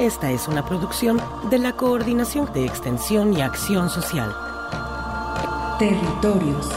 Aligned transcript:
Esta 0.00 0.32
es 0.32 0.48
una 0.48 0.64
producción 0.64 1.20
de 1.50 1.58
la 1.58 1.76
Coordinación 1.76 2.50
de 2.54 2.64
Extensión 2.64 3.36
y 3.36 3.42
Acción 3.42 3.90
Social. 3.90 4.34
Territorios. 5.78 6.70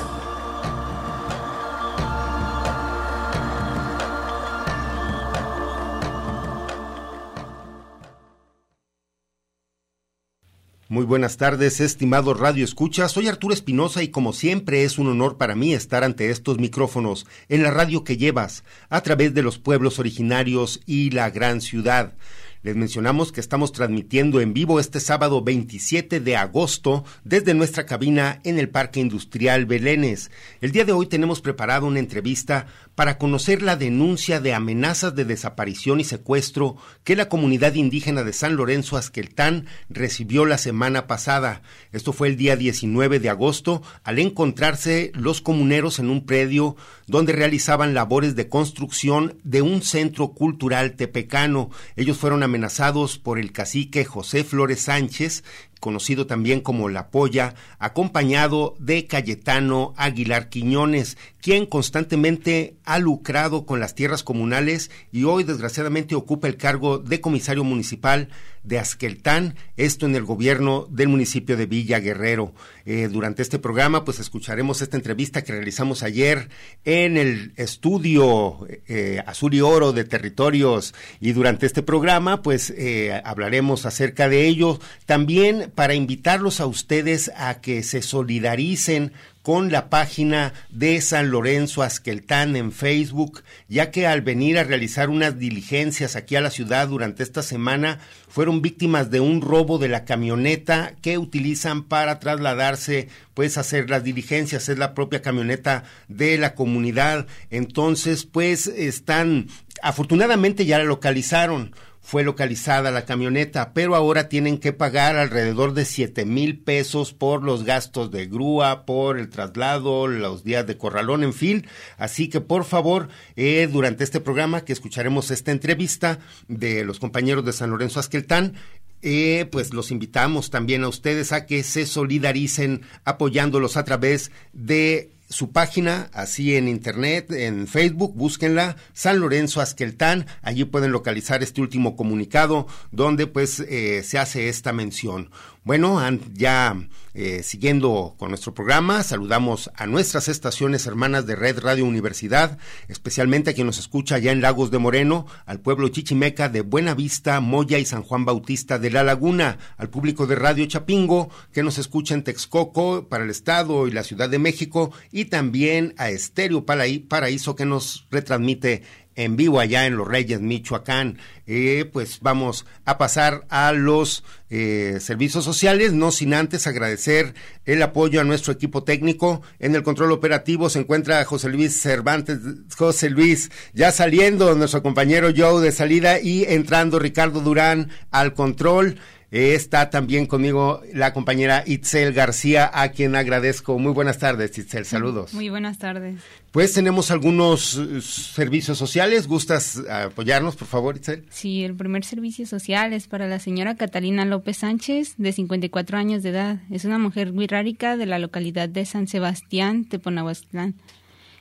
Muy 10.89 11.05
buenas 11.05 11.37
tardes, 11.37 11.79
estimado 11.79 12.33
Radio 12.33 12.65
Escucha. 12.65 13.07
Soy 13.07 13.29
Arturo 13.29 13.53
Espinosa 13.53 14.03
y 14.03 14.09
como 14.09 14.33
siempre 14.33 14.83
es 14.83 14.97
un 14.97 15.07
honor 15.07 15.37
para 15.37 15.55
mí 15.55 15.73
estar 15.73 16.03
ante 16.03 16.29
estos 16.29 16.59
micrófonos 16.59 17.25
en 17.47 17.63
la 17.63 17.71
radio 17.71 18.03
que 18.03 18.17
llevas 18.17 18.65
a 18.89 18.99
través 18.99 19.33
de 19.33 19.43
los 19.43 19.59
pueblos 19.59 19.97
originarios 19.97 20.81
y 20.85 21.11
la 21.11 21.29
gran 21.29 21.61
ciudad. 21.61 22.15
Les 22.63 22.77
mencionamos 22.77 23.33
que 23.33 23.41
estamos 23.41 23.73
transmitiendo 23.73 24.39
en 24.39 24.53
vivo 24.53 24.79
este 24.79 25.01
sábado 25.01 25.43
27 25.43 26.21
de 26.21 26.37
agosto 26.37 27.03
desde 27.25 27.53
nuestra 27.53 27.85
cabina 27.85 28.39
en 28.45 28.57
el 28.57 28.69
Parque 28.69 29.01
Industrial 29.01 29.65
Belénes. 29.65 30.31
El 30.61 30.71
día 30.71 30.85
de 30.85 30.93
hoy 30.93 31.07
tenemos 31.07 31.41
preparado 31.41 31.87
una 31.87 31.99
entrevista 31.99 32.67
para 32.95 33.17
conocer 33.17 33.61
la 33.61 33.75
denuncia 33.75 34.39
de 34.39 34.53
amenazas 34.53 35.13
de 35.13 35.25
desaparición 35.25 35.99
y 35.99 36.05
secuestro 36.05 36.77
que 37.03 37.17
la 37.17 37.27
comunidad 37.27 37.73
indígena 37.73 38.23
de 38.23 38.31
San 38.31 38.55
Lorenzo 38.55 38.95
Asqueltán 38.95 39.65
recibió 39.89 40.45
la 40.45 40.57
semana 40.57 41.05
pasada. 41.05 41.63
Esto 41.91 42.13
fue 42.13 42.29
el 42.29 42.37
día 42.37 42.55
19 42.55 43.19
de 43.19 43.29
agosto 43.29 43.81
al 44.05 44.19
encontrarse 44.19 45.11
los 45.15 45.41
comuneros 45.41 45.99
en 45.99 46.09
un 46.09 46.25
predio 46.25 46.77
donde 47.07 47.33
realizaban 47.33 47.93
labores 47.93 48.37
de 48.37 48.47
construcción 48.47 49.37
de 49.43 49.61
un 49.61 49.81
centro 49.81 50.29
cultural 50.29 50.93
tepecano. 50.93 51.69
Ellos 51.97 52.17
fueron 52.17 52.41
amenazados 52.53 53.17
por 53.17 53.39
el 53.39 53.51
cacique 53.51 54.05
José 54.05 54.43
Flores 54.43 54.81
Sánchez, 54.81 55.43
conocido 55.83 56.27
también 56.27 56.61
como 56.61 56.87
La 56.87 57.09
Polla, 57.09 57.55
acompañado 57.77 58.77
de 58.79 59.05
Cayetano 59.05 59.93
Aguilar 59.97 60.47
Quiñones, 60.47 61.17
quien 61.41 61.65
constantemente 61.65 62.77
ha 62.85 62.99
lucrado 62.99 63.65
con 63.65 63.81
las 63.81 63.93
tierras 63.93 64.23
comunales 64.23 64.91
y 65.11 65.25
hoy 65.25 65.43
desgraciadamente 65.43 66.15
ocupa 66.15 66.47
el 66.47 66.55
cargo 66.55 66.99
de 66.99 67.19
comisario 67.19 67.65
municipal 67.65 68.29
de 68.63 68.79
Asqueltán, 68.79 69.55
esto 69.75 70.05
en 70.05 70.15
el 70.15 70.23
gobierno 70.23 70.87
del 70.89 71.09
municipio 71.09 71.57
de 71.57 71.65
Villa 71.65 71.99
Guerrero. 71.99 72.53
Eh, 72.85 73.09
durante 73.11 73.41
este 73.41 73.59
programa, 73.59 74.05
pues 74.05 74.19
escucharemos 74.19 74.81
esta 74.81 74.95
entrevista 74.95 75.43
que 75.43 75.51
realizamos 75.51 76.01
ayer 76.01 76.49
en 76.85 77.17
el 77.17 77.51
estudio 77.57 78.65
eh, 78.87 79.21
Azul 79.25 79.53
y 79.53 79.61
Oro 79.61 79.91
de 79.91 80.05
Territorios 80.05 80.93
y 81.19 81.33
durante 81.33 81.65
este 81.65 81.83
programa, 81.83 82.41
pues 82.41 82.73
eh, 82.77 83.21
hablaremos 83.25 83.85
acerca 83.85 84.29
de 84.29 84.47
ello. 84.47 84.79
También 85.05 85.72
para 85.75 85.93
invitarlos 85.93 86.59
a 86.59 86.65
ustedes 86.65 87.31
a 87.35 87.61
que 87.61 87.83
se 87.83 88.01
solidaricen 88.01 89.13
con 89.43 89.71
la 89.71 89.89
página 89.89 90.53
de 90.69 91.01
San 91.01 91.29
Lorenzo 91.29 91.83
Asqueltán 91.83 92.55
en 92.55 92.71
Facebook, 92.71 93.43
ya 93.67 93.91
que 93.91 94.07
al 94.07 94.21
venir 94.21 94.57
a 94.57 94.63
realizar 94.63 95.09
unas 95.09 95.37
diligencias 95.37 96.15
aquí 96.15 96.37
a 96.37 96.41
la 96.41 96.49
ciudad 96.49 96.87
durante 96.87 97.23
esta 97.23 97.43
semana, 97.43 97.99
fueron 98.29 98.61
víctimas 98.61 99.11
de 99.11 99.19
un 99.19 99.41
robo 99.41 99.79
de 99.79 99.89
la 99.89 100.05
camioneta 100.05 100.95
que 101.01 101.17
utilizan 101.17 101.83
para 101.83 102.19
trasladarse, 102.19 103.09
pues 103.33 103.57
hacer 103.57 103.89
las 103.89 104.05
diligencias, 104.05 104.69
es 104.69 104.77
la 104.77 104.93
propia 104.93 105.21
camioneta 105.21 105.83
de 106.07 106.37
la 106.37 106.55
comunidad. 106.55 107.27
Entonces, 107.49 108.23
pues 108.25 108.67
están, 108.67 109.49
afortunadamente 109.81 110.65
ya 110.65 110.77
la 110.77 110.85
localizaron 110.85 111.75
fue 112.03 112.23
localizada 112.23 112.91
la 112.91 113.05
camioneta, 113.05 113.73
pero 113.73 113.95
ahora 113.95 114.27
tienen 114.27 114.57
que 114.57 114.73
pagar 114.73 115.15
alrededor 115.15 115.73
de 115.73 115.85
siete 115.85 116.25
mil 116.25 116.59
pesos 116.59 117.13
por 117.13 117.41
los 117.43 117.63
gastos 117.63 118.11
de 118.11 118.27
grúa, 118.27 118.85
por 118.85 119.17
el 119.17 119.29
traslado, 119.29 120.07
los 120.07 120.43
días 120.43 120.67
de 120.67 120.77
corralón, 120.77 121.23
en 121.23 121.33
fin. 121.33 121.65
Así 121.97 122.27
que 122.27 122.41
por 122.41 122.65
favor, 122.65 123.07
eh, 123.37 123.69
durante 123.71 124.03
este 124.03 124.19
programa 124.19 124.65
que 124.65 124.73
escucharemos 124.73 125.31
esta 125.31 125.51
entrevista 125.51 126.19
de 126.49 126.83
los 126.83 126.99
compañeros 126.99 127.45
de 127.45 127.53
San 127.53 127.69
Lorenzo 127.69 128.01
Asqueltán, 128.01 128.55
eh, 129.01 129.47
pues 129.49 129.73
los 129.73 129.89
invitamos 129.89 130.49
también 130.49 130.83
a 130.83 130.89
ustedes 130.89 131.31
a 131.31 131.45
que 131.45 131.63
se 131.63 131.85
solidaricen 131.85 132.81
apoyándolos 133.05 133.77
a 133.77 133.85
través 133.85 134.31
de 134.51 135.09
su 135.33 135.51
página, 135.51 136.09
así 136.13 136.55
en 136.55 136.67
internet, 136.67 137.31
en 137.31 137.67
Facebook, 137.67 138.13
búsquenla, 138.15 138.77
San 138.93 139.19
Lorenzo 139.19 139.59
Asqueltán, 139.61 140.27
allí 140.41 140.63
pueden 140.63 140.91
localizar 140.91 141.43
este 141.43 141.59
último 141.59 141.95
comunicado 141.95 142.67
donde 142.91 143.27
pues 143.27 143.59
eh, 143.59 144.03
se 144.03 144.19
hace 144.19 144.47
esta 144.47 144.71
mención. 144.71 145.29
Bueno, 145.65 146.01
ya 146.33 146.75
eh, 147.13 147.41
siguiendo 147.41 148.15
con 148.17 148.29
nuestro 148.29 148.53
programa, 148.53 149.01
saludamos 149.01 149.71
a 149.75 149.85
nuestras 149.85 150.27
estaciones 150.27 150.87
hermanas 150.87 151.25
de 151.25 151.37
Red 151.37 151.59
Radio 151.59 151.85
Universidad, 151.85 152.57
especialmente 152.89 153.51
a 153.51 153.53
quien 153.53 153.67
nos 153.67 153.77
escucha 153.77 154.15
allá 154.15 154.33
en 154.33 154.41
Lagos 154.41 154.71
de 154.71 154.79
Moreno, 154.79 155.25
al 155.45 155.61
pueblo 155.61 155.87
chichimeca 155.87 156.49
de 156.49 156.61
Buena 156.61 156.95
Vista, 156.95 157.39
Moya 157.39 157.77
y 157.77 157.85
San 157.85 158.03
Juan 158.03 158.25
Bautista 158.25 158.77
de 158.77 158.91
La 158.91 159.03
Laguna, 159.03 159.57
al 159.77 159.89
público 159.89 160.27
de 160.27 160.35
Radio 160.35 160.65
Chapingo, 160.65 161.29
que 161.53 161.63
nos 161.63 161.77
escucha 161.77 162.13
en 162.13 162.23
Texcoco, 162.23 163.07
para 163.07 163.23
el 163.23 163.29
Estado 163.29 163.87
y 163.87 163.91
la 163.91 164.03
Ciudad 164.03 164.29
de 164.29 164.39
México, 164.39 164.91
y 165.13 165.25
también 165.25 165.93
a 165.97 166.09
Estéreo 166.09 166.65
Paraíso, 166.65 167.55
que 167.55 167.65
nos 167.65 168.05
retransmite 168.11 168.83
en 169.15 169.35
vivo 169.35 169.59
allá 169.59 169.85
en 169.85 169.97
Los 169.97 170.07
Reyes, 170.07 170.41
Michoacán. 170.41 171.17
Eh, 171.45 171.89
pues 171.91 172.19
vamos 172.21 172.65
a 172.85 172.97
pasar 172.97 173.45
a 173.49 173.73
los 173.73 174.23
eh, 174.49 174.99
servicios 175.01 175.43
sociales, 175.43 175.91
no 175.91 176.11
sin 176.11 176.33
antes 176.33 176.67
agradecer 176.67 177.33
el 177.65 177.81
apoyo 177.81 178.21
a 178.21 178.23
nuestro 178.23 178.53
equipo 178.53 178.83
técnico. 178.83 179.41
En 179.59 179.75
el 179.75 179.83
control 179.83 180.11
operativo 180.11 180.69
se 180.69 180.79
encuentra 180.79 181.23
José 181.25 181.49
Luis 181.49 181.81
Cervantes, 181.81 182.39
José 182.77 183.09
Luis 183.09 183.51
ya 183.73 183.91
saliendo, 183.91 184.55
nuestro 184.55 184.83
compañero 184.83 185.29
Joe 185.35 185.61
de 185.61 185.71
salida 185.71 186.19
y 186.19 186.45
entrando 186.45 186.99
Ricardo 186.99 187.41
Durán 187.41 187.89
al 188.11 188.33
control. 188.33 188.97
Está 189.33 189.89
también 189.89 190.27
conmigo 190.27 190.83
la 190.93 191.11
compañera 191.11 191.63
Itzel 191.65 192.13
García, 192.13 192.69
a 192.71 192.89
quien 192.89 193.15
agradezco. 193.15 193.79
Muy 193.79 193.91
buenas 193.91 194.19
tardes, 194.19 194.55
Itzel. 194.59 194.85
Saludos. 194.85 195.33
Muy 195.33 195.49
buenas 195.49 195.79
tardes. 195.79 196.21
Pues 196.51 196.71
tenemos 196.73 197.09
algunos 197.09 197.75
eh, 197.75 197.99
servicios 198.01 198.77
sociales. 198.77 199.25
¿Gustas 199.25 199.81
apoyarnos, 199.89 200.55
por 200.55 200.67
favor, 200.67 200.97
Itzel? 200.97 201.25
Sí, 201.31 201.63
el 201.63 201.73
primer 201.73 202.05
servicio 202.05 202.45
social 202.45 202.93
es 202.93 203.07
para 203.07 203.27
la 203.27 203.39
señora 203.39 203.73
Catalina 203.73 204.23
López 204.23 204.57
Sánchez, 204.57 205.15
de 205.17 205.31
54 205.31 205.97
años 205.97 206.21
de 206.21 206.29
edad. 206.29 206.59
Es 206.69 206.85
una 206.85 206.99
mujer 206.99 207.33
muy 207.33 207.47
rárica 207.47 207.97
de 207.97 208.05
la 208.05 208.19
localidad 208.19 208.69
de 208.69 208.85
San 208.85 209.07
Sebastián, 209.07 209.85
Teponahuastlán. 209.85 210.75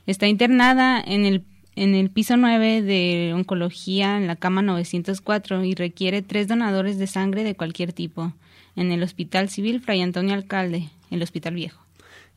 Está 0.07 0.29
internada 0.29 0.99
en 0.99 1.27
el 1.27 1.45
en 1.77 1.95
el 1.95 2.11
piso 2.11 2.37
9 2.37 2.83
de 2.83 3.33
oncología 3.35 4.17
en 4.17 4.27
la 4.27 4.37
cama 4.37 4.63
904 4.63 5.65
y 5.65 5.75
requiere 5.75 6.23
tres 6.23 6.49
donadores 6.49 6.99
de 6.99 7.07
sangre 7.07 7.45
de 7.45 7.55
cualquier 7.55 7.93
tipo 7.93 8.33
en 8.77 8.93
el 8.93 9.03
Hospital 9.03 9.49
Civil 9.49 9.81
Fray 9.81 10.03
Antonio 10.03 10.35
Alcalde, 10.35 10.89
el 11.11 11.23
Hospital 11.23 11.55
Viejo. 11.55 11.83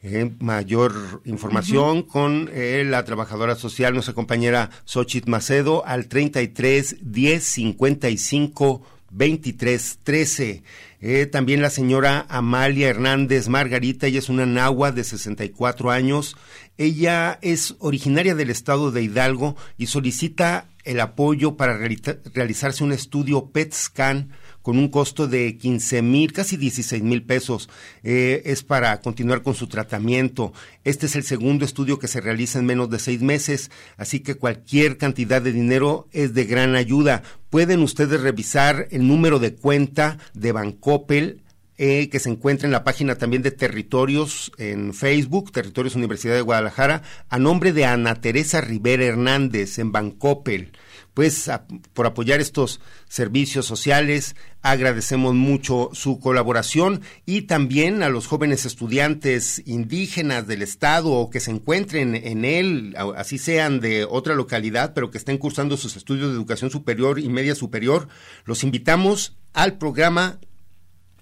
Eh, 0.02 0.32
mayor 0.40 1.22
información 1.26 2.04
con 2.04 2.50
eh, 2.54 2.84
la 2.86 3.04
trabajadora 3.06 3.56
social, 3.56 3.94
nuestra 3.94 4.14
compañera 4.14 4.70
Xochitl 4.86 5.32
Macedo, 5.32 5.84
al 5.86 6.08
33 6.08 6.98
10 7.02 7.44
55 7.44 8.82
2313. 9.16 10.64
Eh, 11.00 11.26
también 11.28 11.62
la 11.62 11.70
señora 11.70 12.26
Amalia 12.30 12.90
Hernández 12.90 13.48
Margarita, 13.48 14.08
ella 14.08 14.20
es 14.20 14.30
una 14.30 14.46
nahua 14.46 14.92
de 14.92 15.04
64 15.04 15.92
años. 15.92 16.36
Ella 16.78 17.40
es 17.42 17.76
originaria 17.80 18.36
del 18.36 18.50
estado 18.50 18.92
de 18.92 19.04
Hidalgo 19.04 19.56
y 19.78 19.88
solicita 19.88 20.68
el 20.84 21.00
apoyo 21.00 21.56
para 21.56 21.78
realizarse 21.78 22.84
un 22.84 22.92
estudio 22.92 23.52
PET 23.52 23.74
scan 23.74 24.32
con 24.66 24.80
un 24.80 24.88
costo 24.88 25.28
de 25.28 25.58
15 25.58 26.02
mil, 26.02 26.34
casi 26.34 26.58
16 26.58 27.04
mil 27.04 27.22
pesos. 27.22 27.70
Eh, 28.02 28.42
es 28.46 28.64
para 28.64 29.00
continuar 29.00 29.44
con 29.44 29.54
su 29.54 29.68
tratamiento. 29.68 30.54
Este 30.84 31.06
es 31.06 31.16
el 31.16 31.22
segundo 31.22 31.66
estudio 31.66 32.00
que 32.00 32.08
se 32.08 32.20
realiza 32.20 32.58
en 32.58 32.66
menos 32.66 32.90
de 32.90 32.98
seis 32.98 33.22
meses, 33.22 33.70
así 33.96 34.22
que 34.22 34.34
cualquier 34.34 34.98
cantidad 34.98 35.40
de 35.40 35.52
dinero 35.52 36.08
es 36.14 36.34
de 36.34 36.46
gran 36.46 36.76
ayuda. 36.76 37.22
Pueden 37.52 37.84
ustedes 37.84 38.20
revisar 38.22 38.88
el 38.90 39.08
número 39.08 39.38
de 39.38 39.54
cuenta 39.54 40.18
de 40.34 40.52
Bancopel 40.52 41.44
eh, 41.78 42.10
que 42.10 42.20
se 42.20 42.32
encuentra 42.32 42.66
en 42.66 42.72
la 42.72 42.84
página 42.84 43.20
también 43.20 43.44
de 43.44 43.52
Territorios 43.52 44.52
en 44.58 44.96
Facebook, 44.96 45.52
Territorios 45.52 45.96
Universidad 45.96 46.34
de 46.34 46.42
Guadalajara, 46.42 47.04
a 47.30 47.38
nombre 47.38 47.72
de 47.72 47.86
Ana 47.86 48.16
Teresa 48.16 48.62
Rivera 48.62 49.04
Hernández 49.04 49.78
en 49.78 49.92
Bancopel 49.92 50.72
pues 51.16 51.50
por 51.94 52.06
apoyar 52.06 52.42
estos 52.42 52.82
servicios 53.08 53.66
sociales. 53.66 54.36
Agradecemos 54.62 55.34
mucho 55.34 55.90
su 55.94 56.20
colaboración 56.20 57.02
y 57.26 57.44
también 57.44 58.04
a 58.04 58.10
los 58.10 58.28
jóvenes 58.28 58.66
estudiantes 58.66 59.64
indígenas 59.66 60.46
del 60.46 60.62
estado 60.62 61.12
o 61.12 61.30
que 61.30 61.40
se 61.40 61.52
encuentren 61.52 62.16
en 62.16 62.46
él, 62.46 62.96
así 63.16 63.38
sean 63.38 63.80
de 63.80 64.06
otra 64.06 64.36
localidad, 64.36 64.94
pero 64.94 65.10
que 65.10 65.18
estén 65.18 65.38
cursando 65.38 65.78
sus 65.78 65.96
estudios 65.96 66.28
de 66.28 66.36
educación 66.36 66.70
superior 66.70 67.18
y 67.18 67.30
media 67.30 67.56
superior. 67.56 68.10
Los 68.44 68.64
invitamos 68.64 69.38
al 69.54 69.78
programa 69.78 70.40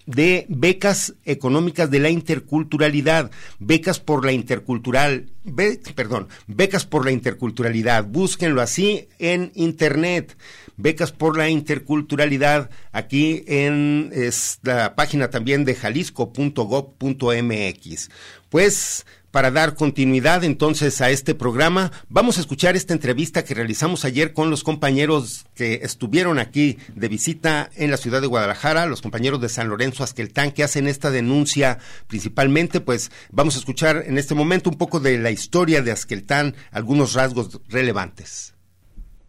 de 0.05 0.45
becas 0.49 1.13
económicas 1.25 1.89
de 1.89 1.99
la 1.99 2.09
interculturalidad, 2.09 3.31
becas 3.59 3.99
por 3.99 4.25
la 4.25 4.31
intercultural, 4.31 5.29
perdón, 5.95 6.27
becas 6.47 6.85
por 6.85 7.05
la 7.05 7.11
interculturalidad, 7.11 8.05
búsquenlo 8.05 8.61
así 8.61 9.07
en 9.19 9.51
internet, 9.55 10.37
becas 10.77 11.11
por 11.11 11.37
la 11.37 11.49
interculturalidad, 11.49 12.69
aquí 12.91 13.43
en 13.47 14.11
la 14.63 14.95
página 14.95 15.29
también 15.29 15.65
de 15.65 15.75
jalisco.gov.mx. 15.75 18.09
Pues 18.49 19.05
para 19.33 19.49
dar 19.49 19.73
continuidad 19.73 20.43
entonces 20.43 21.01
a 21.01 21.09
este 21.09 21.33
programa, 21.33 21.91
vamos 22.07 22.37
a 22.37 22.41
escuchar 22.41 22.75
esta 22.75 22.93
entrevista 22.93 23.43
que 23.43 23.55
realizamos 23.55 24.05
ayer 24.05 24.31
con 24.31 24.51
los 24.51 24.63
compañeros 24.63 25.47
que 25.55 25.79
estuvieron 25.81 26.37
aquí 26.37 26.77
de 26.93 27.07
visita 27.07 27.71
en 27.75 27.89
la 27.89 27.97
ciudad 27.97 28.21
de 28.21 28.27
Guadalajara, 28.27 28.85
los 28.85 29.01
compañeros 29.01 29.41
de 29.41 29.49
San 29.49 29.69
Lorenzo 29.69 30.03
Asqueltán 30.03 30.51
que 30.51 30.63
hacen 30.63 30.87
esta 30.87 31.09
denuncia 31.09 31.79
principalmente, 32.05 32.79
pues 32.79 33.09
vamos 33.31 33.55
a 33.55 33.57
escuchar 33.57 34.03
en 34.05 34.19
este 34.19 34.35
momento 34.35 34.69
un 34.69 34.77
poco 34.77 34.99
de 34.99 35.17
la 35.17 35.31
historia 35.31 35.81
de 35.81 35.89
Asqueltán, 35.89 36.55
algunos 36.69 37.15
rasgos 37.15 37.59
relevantes. 37.69 38.53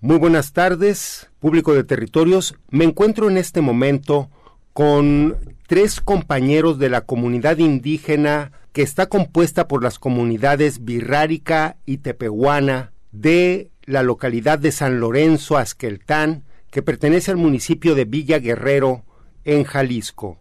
Muy 0.02 0.18
buenas 0.18 0.52
tardes, 0.52 1.30
público 1.40 1.72
de 1.72 1.82
territorios. 1.82 2.56
Me 2.68 2.84
encuentro 2.84 3.30
en 3.30 3.38
este 3.38 3.62
momento 3.62 4.28
con 4.74 5.38
tres 5.66 6.02
compañeros 6.02 6.78
de 6.78 6.90
la 6.90 7.06
comunidad 7.06 7.56
indígena 7.56 8.52
que 8.74 8.82
está 8.82 9.06
compuesta 9.06 9.68
por 9.68 9.84
las 9.84 10.00
comunidades 10.00 10.84
Birrárica 10.84 11.76
y 11.86 11.98
Tepehuana 11.98 12.92
de 13.12 13.70
la 13.84 14.02
localidad 14.02 14.58
de 14.58 14.72
San 14.72 14.98
Lorenzo 14.98 15.56
Asqueltán, 15.56 16.42
que 16.72 16.82
pertenece 16.82 17.30
al 17.30 17.36
municipio 17.36 17.94
de 17.94 18.04
Villa 18.04 18.40
Guerrero, 18.40 19.04
en 19.44 19.62
Jalisco. 19.62 20.40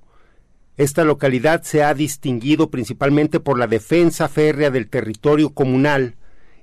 Esta 0.77 1.03
localidad 1.03 1.62
se 1.62 1.83
ha 1.83 1.94
distinguido 1.94 2.71
principalmente 2.71 3.39
por 3.39 3.59
la 3.59 3.68
defensa 3.68 4.27
férrea 4.27 4.71
del 4.71 4.89
territorio 4.89 5.51
comunal 5.51 6.15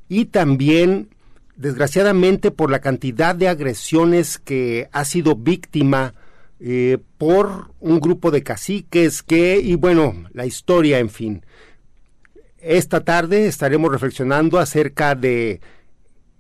y 0.08 0.24
también, 0.24 1.10
desgraciadamente, 1.54 2.50
por 2.50 2.72
la 2.72 2.80
cantidad 2.80 3.36
de 3.36 3.46
agresiones 3.46 4.38
que 4.38 4.88
ha 4.90 5.04
sido 5.04 5.36
víctima 5.36 6.14
eh, 6.60 6.98
por 7.16 7.72
un 7.80 8.00
grupo 8.00 8.30
de 8.30 8.42
caciques 8.42 9.22
que, 9.22 9.58
y 9.60 9.76
bueno, 9.76 10.28
la 10.32 10.44
historia, 10.44 10.98
en 10.98 11.08
fin. 11.08 11.44
Esta 12.58 13.02
tarde 13.02 13.46
estaremos 13.46 13.90
reflexionando 13.90 14.58
acerca 14.58 15.14
de 15.14 15.60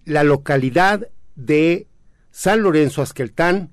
la 0.04 0.22
localidad 0.22 1.08
de 1.36 1.86
San 2.30 2.62
Lorenzo 2.62 3.00
Asqueltán 3.00 3.70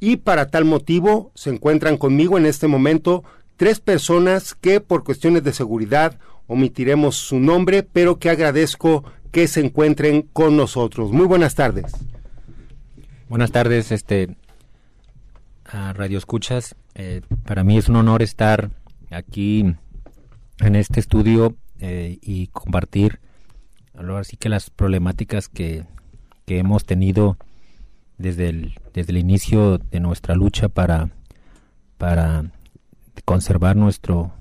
y 0.00 0.16
para 0.16 0.50
tal 0.50 0.64
motivo 0.64 1.30
se 1.36 1.50
encuentran 1.50 1.96
conmigo 1.96 2.38
en 2.38 2.46
este 2.46 2.66
momento 2.66 3.22
tres 3.56 3.78
personas 3.78 4.54
que 4.54 4.80
por 4.80 5.04
cuestiones 5.04 5.44
de 5.44 5.52
seguridad 5.52 6.18
omitiremos 6.48 7.14
su 7.14 7.38
nombre, 7.38 7.84
pero 7.84 8.18
que 8.18 8.30
agradezco 8.30 9.04
que 9.30 9.46
se 9.46 9.60
encuentren 9.60 10.22
con 10.22 10.56
nosotros. 10.56 11.12
Muy 11.12 11.26
buenas 11.26 11.54
tardes. 11.54 11.92
Buenas 13.28 13.52
tardes, 13.52 13.92
este 13.92 14.36
Radio 15.74 16.18
Escuchas. 16.18 16.76
Eh, 16.94 17.22
para 17.44 17.64
mí 17.64 17.76
es 17.76 17.88
un 17.88 17.96
honor 17.96 18.22
estar 18.22 18.70
aquí 19.10 19.74
en 20.60 20.76
este 20.76 21.00
estudio 21.00 21.56
eh, 21.80 22.18
y 22.22 22.46
compartir 22.48 23.18
ahora 23.96 24.22
sí 24.24 24.36
que 24.36 24.48
las 24.48 24.70
problemáticas 24.70 25.48
que, 25.48 25.84
que 26.46 26.58
hemos 26.58 26.84
tenido 26.84 27.36
desde 28.18 28.48
el, 28.50 28.74
desde 28.92 29.12
el 29.12 29.18
inicio 29.18 29.78
de 29.78 29.98
nuestra 29.98 30.36
lucha 30.36 30.68
para, 30.68 31.10
para 31.98 32.44
conservar 33.24 33.74
nuestro, 33.74 34.32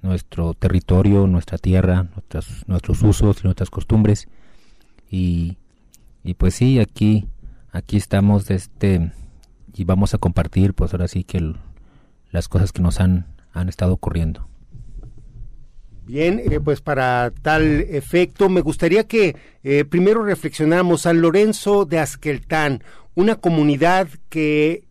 nuestro 0.00 0.54
territorio, 0.54 1.26
nuestra 1.26 1.58
tierra, 1.58 2.08
nuestros, 2.14 2.66
nuestros 2.66 3.02
usos, 3.02 3.44
nuestras 3.44 3.68
costumbres. 3.68 4.28
Y, 5.10 5.58
y 6.22 6.34
pues 6.34 6.54
sí, 6.54 6.80
aquí, 6.80 7.28
aquí 7.70 7.98
estamos 7.98 8.50
este, 8.50 9.12
y 9.74 9.84
vamos 9.84 10.14
a 10.14 10.18
compartir 10.18 10.74
pues 10.74 10.92
ahora 10.92 11.08
sí 11.08 11.24
que 11.24 11.54
las 12.30 12.48
cosas 12.48 12.72
que 12.72 12.82
nos 12.82 13.00
han, 13.00 13.26
han 13.52 13.68
estado 13.68 13.92
ocurriendo. 13.92 14.48
Bien, 16.06 16.40
eh, 16.44 16.60
pues 16.60 16.82
para 16.82 17.32
tal 17.42 17.80
efecto, 17.80 18.50
me 18.50 18.60
gustaría 18.60 19.06
que 19.06 19.36
eh, 19.62 19.84
primero 19.84 20.22
reflexionáramos 20.22 21.02
San 21.02 21.22
Lorenzo 21.22 21.86
de 21.86 21.98
Asqueltán, 21.98 22.82
una 23.14 23.36
comunidad 23.36 24.08
que, 24.28 24.84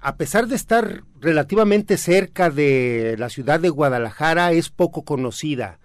a 0.00 0.16
pesar 0.16 0.46
de 0.46 0.56
estar 0.56 1.02
relativamente 1.20 1.98
cerca 1.98 2.48
de 2.48 3.16
la 3.18 3.28
ciudad 3.28 3.60
de 3.60 3.68
Guadalajara, 3.68 4.52
es 4.52 4.70
poco 4.70 5.04
conocida. 5.04 5.80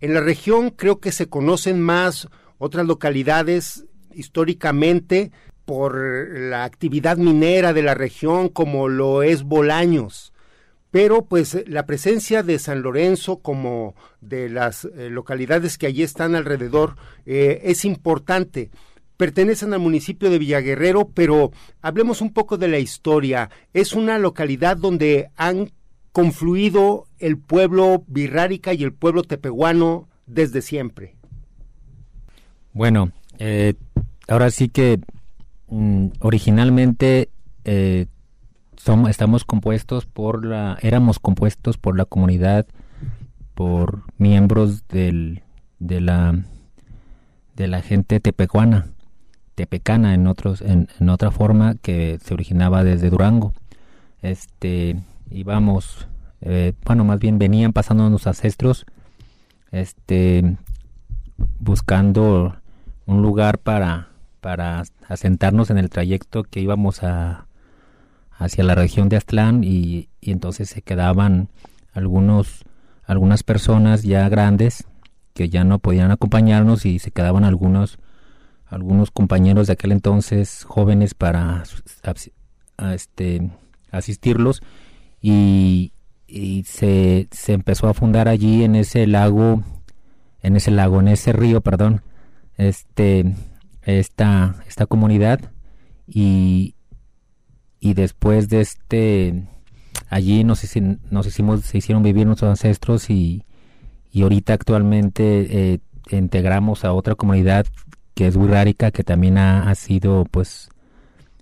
En 0.00 0.14
la 0.14 0.20
región 0.20 0.70
creo 0.70 1.00
que 1.00 1.10
se 1.10 1.28
conocen 1.28 1.80
más 1.80 2.28
otras 2.58 2.86
localidades 2.86 3.84
históricamente 4.14 5.32
por 5.68 6.30
la 6.32 6.64
actividad 6.64 7.18
minera 7.18 7.74
de 7.74 7.82
la 7.82 7.92
región, 7.92 8.48
como 8.48 8.88
lo 8.88 9.22
es 9.22 9.42
Bolaños 9.42 10.32
pero 10.90 11.24
pues 11.26 11.64
la 11.66 11.86
presencia 11.86 12.42
de 12.42 12.58
San 12.58 12.82
Lorenzo 12.82 13.40
como 13.40 13.94
de 14.20 14.48
las 14.48 14.84
eh, 14.86 15.10
localidades 15.10 15.76
que 15.76 15.86
allí 15.86 16.02
están 16.02 16.34
alrededor 16.34 16.96
eh, 17.26 17.60
es 17.64 17.84
importante. 17.84 18.70
Pertenecen 19.16 19.74
al 19.74 19.80
municipio 19.80 20.30
de 20.30 20.38
Villaguerrero, 20.38 21.10
pero 21.12 21.50
hablemos 21.82 22.20
un 22.20 22.32
poco 22.32 22.56
de 22.56 22.68
la 22.68 22.78
historia. 22.78 23.50
Es 23.74 23.92
una 23.92 24.18
localidad 24.18 24.76
donde 24.76 25.28
han 25.36 25.72
confluido 26.12 27.06
el 27.18 27.36
pueblo 27.36 28.04
birrárica 28.06 28.72
y 28.72 28.82
el 28.82 28.92
pueblo 28.92 29.24
tepehuano 29.24 30.08
desde 30.26 30.62
siempre. 30.62 31.16
Bueno, 32.72 33.12
eh, 33.38 33.74
ahora 34.28 34.50
sí 34.50 34.68
que 34.68 35.00
mm, 35.70 36.06
originalmente 36.20 37.30
estamos 39.08 39.44
compuestos 39.44 40.06
por 40.06 40.44
la, 40.44 40.78
éramos 40.80 41.18
compuestos 41.18 41.76
por 41.76 41.96
la 41.96 42.04
comunidad, 42.04 42.66
por 43.54 44.02
miembros 44.16 44.86
del, 44.88 45.42
de 45.78 46.00
la, 46.00 46.44
de 47.56 47.66
la 47.66 47.82
gente 47.82 48.20
tepecuana, 48.20 48.86
tepecana 49.54 50.14
en 50.14 50.26
otros, 50.26 50.62
en, 50.62 50.88
otra 51.08 51.30
forma 51.30 51.74
que 51.74 52.18
se 52.22 52.34
originaba 52.34 52.84
desde 52.84 53.10
Durango. 53.10 53.52
Este, 54.22 55.00
íbamos, 55.30 56.08
eh, 56.40 56.72
bueno, 56.84 57.04
más 57.04 57.18
bien 57.18 57.38
venían 57.38 57.72
pasando 57.72 58.08
los 58.08 58.26
ancestros, 58.26 58.86
este, 59.70 60.56
buscando 61.58 62.56
un 63.06 63.22
lugar 63.22 63.58
para, 63.58 64.07
para 64.40 64.82
asentarnos 65.08 65.70
en 65.70 65.78
el 65.78 65.90
trayecto 65.90 66.44
que 66.44 66.60
íbamos 66.60 67.02
a, 67.02 67.46
hacia 68.38 68.64
la 68.64 68.74
región 68.74 69.08
de 69.08 69.16
Aztlán 69.16 69.64
y, 69.64 70.08
entonces 70.22 70.68
se 70.68 70.82
quedaban 70.82 71.48
algunos 71.92 72.64
algunas 73.04 73.42
personas 73.42 74.02
ya 74.02 74.28
grandes 74.28 74.84
que 75.32 75.48
ya 75.48 75.64
no 75.64 75.78
podían 75.78 76.10
acompañarnos 76.10 76.84
y 76.84 76.98
se 76.98 77.10
quedaban 77.10 77.44
algunos 77.44 77.98
algunos 78.66 79.10
compañeros 79.10 79.66
de 79.66 79.72
aquel 79.72 79.92
entonces 79.92 80.64
jóvenes 80.64 81.14
para 81.14 81.62
este 82.92 83.50
asistirlos 83.90 84.62
y, 85.20 85.92
se, 86.66 87.28
se, 87.30 87.52
empezó 87.54 87.88
a 87.88 87.94
fundar 87.94 88.28
allí 88.28 88.62
en 88.62 88.76
ese 88.76 89.06
lago, 89.06 89.62
en 90.42 90.56
ese 90.56 90.70
lago, 90.70 91.00
en 91.00 91.08
ese 91.08 91.32
río, 91.32 91.62
perdón, 91.62 92.02
este, 92.58 93.34
esta, 93.96 94.56
esta 94.66 94.86
comunidad 94.86 95.40
y, 96.06 96.74
y 97.80 97.94
después 97.94 98.48
de 98.48 98.60
este, 98.60 99.48
allí 100.08 100.44
nos, 100.44 100.62
nos 101.10 101.26
hicimos, 101.26 101.62
se 101.62 101.78
hicieron 101.78 102.02
vivir 102.02 102.26
nuestros 102.26 102.50
ancestros 102.50 103.08
y, 103.08 103.44
y 104.12 104.22
ahorita 104.22 104.52
actualmente 104.52 105.72
eh, 105.72 105.78
integramos 106.10 106.84
a 106.84 106.92
otra 106.92 107.14
comunidad 107.14 107.66
que 108.14 108.26
es 108.26 108.36
Wixárika 108.36 108.90
que 108.90 109.04
también 109.04 109.38
ha, 109.38 109.74
sido 109.74 110.24
pues 110.30 110.70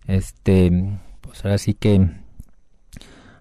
este 0.06 0.98
pues 1.22 1.44
ahora 1.44 1.58
sí 1.58 1.74
que 1.74 2.10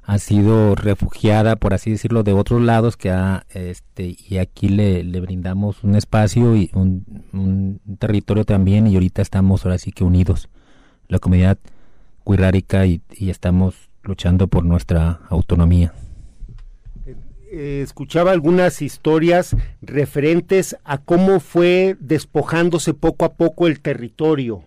ha 0.03 0.17
sido 0.19 0.75
refugiada 0.75 1.55
por 1.57 1.73
así 1.73 1.91
decirlo 1.91 2.23
de 2.23 2.33
otros 2.33 2.61
lados 2.61 2.95
que 2.95 3.11
ha 3.11 3.45
este 3.53 4.15
y 4.29 4.37
aquí 4.37 4.69
le, 4.69 5.03
le 5.03 5.19
brindamos 5.19 5.83
un 5.83 5.95
espacio 5.95 6.55
y 6.55 6.71
un, 6.73 7.03
territorio 7.97 8.45
también 8.45 8.87
y 8.87 8.95
ahorita 8.95 9.21
estamos 9.21 9.65
ahora 9.65 9.77
sí 9.77 9.91
que 9.91 10.03
unidos 10.03 10.49
la 11.07 11.19
comunidad 11.19 11.57
Wixárika 12.25 12.85
y, 12.85 13.01
y 13.11 13.29
estamos 13.29 13.75
luchando 14.03 14.47
por 14.47 14.65
nuestra 14.65 15.21
autonomía 15.29 15.93
eh, 17.57 17.81
escuchaba 17.81 18.31
algunas 18.31 18.81
historias 18.81 19.55
referentes 19.81 20.75
a 20.83 20.97
cómo 20.97 21.39
fue 21.39 21.95
despojándose 22.01 22.93
poco 22.93 23.23
a 23.23 23.35
poco 23.35 23.67
el 23.67 23.79
territorio, 23.79 24.65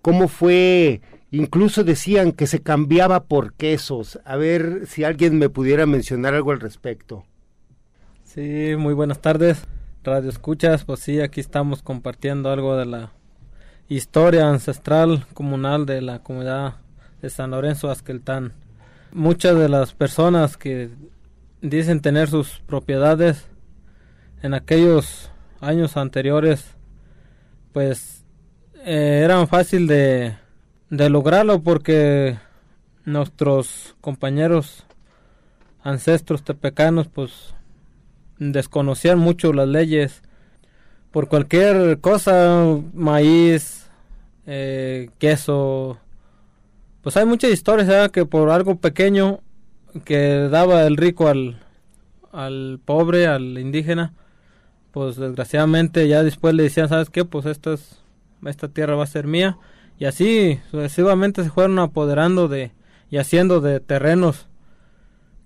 cómo 0.00 0.26
fue, 0.28 1.02
incluso 1.30 1.84
decían 1.84 2.32
que 2.32 2.46
se 2.46 2.62
cambiaba 2.62 3.24
por 3.24 3.52
quesos. 3.52 4.18
A 4.24 4.36
ver 4.36 4.86
si 4.86 5.04
alguien 5.04 5.38
me 5.38 5.50
pudiera 5.50 5.84
mencionar 5.84 6.32
algo 6.32 6.52
al 6.52 6.60
respecto. 6.60 7.26
Sí, 8.24 8.76
muy 8.78 8.94
buenas 8.94 9.20
tardes. 9.20 9.66
Radio 10.06 10.30
Escuchas, 10.30 10.84
pues 10.84 11.00
sí, 11.00 11.20
aquí 11.20 11.40
estamos 11.40 11.82
compartiendo 11.82 12.52
algo 12.52 12.76
de 12.76 12.86
la 12.86 13.10
historia 13.88 14.48
ancestral 14.48 15.26
comunal 15.34 15.84
de 15.84 16.00
la 16.00 16.20
comunidad 16.20 16.76
de 17.20 17.28
San 17.28 17.50
Lorenzo 17.50 17.90
Asqueltán. 17.90 18.52
Muchas 19.10 19.58
de 19.58 19.68
las 19.68 19.94
personas 19.94 20.56
que 20.56 20.90
dicen 21.60 22.02
tener 22.02 22.28
sus 22.28 22.60
propiedades 22.68 23.48
en 24.42 24.54
aquellos 24.54 25.32
años 25.60 25.96
anteriores 25.96 26.76
pues 27.72 28.24
eh, 28.84 29.22
eran 29.24 29.48
fácil 29.48 29.88
de, 29.88 30.36
de 30.88 31.10
lograrlo 31.10 31.64
porque 31.64 32.38
nuestros 33.04 33.96
compañeros 34.00 34.86
ancestros 35.82 36.44
tepecanos 36.44 37.08
pues 37.08 37.55
desconocían 38.38 39.18
mucho 39.18 39.52
las 39.52 39.68
leyes 39.68 40.22
por 41.10 41.28
cualquier 41.28 42.00
cosa 42.00 42.64
maíz 42.92 43.88
eh, 44.46 45.10
queso 45.18 45.98
pues 47.06 47.16
hay 47.16 47.24
muchas 47.24 47.52
historias 47.52 48.10
que 48.10 48.26
por 48.26 48.50
algo 48.50 48.80
pequeño 48.80 49.38
que 50.04 50.48
daba 50.50 50.84
el 50.88 50.96
rico 50.96 51.28
al, 51.28 51.60
al 52.32 52.80
pobre, 52.84 53.28
al 53.28 53.58
indígena, 53.58 54.12
pues 54.90 55.16
desgraciadamente 55.16 56.08
ya 56.08 56.24
después 56.24 56.54
le 56.54 56.64
decían, 56.64 56.88
¿sabes 56.88 57.08
qué? 57.10 57.24
Pues 57.24 57.46
esta, 57.46 57.74
es, 57.74 58.00
esta 58.44 58.66
tierra 58.66 58.96
va 58.96 59.04
a 59.04 59.06
ser 59.06 59.28
mía. 59.28 59.56
Y 59.98 60.04
así 60.06 60.58
sucesivamente 60.70 61.44
se 61.44 61.50
fueron 61.50 61.78
apoderando 61.78 62.48
de 62.48 62.72
y 63.08 63.18
haciendo 63.18 63.60
de 63.60 63.78
terrenos 63.78 64.48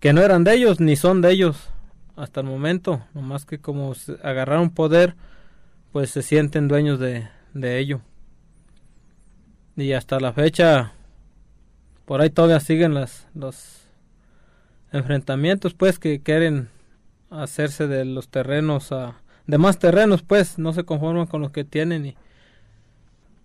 que 0.00 0.14
no 0.14 0.22
eran 0.22 0.44
de 0.44 0.54
ellos 0.54 0.80
ni 0.80 0.96
son 0.96 1.20
de 1.20 1.30
ellos 1.30 1.68
hasta 2.16 2.40
el 2.40 2.46
momento, 2.46 3.04
nomás 3.14 3.46
que 3.46 3.58
como 3.58 3.94
agarraron 4.22 4.70
poder, 4.70 5.14
pues 5.92 6.10
se 6.10 6.22
sienten 6.22 6.68
dueños 6.68 6.98
de, 6.98 7.28
de 7.54 7.78
ello. 7.78 8.00
Y 9.76 9.92
hasta 9.92 10.20
la 10.20 10.32
fecha, 10.32 10.92
por 12.04 12.20
ahí 12.20 12.30
todavía 12.30 12.60
siguen 12.60 12.94
las, 12.94 13.28
los 13.34 13.80
enfrentamientos 14.92 15.74
pues 15.74 15.98
que 15.98 16.20
quieren 16.20 16.68
hacerse 17.30 17.86
de 17.86 18.04
los 18.04 18.28
terrenos 18.28 18.92
de 19.46 19.58
más 19.58 19.78
terrenos 19.78 20.22
pues 20.22 20.58
no 20.58 20.72
se 20.72 20.84
conforman 20.84 21.26
con 21.26 21.40
los 21.40 21.52
que 21.52 21.64
tienen 21.64 22.06
y 22.06 22.16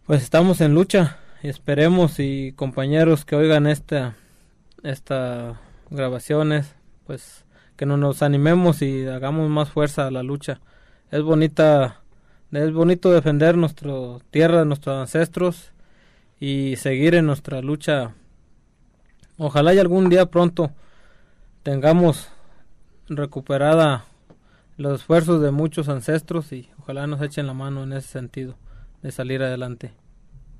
pues 0.06 0.24
estamos 0.24 0.62
en 0.62 0.74
lucha 0.74 1.18
y 1.44 1.50
esperemos 1.50 2.20
y 2.20 2.54
compañeros 2.54 3.26
que 3.26 3.36
oigan 3.36 3.68
esta 3.68 4.16
esta 4.84 5.60
grabaciones 5.90 6.76
pues 7.06 7.45
que 7.76 7.86
no 7.86 7.98
nos 7.98 8.22
animemos 8.22 8.82
y 8.82 9.08
hagamos 9.08 9.50
más 9.50 9.70
fuerza 9.70 10.08
a 10.08 10.12
la 10.12 10.24
lucha 10.24 10.62
es 11.12 11.22
bonita 11.22 12.02
es 12.52 12.72
bonito 12.74 13.12
defender 13.12 13.58
nuestra 13.58 13.94
tierra 14.32 14.66
nuestros 14.66 14.98
ancestros 14.98 15.72
y 16.40 16.76
seguir 16.78 17.16
en 17.16 17.26
nuestra 17.26 17.62
lucha 17.62 18.14
ojalá 19.38 19.74
y 19.74 19.80
algún 19.80 20.10
día 20.10 20.28
pronto 20.28 20.72
tengamos 21.64 22.30
recuperada 23.10 24.06
los 24.78 25.02
esfuerzos 25.02 25.42
de 25.42 25.52
muchos 25.52 25.90
ancestros 25.90 26.52
y 26.52 26.70
ojalá 26.80 27.08
nos 27.08 27.22
echen 27.22 27.48
la 27.48 27.54
mano 27.54 27.84
en 27.84 27.94
ese 27.94 28.08
sentido 28.08 28.58
de 29.02 29.12
salir 29.12 29.42
adelante. 29.42 29.94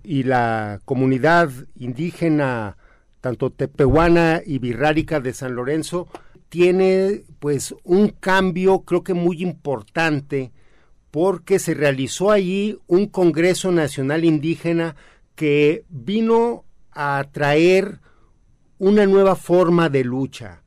Y 0.04 0.24
la 0.24 0.80
comunidad 0.86 1.50
indígena, 1.76 2.78
tanto 3.22 3.50
tepehuana 3.50 4.42
y 4.46 4.60
birrárica 4.60 5.20
de 5.20 5.34
San 5.34 5.56
Lorenzo, 5.56 6.08
tiene 6.50 7.24
pues 7.40 7.76
un 7.84 8.10
cambio 8.10 8.82
creo 8.82 9.04
que 9.04 9.14
muy 9.14 9.42
importante 9.42 10.52
porque 11.12 11.60
se 11.60 11.74
realizó 11.74 12.32
allí 12.32 12.78
un 12.88 13.08
Congreso 13.08 13.72
Nacional 13.72 14.26
Indígena 14.26 14.96
que 15.36 15.86
vino 15.90 16.66
a 16.92 17.26
traer 17.32 18.00
una 18.78 19.06
nueva 19.06 19.36
forma 19.36 19.90
de 19.90 20.04
lucha 20.04 20.62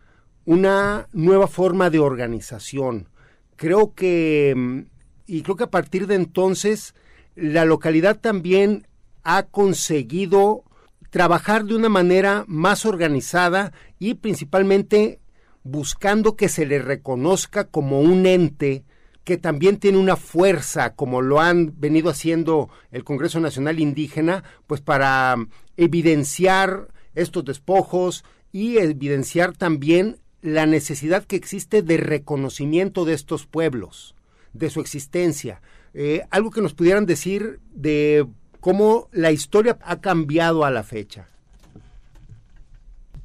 una 0.49 1.11
nueva 1.13 1.47
forma 1.47 1.91
de 1.91 1.99
organización. 1.99 3.11
Creo 3.57 3.93
que, 3.93 4.55
mm, 4.57 4.79
y 5.27 5.43
creo 5.43 5.57
que 5.57 5.65
a 5.65 5.71
partir 5.71 6.07
de 6.07 6.15
entonces, 6.15 6.95
la 7.37 7.67
localidad 7.67 8.19
también 8.19 8.87
ha 9.25 9.43
conseguido 9.43 10.65
trabajar 11.11 11.67
de 11.67 11.77
una 11.77 11.91
manera 11.91 12.47
más 12.49 12.87
organizada 12.87 13.75
y 13.99 14.15
principalmente 14.15 15.21
buscando 15.65 16.37
que 16.37 16.49
se 16.49 16.67
le 16.67 16.79
reconozca 16.79 17.65
como 17.65 18.01
un 18.01 18.27
ente 18.27 18.85
que 19.29 19.37
también 19.37 19.77
tiene 19.77 19.99
una 19.99 20.17
fuerza, 20.17 20.95
como 20.95 21.21
lo 21.21 21.39
han 21.39 21.75
venido 21.79 22.09
haciendo 22.09 22.71
el 22.91 23.05
Congreso 23.05 23.41
Nacional 23.41 23.79
Indígena, 23.79 24.43
pues 24.67 24.81
para 24.81 25.37
mm, 25.37 25.51
evidenciar 25.77 26.89
estos 27.15 27.45
despojos 27.45 28.25
y 28.53 28.79
evidenciar 28.79 29.55
también 29.55 30.17
la 30.41 30.65
necesidad 30.65 31.25
que 31.25 31.37
existe 31.37 31.83
de 31.83 31.99
reconocimiento 31.99 33.05
de 33.05 33.13
estos 33.13 33.45
pueblos, 33.45 34.15
de 34.55 34.71
su 34.71 34.81
existencia. 34.81 35.61
Eh, 35.93 36.23
algo 36.31 36.51
que 36.51 36.63
nos 36.63 36.73
pudieran 36.73 37.05
decir 37.05 37.61
de 37.75 38.27
cómo 38.61 39.09
la 39.13 39.31
historia 39.31 39.79
ha 39.83 40.01
cambiado 40.01 40.65
a 40.65 40.71
la 40.71 40.85
fecha. 40.85 41.29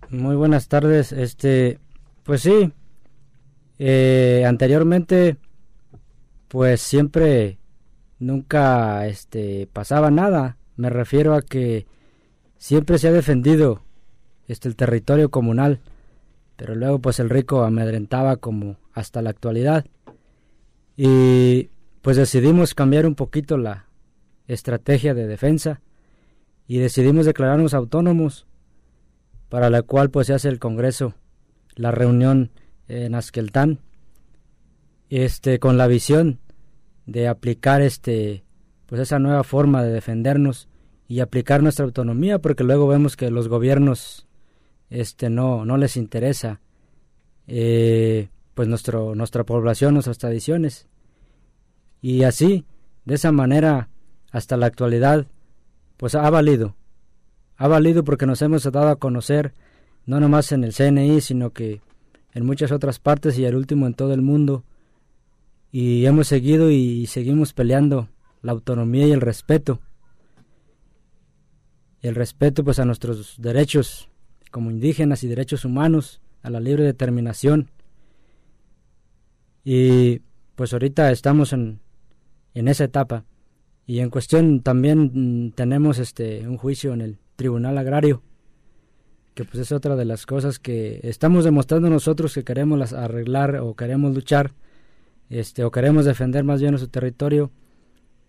Muy 0.09 0.35
buenas 0.35 0.67
tardes. 0.67 1.11
Este, 1.11 1.79
pues 2.23 2.41
sí, 2.41 2.71
eh, 3.79 4.43
anteriormente, 4.47 5.37
pues 6.47 6.81
siempre, 6.81 7.57
nunca, 8.19 9.07
este, 9.07 9.67
pasaba 9.71 10.11
nada. 10.11 10.57
Me 10.75 10.89
refiero 10.89 11.35
a 11.35 11.41
que 11.41 11.85
siempre 12.57 12.97
se 12.97 13.07
ha 13.07 13.11
defendido, 13.11 13.83
este, 14.47 14.67
el 14.69 14.75
territorio 14.75 15.29
comunal 15.29 15.81
pero 16.55 16.75
luego 16.75 16.99
pues 16.99 17.19
el 17.19 17.29
rico 17.29 17.63
amedrentaba 17.63 18.37
como 18.37 18.77
hasta 18.93 19.21
la 19.21 19.31
actualidad. 19.31 19.85
Y 20.95 21.69
pues 22.01 22.17
decidimos 22.17 22.75
cambiar 22.75 23.05
un 23.05 23.15
poquito 23.15 23.57
la 23.57 23.87
estrategia 24.47 25.13
de 25.13 25.27
defensa 25.27 25.81
y 26.67 26.77
decidimos 26.77 27.25
declararnos 27.25 27.73
autónomos, 27.73 28.45
para 29.49 29.69
la 29.69 29.81
cual 29.81 30.09
pues 30.09 30.27
se 30.27 30.33
hace 30.33 30.49
el 30.49 30.59
Congreso, 30.59 31.15
la 31.75 31.91
reunión 31.91 32.51
en 32.87 33.15
Asqueltán, 33.15 33.79
este, 35.09 35.59
con 35.59 35.77
la 35.77 35.87
visión 35.87 36.39
de 37.05 37.27
aplicar 37.27 37.81
este, 37.81 38.43
pues 38.85 39.01
esa 39.01 39.19
nueva 39.19 39.43
forma 39.43 39.83
de 39.83 39.91
defendernos 39.91 40.69
y 41.07 41.19
aplicar 41.19 41.61
nuestra 41.61 41.85
autonomía, 41.85 42.39
porque 42.39 42.63
luego 42.63 42.87
vemos 42.87 43.15
que 43.17 43.29
los 43.29 43.47
gobiernos 43.47 44.27
este 44.89 45.29
no 45.29 45.65
no 45.65 45.77
les 45.77 45.97
interesa 45.97 46.61
eh, 47.47 48.29
pues 48.53 48.67
nuestro 48.67 49.15
nuestra 49.15 49.43
población 49.43 49.93
nuestras 49.95 50.17
tradiciones. 50.17 50.87
Y 52.01 52.23
así 52.23 52.65
de 53.05 53.15
esa 53.15 53.31
manera 53.31 53.89
hasta 54.31 54.57
la 54.57 54.67
actualidad 54.67 55.27
pues 55.97 56.15
ha 56.15 56.29
valido. 56.29 56.75
Ha 57.55 57.67
valido 57.67 58.03
porque 58.03 58.25
nos 58.25 58.41
hemos 58.41 58.63
dado 58.63 58.89
a 58.89 58.97
conocer 58.97 59.53
no 60.05 60.19
nomás 60.19 60.51
en 60.51 60.63
el 60.63 60.73
CNI, 60.73 61.21
sino 61.21 61.51
que 61.51 61.81
en 62.33 62.45
muchas 62.45 62.71
otras 62.71 62.99
partes 62.99 63.37
y 63.37 63.45
el 63.45 63.55
último 63.55 63.87
en 63.87 63.93
todo 63.93 64.13
el 64.13 64.21
mundo. 64.21 64.63
Y 65.71 66.05
hemos 66.05 66.27
seguido 66.27 66.71
y 66.71 67.07
seguimos 67.07 67.53
peleando 67.53 68.09
la 68.41 68.51
autonomía 68.51 69.07
y 69.07 69.11
el 69.11 69.21
respeto. 69.21 69.79
El 72.01 72.15
respeto 72.15 72.63
pues 72.63 72.79
a 72.79 72.85
nuestros 72.85 73.35
derechos 73.41 74.09
como 74.51 74.69
indígenas 74.69 75.23
y 75.23 75.27
derechos 75.27 75.65
humanos, 75.65 76.21
a 76.43 76.49
la 76.49 76.59
libre 76.59 76.83
determinación. 76.83 77.71
Y 79.63 80.19
pues 80.55 80.73
ahorita 80.73 81.11
estamos 81.11 81.53
en, 81.53 81.79
en 82.53 82.67
esa 82.67 82.83
etapa. 82.83 83.25
Y 83.85 83.99
en 83.99 84.09
cuestión 84.09 84.61
también 84.61 85.11
mm, 85.13 85.51
tenemos 85.51 85.97
este 85.97 86.47
un 86.47 86.57
juicio 86.57 86.93
en 86.93 87.01
el 87.01 87.17
Tribunal 87.35 87.77
Agrario, 87.77 88.21
que 89.33 89.45
pues 89.45 89.57
es 89.59 89.71
otra 89.71 89.95
de 89.95 90.05
las 90.05 90.25
cosas 90.25 90.59
que 90.59 90.99
estamos 91.03 91.43
demostrando 91.43 91.89
nosotros 91.89 92.33
que 92.33 92.43
queremos 92.43 92.93
arreglar 92.93 93.57
o 93.57 93.75
queremos 93.75 94.13
luchar, 94.13 94.53
este 95.29 95.63
o 95.63 95.71
queremos 95.71 96.05
defender 96.05 96.43
más 96.43 96.59
bien 96.59 96.71
nuestro 96.71 96.91
territorio, 96.91 97.51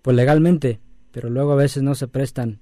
pues 0.02 0.16
legalmente, 0.16 0.80
pero 1.10 1.30
luego 1.30 1.52
a 1.52 1.56
veces 1.56 1.82
no 1.82 1.94
se 1.94 2.08
prestan 2.08 2.60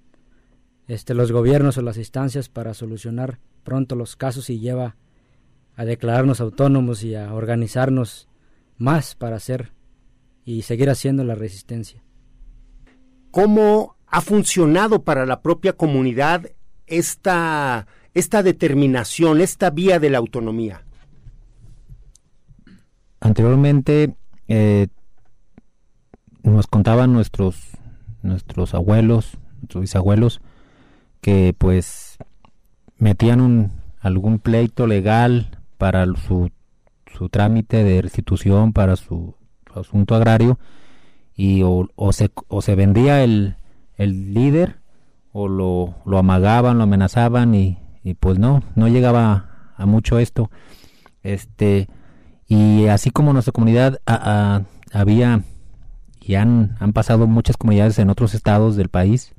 este 0.89 1.15
los 1.15 1.31
gobiernos 1.31 1.79
o 1.79 1.83
las 1.83 1.97
instancias 1.97 2.49
para 2.49 2.75
solucionar 2.75 3.39
pronto 3.63 3.95
los 3.95 4.17
casos 4.17 4.51
y 4.51 4.59
lleva 4.59 4.97
a 5.77 5.85
declararnos 5.85 6.41
autónomos 6.41 7.03
y 7.05 7.15
a 7.15 7.33
organizarnos 7.33 8.29
más 8.77 9.15
para 9.15 9.37
hacer 9.37 9.73
y 10.45 10.63
seguir 10.63 10.91
haciendo 10.91 11.25
la 11.25 11.35
resistencia. 11.35 12.03
¿Cómo 13.31 13.97
ha 14.07 14.21
funcionado 14.21 15.05
para 15.05 15.25
la 15.25 15.41
propia 15.41 15.73
comunidad 15.73 16.51
esta, 16.87 17.87
esta 18.15 18.43
determinación, 18.43 19.41
esta 19.41 19.71
vía 19.71 19.99
de 19.99 20.11
la 20.11 20.19
autonomía? 20.19 20.85
Anteriormente 23.21 24.15
eh, 24.49 24.89
nos 26.43 26.67
contaban 26.67 27.13
nuestros, 27.13 27.57
nuestros 28.23 28.75
abuelos, 28.75 29.39
nuestros 29.61 29.83
bisabuelos, 29.83 30.41
que 31.21 31.55
pues 31.57 32.19
metían 32.99 33.41
un, 33.41 33.73
algún 34.01 34.39
pleito 34.41 34.87
legal 34.87 35.59
para 35.79 36.05
su, 36.17 36.51
su 37.17 37.29
trámite 37.29 37.85
de 37.85 38.03
restitución, 38.03 38.73
para 38.73 38.97
su, 38.97 39.37
asunto 39.75 40.15
agrario, 40.15 40.59
y 41.35 41.63
o, 41.65 41.89
se, 42.13 42.31
o 42.49 42.61
se 42.61 42.75
vendía 42.75 43.25
el, 43.25 43.57
el 43.97 44.35
líder 44.35 44.81
o 45.33 45.49
lo, 45.49 45.95
lo 46.05 46.19
amagaban, 46.19 46.77
lo 46.77 46.85
amenazaban 46.85 47.55
y, 47.55 47.79
y 48.03 48.15
pues 48.15 48.39
no, 48.39 48.63
no 48.75 48.89
llegaba 48.89 49.73
a, 49.77 49.87
mucho 49.87 50.19
esto. 50.19 50.51
Este, 51.23 51.89
y 52.49 52.87
así 52.87 53.11
como 53.11 53.33
nuestra 53.33 53.53
comunidad 53.53 54.01
había 54.93 55.43
y 56.25 56.37
han, 56.37 56.77
han 56.79 56.93
pasado 56.93 57.27
muchas 57.27 57.57
comunidades 57.57 57.99
en 57.99 58.11
otros 58.11 58.35
estados 58.35 58.77
del 58.77 58.89
país, 58.89 59.35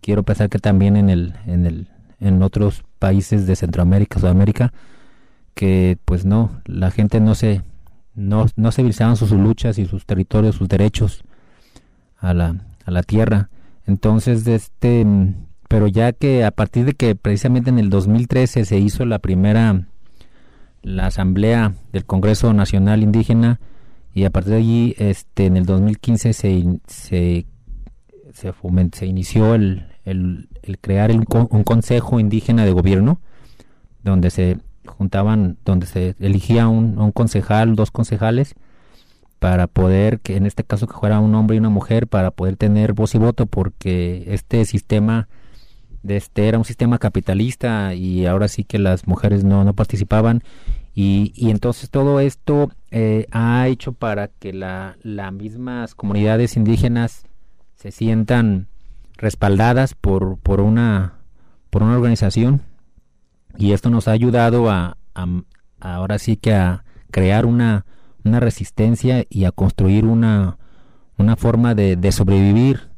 quiero 0.00 0.22
pensar 0.22 0.48
que 0.48 0.58
también 0.58 0.96
en 0.96 1.10
el, 1.10 1.34
en 1.46 1.66
el, 1.66 1.88
en 2.20 2.42
otros 2.42 2.84
países 2.98 3.46
de 3.46 3.56
Centroamérica, 3.56 4.20
Sudamérica, 4.20 4.72
que 5.54 5.98
pues 6.04 6.24
no, 6.24 6.62
la 6.66 6.90
gente 6.90 7.20
no 7.20 7.34
se, 7.34 7.62
no, 8.14 8.46
no 8.56 8.72
se 8.72 8.92
sus 8.92 9.32
luchas 9.32 9.78
y 9.78 9.86
sus 9.86 10.06
territorios, 10.06 10.56
sus 10.56 10.68
derechos 10.68 11.24
a 12.18 12.34
la, 12.34 12.56
a 12.84 12.90
la 12.90 13.02
tierra. 13.02 13.50
Entonces, 13.86 14.46
este, 14.46 15.06
pero 15.70 15.86
ya 15.86 16.12
que 16.12 16.44
a 16.44 16.50
partir 16.50 16.84
de 16.84 16.94
que 16.94 17.14
precisamente 17.14 17.70
en 17.70 17.78
el 17.78 17.90
2013 17.90 18.64
se 18.64 18.78
hizo 18.80 19.04
la 19.04 19.20
primera, 19.20 19.84
la 20.82 21.06
asamblea 21.06 21.74
del 21.92 22.04
Congreso 22.04 22.52
Nacional 22.52 23.04
Indígena, 23.04 23.60
y 24.12 24.24
a 24.24 24.30
partir 24.30 24.50
de 24.54 24.58
allí, 24.58 24.94
este, 24.98 25.46
en 25.46 25.56
el 25.56 25.66
2015 25.66 26.32
se, 26.32 26.64
se, 26.88 27.46
se, 28.32 28.52
se 28.92 29.06
inició 29.06 29.54
el, 29.54 29.86
el, 30.04 30.48
crear 30.80 31.12
un 31.12 31.62
consejo 31.62 32.18
indígena 32.18 32.64
de 32.64 32.72
gobierno 32.72 33.20
donde 34.02 34.30
se 34.30 34.58
juntaban, 34.86 35.56
donde 35.64 35.86
se 35.86 36.16
elegía 36.18 36.66
un, 36.66 36.98
un 36.98 37.12
concejal, 37.12 37.76
dos 37.76 37.92
concejales, 37.92 38.56
para 39.38 39.68
poder, 39.68 40.18
que 40.18 40.36
en 40.36 40.46
este 40.46 40.64
caso 40.64 40.88
que 40.88 40.94
fuera 40.94 41.20
un 41.20 41.32
hombre 41.36 41.54
y 41.54 41.60
una 41.60 41.70
mujer, 41.70 42.08
para 42.08 42.32
poder 42.32 42.56
tener 42.56 42.92
voz 42.92 43.14
y 43.14 43.18
voto, 43.18 43.46
porque 43.46 44.24
este 44.26 44.64
sistema 44.64 45.28
de 46.02 46.16
este 46.16 46.48
era 46.48 46.58
un 46.58 46.64
sistema 46.64 46.98
capitalista 46.98 47.94
y 47.94 48.26
ahora 48.26 48.48
sí 48.48 48.64
que 48.64 48.78
las 48.78 49.06
mujeres 49.06 49.44
no, 49.44 49.64
no 49.64 49.74
participaban. 49.74 50.42
Y, 50.94 51.32
y 51.36 51.50
entonces 51.50 51.90
todo 51.90 52.20
esto 52.20 52.70
eh, 52.90 53.26
ha 53.30 53.68
hecho 53.68 53.92
para 53.92 54.28
que 54.28 54.52
la, 54.52 54.96
las 55.02 55.32
mismas 55.32 55.94
comunidades 55.94 56.56
indígenas 56.56 57.24
se 57.76 57.92
sientan 57.92 58.66
respaldadas 59.16 59.94
por, 59.94 60.38
por, 60.38 60.60
una, 60.60 61.14
por 61.70 61.82
una 61.82 61.96
organización. 61.96 62.62
Y 63.56 63.72
esto 63.72 63.90
nos 63.90 64.08
ha 64.08 64.12
ayudado 64.12 64.70
a, 64.70 64.96
ahora 65.80 66.18
sí 66.18 66.36
que 66.36 66.54
a 66.54 66.84
crear 67.10 67.46
una, 67.46 67.84
una 68.24 68.40
resistencia 68.40 69.24
y 69.28 69.44
a 69.44 69.52
construir 69.52 70.06
una, 70.06 70.58
una 71.18 71.36
forma 71.36 71.74
de, 71.74 71.96
de, 71.96 72.12
sobrevivir 72.12 72.90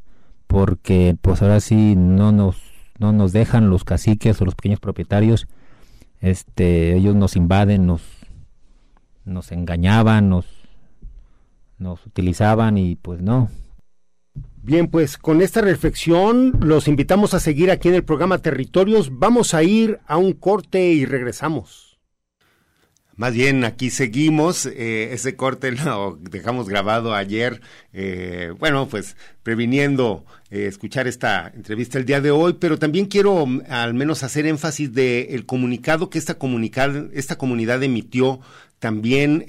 porque 0.47 1.17
pues 1.21 1.41
ahora 1.41 1.59
sí 1.59 1.95
no 1.95 2.31
nos 2.31 2.72
no 3.03 3.11
nos 3.11 3.33
dejan 3.33 3.69
los 3.69 3.83
caciques 3.83 4.41
o 4.41 4.45
los 4.45 4.55
pequeños 4.55 4.79
propietarios 4.79 5.47
este 6.21 6.95
ellos 6.95 7.15
nos 7.15 7.35
invaden 7.35 7.85
nos 7.85 8.01
nos 9.25 9.51
engañaban 9.51 10.29
nos 10.29 10.45
nos 11.77 12.05
utilizaban 12.05 12.77
y 12.77 12.95
pues 12.95 13.21
no 13.21 13.49
Bien, 14.65 14.87
pues 14.87 15.17
con 15.17 15.41
esta 15.41 15.59
reflexión 15.59 16.57
los 16.61 16.87
invitamos 16.87 17.33
a 17.33 17.41
seguir 17.41 17.69
aquí 17.69 17.89
en 17.89 17.95
el 17.95 18.05
programa 18.05 18.37
Territorios. 18.37 19.19
Vamos 19.19 19.53
a 19.53 19.61
ir 19.61 19.99
a 20.07 20.15
un 20.15 20.31
corte 20.31 20.79
y 20.93 21.05
regresamos. 21.05 21.93
Más 23.15 23.33
bien, 23.33 23.63
aquí 23.63 23.89
seguimos. 23.89 24.65
Eh, 24.65 25.13
ese 25.13 25.35
corte 25.35 25.71
lo 25.71 26.17
dejamos 26.21 26.67
grabado 26.67 27.13
ayer. 27.13 27.61
Eh, 27.91 28.53
bueno, 28.57 28.87
pues 28.87 29.17
previniendo 29.43 30.25
eh, 30.53 30.67
escuchar 30.67 31.07
esta 31.07 31.51
entrevista 31.53 31.97
el 31.97 32.05
día 32.05 32.21
de 32.21 32.31
hoy, 32.31 32.53
pero 32.53 32.79
también 32.79 33.07
quiero 33.07 33.45
mm, 33.45 33.63
al 33.69 33.93
menos 33.93 34.23
hacer 34.23 34.45
énfasis 34.45 34.93
del 34.93 35.27
el 35.29 35.45
comunicado 35.45 36.09
que 36.09 36.19
esta, 36.19 36.37
esta 37.13 37.37
comunidad 37.37 37.83
emitió. 37.83 38.39
También, 38.79 39.45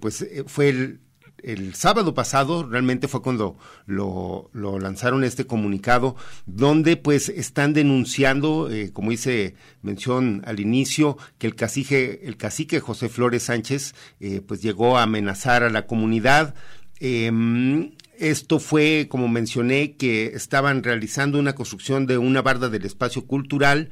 pues 0.00 0.24
fue 0.46 0.68
el 0.68 1.00
el 1.42 1.74
sábado 1.74 2.14
pasado 2.14 2.64
realmente 2.64 3.08
fue 3.08 3.22
cuando 3.22 3.56
lo, 3.86 4.50
lo, 4.52 4.78
lanzaron 4.78 5.24
este 5.24 5.46
comunicado 5.46 6.16
donde 6.46 6.96
pues 6.96 7.28
están 7.28 7.72
denunciando 7.72 8.70
eh, 8.70 8.90
como 8.92 9.12
hice 9.12 9.54
mención 9.82 10.42
al 10.46 10.60
inicio 10.60 11.16
que 11.38 11.46
el 11.46 11.54
cacique 11.54 12.20
el 12.24 12.36
cacique 12.36 12.80
José 12.80 13.08
Flores 13.08 13.44
Sánchez 13.44 13.94
eh, 14.20 14.40
pues 14.46 14.62
llegó 14.62 14.98
a 14.98 15.04
amenazar 15.04 15.62
a 15.62 15.70
la 15.70 15.86
comunidad 15.86 16.54
em, 17.00 17.92
esto 18.18 18.58
fue, 18.58 19.06
como 19.08 19.28
mencioné, 19.28 19.96
que 19.96 20.26
estaban 20.26 20.82
realizando 20.82 21.38
una 21.38 21.54
construcción 21.54 22.06
de 22.06 22.18
una 22.18 22.42
barda 22.42 22.68
del 22.68 22.84
espacio 22.84 23.26
cultural 23.26 23.90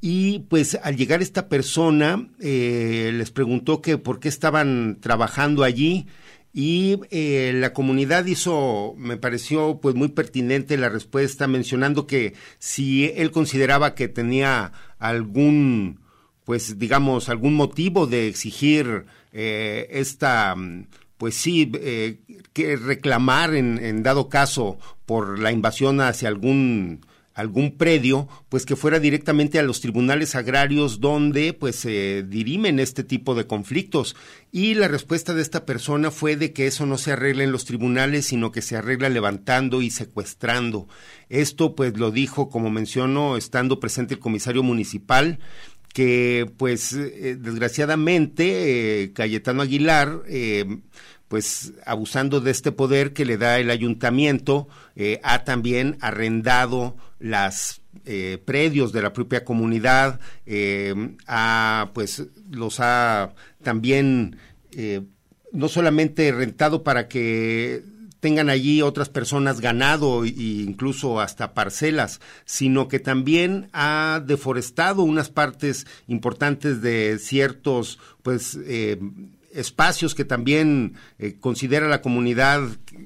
y 0.00 0.40
pues 0.50 0.78
al 0.82 0.96
llegar 0.96 1.22
esta 1.22 1.48
persona 1.48 2.28
eh, 2.40 3.10
les 3.14 3.30
preguntó 3.30 3.80
que 3.80 3.98
por 3.98 4.20
qué 4.20 4.28
estaban 4.28 4.98
trabajando 5.00 5.64
allí 5.64 6.06
y 6.52 7.00
eh, 7.10 7.52
la 7.54 7.72
comunidad 7.72 8.24
hizo, 8.24 8.94
me 8.96 9.16
pareció 9.18 9.78
pues 9.80 9.94
muy 9.94 10.08
pertinente 10.08 10.78
la 10.78 10.88
respuesta 10.88 11.46
mencionando 11.46 12.06
que 12.06 12.34
si 12.58 13.12
él 13.16 13.30
consideraba 13.30 13.94
que 13.94 14.08
tenía 14.08 14.72
algún, 14.98 16.00
pues 16.44 16.78
digamos, 16.78 17.28
algún 17.28 17.54
motivo 17.54 18.06
de 18.06 18.28
exigir 18.28 19.04
eh, 19.32 19.86
esta, 19.90 20.56
pues 21.18 21.34
sí, 21.34 21.70
eh, 21.74 22.20
que 22.52 22.76
reclamar 22.76 23.54
en, 23.54 23.78
en 23.82 24.02
dado 24.02 24.28
caso 24.28 24.78
por 25.06 25.38
la 25.38 25.52
invasión 25.52 26.00
hacia 26.00 26.28
algún 26.28 27.00
algún 27.36 27.76
predio, 27.76 28.28
pues 28.48 28.64
que 28.64 28.76
fuera 28.76 28.98
directamente 28.98 29.58
a 29.58 29.62
los 29.62 29.82
tribunales 29.82 30.34
agrarios 30.34 31.00
donde 31.00 31.52
pues 31.52 31.76
se 31.76 32.22
dirimen 32.22 32.80
este 32.80 33.04
tipo 33.04 33.34
de 33.34 33.46
conflictos. 33.46 34.16
Y 34.50 34.72
la 34.72 34.88
respuesta 34.88 35.34
de 35.34 35.42
esta 35.42 35.66
persona 35.66 36.10
fue 36.10 36.36
de 36.36 36.54
que 36.54 36.66
eso 36.66 36.86
no 36.86 36.96
se 36.96 37.12
arregla 37.12 37.44
en 37.44 37.52
los 37.52 37.66
tribunales, 37.66 38.24
sino 38.24 38.52
que 38.52 38.62
se 38.62 38.74
arregla 38.74 39.10
levantando 39.10 39.82
y 39.82 39.90
secuestrando. 39.90 40.88
Esto 41.28 41.74
pues 41.74 41.98
lo 41.98 42.10
dijo, 42.10 42.48
como 42.48 42.70
menciono, 42.70 43.36
estando 43.36 43.80
presente 43.80 44.14
el 44.14 44.20
comisario 44.20 44.62
municipal, 44.62 45.38
que 45.96 46.46
pues 46.58 46.92
eh, 46.92 47.38
desgraciadamente 47.40 49.04
eh, 49.04 49.12
Cayetano 49.14 49.62
Aguilar 49.62 50.24
eh, 50.28 50.80
pues 51.26 51.72
abusando 51.86 52.42
de 52.42 52.50
este 52.50 52.70
poder 52.70 53.14
que 53.14 53.24
le 53.24 53.38
da 53.38 53.58
el 53.58 53.70
ayuntamiento, 53.70 54.68
ha 55.22 55.44
también 55.44 55.96
arrendado 56.00 56.96
las 57.18 57.80
predios 58.44 58.92
de 58.92 59.02
la 59.02 59.12
propia 59.12 59.44
comunidad, 59.44 60.20
ha, 61.26 61.90
pues 61.94 62.22
los 62.48 62.78
ha 62.78 63.34
también 63.64 64.36
no 65.50 65.68
solamente 65.68 66.30
rentado 66.30 66.84
para 66.84 67.08
que 67.08 67.82
tengan 68.26 68.50
allí 68.50 68.82
otras 68.82 69.08
personas 69.08 69.60
ganado 69.60 70.24
e 70.24 70.30
incluso 70.30 71.20
hasta 71.20 71.54
parcelas, 71.54 72.20
sino 72.44 72.88
que 72.88 72.98
también 72.98 73.68
ha 73.72 74.20
deforestado 74.26 75.04
unas 75.04 75.30
partes 75.30 75.86
importantes 76.08 76.82
de 76.82 77.20
ciertos, 77.20 78.00
pues, 78.24 78.58
eh, 78.66 78.98
espacios 79.52 80.16
que 80.16 80.24
también 80.24 80.94
eh, 81.20 81.36
considera 81.38 81.86
la 81.86 82.02
comunidad, 82.02 82.62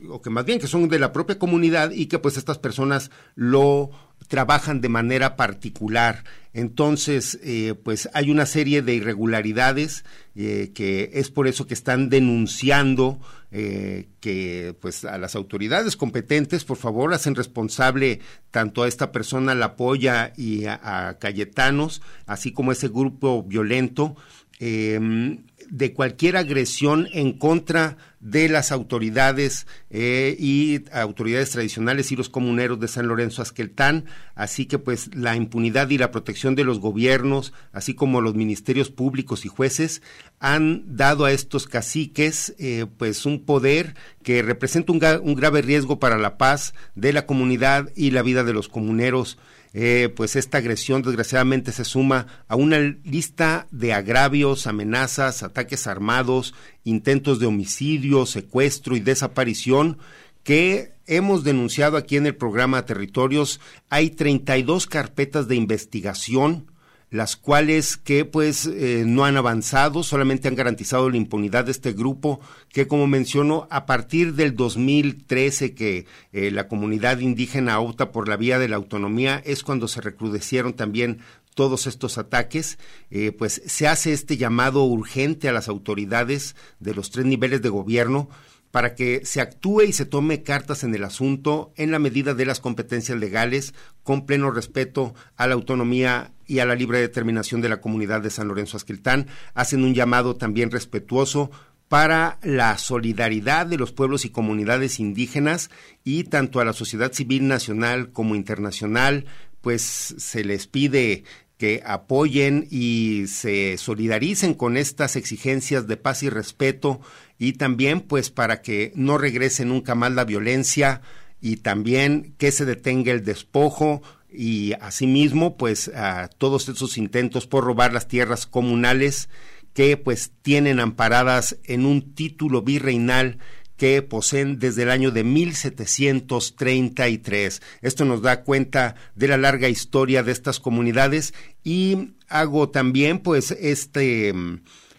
o 0.09 0.23
que 0.23 0.31
más 0.31 0.47
bien 0.47 0.59
que 0.59 0.69
son 0.69 0.89
de 0.89 0.99
la 0.99 1.13
propia 1.13 1.39
comunidad 1.39 1.91
y 1.91 2.07
que 2.07 2.19
pues 2.19 2.39
estas 2.39 2.57
personas 2.57 3.11
lo 3.35 3.91
trabajan 4.29 4.81
de 4.81 4.89
manera 4.89 5.37
particular. 5.37 6.25
Entonces, 6.55 7.39
eh, 7.43 7.75
pues 7.85 8.09
hay 8.15 8.31
una 8.31 8.47
serie 8.47 8.81
de 8.81 8.95
irregularidades 8.95 10.03
que 10.35 11.11
es 11.13 11.31
por 11.31 11.47
eso 11.47 11.67
que 11.67 11.75
están 11.75 12.09
denunciando 12.09 13.21
eh, 13.53 14.09
que 14.21 14.77
pues 14.81 15.05
a 15.05 15.19
las 15.19 15.35
autoridades 15.35 15.97
competentes, 15.97 16.65
por 16.65 16.77
favor, 16.77 17.13
hacen 17.15 17.35
responsable 17.35 18.21
tanto 18.51 18.83
a 18.83 18.89
esta 18.89 19.13
persona, 19.13 19.55
la 19.55 19.77
Polla 19.77 20.33
y 20.37 20.67
a, 20.67 21.17
Cayetanos, 21.21 22.03
así 22.27 22.53
como 22.53 22.71
a 22.71 22.75
ese 22.75 22.89
grupo 22.89 23.43
violento 23.43 24.17
de 24.61 25.95
cualquier 25.95 26.37
agresión 26.37 27.09
en 27.13 27.33
contra 27.33 27.97
de 27.97 28.01
las 28.21 28.71
autoridades 28.71 29.67
eh, 29.89 30.37
y 30.39 30.85
autoridades 30.93 31.51
tradicionales 31.51 32.13
y 32.13 32.17
los 32.17 32.29
comuneros 32.29 32.79
de 32.79 32.89
San 32.89 33.09
Lorenzo 33.09 33.41
Asqueltán, 33.43 34.05
así 34.35 34.67
que 34.67 34.79
pues 34.79 35.15
la 35.15 35.37
impunidad 35.37 35.89
y 35.91 35.99
la 35.99 36.11
protección 36.11 36.55
de 36.55 36.65
los 36.65 36.81
gobiernos, 36.81 37.53
así 37.73 37.95
como 37.95 38.21
los 38.21 38.35
ministerios 38.35 38.91
públicos 38.91 39.45
y 39.45 39.49
jueces, 39.49 40.03
han 40.39 40.97
dado 40.97 41.25
a 41.25 41.33
estos 41.33 41.67
caciques 41.67 42.55
eh, 42.59 42.87
pues 42.99 43.25
un 43.25 43.45
poder 43.45 43.95
que 44.23 44.43
representa 44.43 44.93
un, 44.93 45.01
un 45.23 45.35
grave 45.35 45.63
riesgo 45.63 45.99
para 45.99 46.19
la 46.19 46.37
paz 46.37 46.75
de 46.95 47.13
la 47.13 47.27
comunidad 47.27 47.91
y 47.97 48.11
la 48.11 48.23
vida 48.23 48.45
de 48.45 48.53
los 48.53 48.69
comuneros. 48.69 49.39
Eh, 49.73 50.13
pues 50.17 50.35
esta 50.35 50.59
agresión 50.59 51.03
desgraciadamente 51.03 51.71
se 51.71 51.85
suma 51.85 52.27
a 52.49 52.57
una 52.57 52.79
lista 52.79 53.69
de 53.71 53.93
agravios, 53.93 54.67
amenazas, 54.67 55.43
ataques 55.45 55.87
armados, 55.87 56.55
intentos 56.83 57.39
de 57.39 57.47
homicidio, 57.47 58.27
secuestro 58.27 58.97
y 58.97 59.01
desaparición 59.01 59.99
que 60.43 60.93
hemos 61.07 61.45
denunciado 61.45 61.97
aquí 61.97 62.17
en 62.17 62.27
el 62.27 62.35
programa 62.35 62.85
Territorios. 62.85 63.61
Hay 63.91 64.11
32 64.11 64.87
carpetas 64.87 65.47
de 65.47 65.57
investigación 65.57 66.70
las 67.11 67.37
cuales 67.37 67.97
que 67.97 68.25
pues 68.25 68.67
eh, 68.67 69.03
no 69.07 69.25
han 69.25 69.37
avanzado, 69.37 70.03
solamente 70.03 70.47
han 70.47 70.55
garantizado 70.55 71.11
la 71.11 71.17
impunidad 71.17 71.65
de 71.65 71.73
este 71.73 71.93
grupo 71.93 72.41
que 72.69 72.87
como 72.87 73.09
menciono 73.09 73.67
a 73.71 73.85
partir 73.85 74.35
del 74.35 74.55
2013 74.55 75.75
que 75.75 76.07
eh, 76.33 76.51
la 76.53 76.69
comunidad 76.69 77.19
indígena 77.19 77.81
opta 77.81 78.13
por 78.13 78.29
la 78.29 78.37
vía 78.37 78.59
de 78.61 78.69
la 78.69 78.77
autonomía 78.77 79.43
es 79.45 79.65
cuando 79.65 79.89
se 79.89 80.01
recrudecieron 80.01 80.75
también 80.75 81.19
todos 81.55 81.89
estos 81.89 82.17
ataques, 82.17 82.79
eh, 83.11 83.33
pues 83.33 83.61
se 83.67 83.89
hace 83.89 84.13
este 84.13 84.37
llamado 84.37 84.85
urgente 84.85 85.49
a 85.49 85.53
las 85.53 85.69
autoridades 85.69 86.55
de 86.79 86.95
los 86.95 87.11
tres 87.11 87.27
niveles 87.27 87.61
de 87.61 87.69
gobierno 87.69 88.31
para 88.71 88.95
que 88.95 89.23
se 89.25 89.41
actúe 89.41 89.83
y 89.83 89.93
se 89.93 90.05
tome 90.05 90.43
cartas 90.43 90.85
en 90.85 90.95
el 90.95 91.05
asunto 91.05 91.73
en 91.77 91.91
la 91.91 91.99
medida 91.99 92.35
de 92.35 92.47
las 92.47 92.61
competencias 92.61 93.19
legales, 93.19 93.75
con 94.05 94.27
pleno 94.27 94.51
respeto 94.51 95.15
a 95.37 95.49
la 95.49 95.55
autonomía 95.55 96.33
y 96.51 96.59
a 96.59 96.67
la 96.67 96.75
libre 96.75 96.99
determinación 96.99 97.61
de 97.61 97.69
la 97.69 97.81
comunidad 97.81 98.23
de 98.23 98.31
San 98.31 98.49
Lorenzo 98.49 98.77
Asquiltán. 98.77 99.29
Hacen 99.55 99.85
un 99.85 99.95
llamado 99.95 100.35
también 100.35 100.73
respetuoso 100.73 101.53
para 101.87 102.41
la 102.43 102.77
solidaridad 102.77 103.67
de 103.67 103.77
los 103.77 103.93
pueblos 103.93 104.25
y 104.25 104.31
comunidades 104.31 104.99
indígenas 104.99 105.71
y 106.03 106.25
tanto 106.25 106.59
a 106.59 106.65
la 106.65 106.73
sociedad 106.73 107.13
civil 107.13 107.47
nacional 107.47 108.11
como 108.11 108.35
internacional, 108.35 109.27
pues 109.61 109.83
se 110.19 110.43
les 110.43 110.67
pide 110.67 111.23
que 111.57 111.83
apoyen 111.87 112.67
y 112.69 113.27
se 113.29 113.77
solidaricen 113.79 114.55
con 114.55 114.77
estas 114.77 115.15
exigencias 115.15 115.87
de 115.87 115.97
paz 115.97 116.25
y 116.25 116.31
respeto 116.31 117.01
y 117.39 117.53
también 117.53 118.01
pues 118.01 118.31
para 118.31 118.61
que 118.61 118.93
no 118.97 119.19
regrese 119.19 119.65
nunca 119.65 119.95
más 119.95 120.11
la 120.11 120.25
violencia 120.25 121.01
y 121.41 121.59
también 121.59 122.35
que 122.39 122.51
se 122.51 122.65
detenga 122.65 123.13
el 123.13 123.25
despojo 123.25 124.03
y 124.33 124.73
asimismo 124.81 125.57
pues 125.57 125.89
a 125.89 126.29
todos 126.29 126.69
esos 126.69 126.99
intentos 126.99 127.47
por 127.47 127.65
robar 127.65 127.93
las 127.93 128.09
tierras 128.09 128.47
comunales 128.47 129.29
que 129.75 129.97
pues 129.97 130.33
tienen 130.43 130.81
amparadas 130.81 131.59
en 131.65 131.87
un 131.87 132.15
título 132.15 132.63
virreinal 132.63 133.39
que 133.77 134.03
poseen 134.03 134.59
desde 134.59 134.83
el 134.83 134.91
año 134.91 135.11
de 135.11 135.25
1733. 135.25 137.63
Esto 137.81 138.05
nos 138.05 138.21
da 138.21 138.43
cuenta 138.43 138.95
de 139.15 139.29
la 139.29 139.39
larga 139.39 139.71
historia 139.71 140.23
de 140.23 140.33
estas 140.33 140.61
comunidades 140.61 141.33
y 141.65 142.11
hago 142.29 142.69
también 142.69 143.21
pues 143.21 143.53
este 143.53 144.35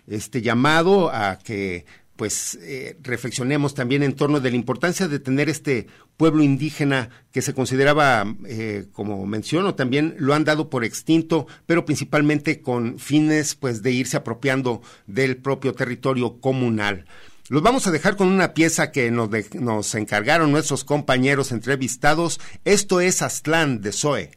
este 0.08 0.42
llamado 0.42 1.14
a 1.14 1.38
que 1.38 1.86
pues 2.22 2.60
eh, 2.62 2.98
reflexionemos 3.02 3.74
también 3.74 4.04
en 4.04 4.14
torno 4.14 4.40
de 4.40 4.52
la 4.52 4.56
importancia 4.56 5.08
de 5.08 5.18
tener 5.18 5.50
este 5.50 5.88
pueblo 6.18 6.44
indígena 6.44 7.10
que 7.32 7.42
se 7.42 7.56
consideraba, 7.56 8.36
eh, 8.46 8.86
como 8.94 9.26
menciono, 9.26 9.74
también 9.74 10.14
lo 10.20 10.36
han 10.36 10.44
dado 10.44 10.70
por 10.70 10.86
extinto, 10.86 11.48
pero 11.66 11.84
principalmente 11.84 12.62
con 12.62 13.00
fines 13.00 13.56
pues 13.56 13.82
de 13.82 13.94
irse 13.94 14.18
apropiando 14.18 14.84
del 15.08 15.38
propio 15.38 15.74
territorio 15.74 16.40
comunal. 16.40 17.06
Los 17.50 17.64
vamos 17.64 17.88
a 17.88 17.92
dejar 17.92 18.18
con 18.18 18.28
una 18.28 18.54
pieza 18.54 18.92
que 18.92 19.10
nos, 19.10 19.32
nos 19.56 19.96
encargaron 19.96 20.52
nuestros 20.52 20.84
compañeros 20.84 21.52
entrevistados. 21.52 22.40
Esto 22.66 23.02
es 23.02 23.24
Aztlán 23.24 23.82
de 23.82 23.94
Zoe. 23.94 24.30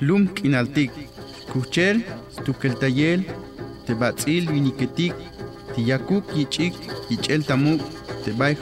Lum 0.00 0.28
k'inaltik 0.34 0.90
kuchel 1.52 2.02
tukeltayel 2.44 3.24
tebatz'il 3.86 4.50
viniketik 4.52 5.14
tiyakuk 5.74 6.24
yich'ik 6.36 6.74
yich'el 7.10 7.44
tamuk 7.44 7.80
tebay 8.24 8.56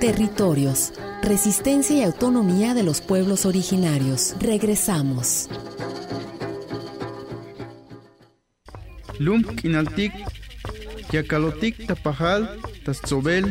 Territorios, 0.00 0.92
resistencia 1.22 1.96
y 1.96 2.02
autonomía 2.02 2.74
de 2.74 2.84
los 2.84 3.00
pueblos 3.00 3.46
originarios. 3.46 4.36
Regresamos. 4.38 5.48
lum 9.18 9.42
k'inaltik 9.42 10.12
yakalotik 11.12 11.74
tapajal 11.88 12.46
tatzobel 12.84 13.44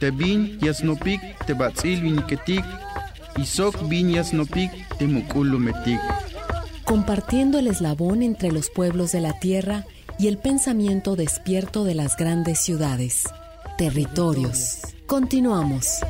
tebin 0.00 0.56
yasnopik 0.64 1.20
tebatz'il 1.46 2.00
viniketik 2.00 2.64
temukulumetik 4.98 6.00
Compartiendo 6.84 7.58
el 7.58 7.68
eslabón 7.68 8.22
entre 8.22 8.50
los 8.50 8.68
pueblos 8.70 9.12
de 9.12 9.20
la 9.20 9.38
tierra 9.38 9.84
y 10.18 10.26
el 10.26 10.38
pensamiento 10.38 11.16
despierto 11.16 11.84
de 11.84 11.94
las 11.94 12.16
grandes 12.16 12.58
ciudades. 12.58 13.24
Territorios. 13.78 14.80
Continuamos. 15.06 16.00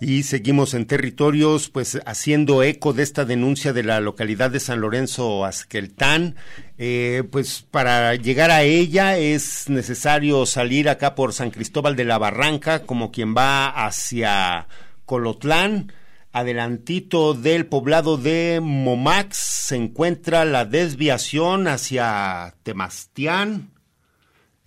Y 0.00 0.22
seguimos 0.22 0.74
en 0.74 0.86
territorios, 0.86 1.70
pues 1.70 1.98
haciendo 2.06 2.62
eco 2.62 2.92
de 2.92 3.02
esta 3.02 3.24
denuncia 3.24 3.72
de 3.72 3.82
la 3.82 3.98
localidad 3.98 4.50
de 4.50 4.60
San 4.60 4.80
Lorenzo 4.80 5.44
Azqueltán. 5.44 6.36
Eh, 6.78 7.24
pues 7.32 7.66
para 7.68 8.14
llegar 8.14 8.52
a 8.52 8.62
ella 8.62 9.18
es 9.18 9.68
necesario 9.68 10.46
salir 10.46 10.88
acá 10.88 11.16
por 11.16 11.32
San 11.32 11.50
Cristóbal 11.50 11.96
de 11.96 12.04
la 12.04 12.18
Barranca, 12.18 12.84
como 12.84 13.10
quien 13.10 13.34
va 13.36 13.68
hacia 13.68 14.68
Colotlán. 15.04 15.92
Adelantito 16.30 17.34
del 17.34 17.66
poblado 17.66 18.18
de 18.18 18.60
Momax 18.62 19.36
se 19.36 19.76
encuentra 19.76 20.44
la 20.44 20.64
desviación 20.64 21.66
hacia 21.66 22.54
Temastián. 22.62 23.72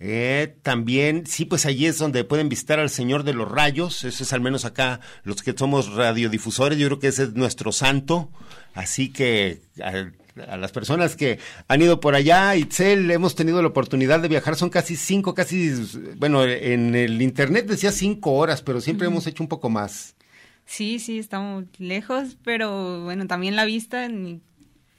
Eh, 0.04 0.56
también, 0.62 1.26
sí, 1.28 1.44
pues 1.44 1.64
allí 1.64 1.86
es 1.86 1.96
donde 1.96 2.24
pueden 2.24 2.48
visitar 2.48 2.80
al 2.80 2.90
Señor 2.90 3.22
de 3.22 3.34
los 3.34 3.48
Rayos. 3.48 4.02
Eso 4.02 4.24
es 4.24 4.32
al 4.32 4.40
menos 4.40 4.64
acá, 4.64 4.98
los 5.22 5.42
que 5.42 5.54
somos 5.56 5.94
radiodifusores, 5.94 6.76
yo 6.76 6.88
creo 6.88 6.98
que 6.98 7.06
ese 7.06 7.22
es 7.22 7.34
nuestro 7.34 7.70
santo. 7.70 8.28
Así 8.74 9.12
que 9.12 9.60
a, 9.80 10.10
a 10.50 10.56
las 10.56 10.72
personas 10.72 11.14
que 11.14 11.38
han 11.68 11.82
ido 11.82 12.00
por 12.00 12.16
allá, 12.16 12.56
Itzel, 12.56 13.12
hemos 13.12 13.36
tenido 13.36 13.62
la 13.62 13.68
oportunidad 13.68 14.18
de 14.18 14.26
viajar, 14.26 14.56
son 14.56 14.70
casi 14.70 14.96
cinco, 14.96 15.34
casi, 15.34 15.72
bueno, 16.16 16.44
en 16.44 16.96
el 16.96 17.22
internet 17.22 17.66
decía 17.68 17.92
cinco 17.92 18.32
horas, 18.32 18.60
pero 18.60 18.80
siempre 18.80 19.06
hemos 19.06 19.28
hecho 19.28 19.44
un 19.44 19.48
poco 19.48 19.70
más. 19.70 20.16
Sí, 20.64 20.98
sí, 20.98 21.20
estamos 21.20 21.64
lejos, 21.78 22.36
pero 22.42 23.04
bueno, 23.04 23.28
también 23.28 23.54
la 23.54 23.64
vista, 23.64 24.08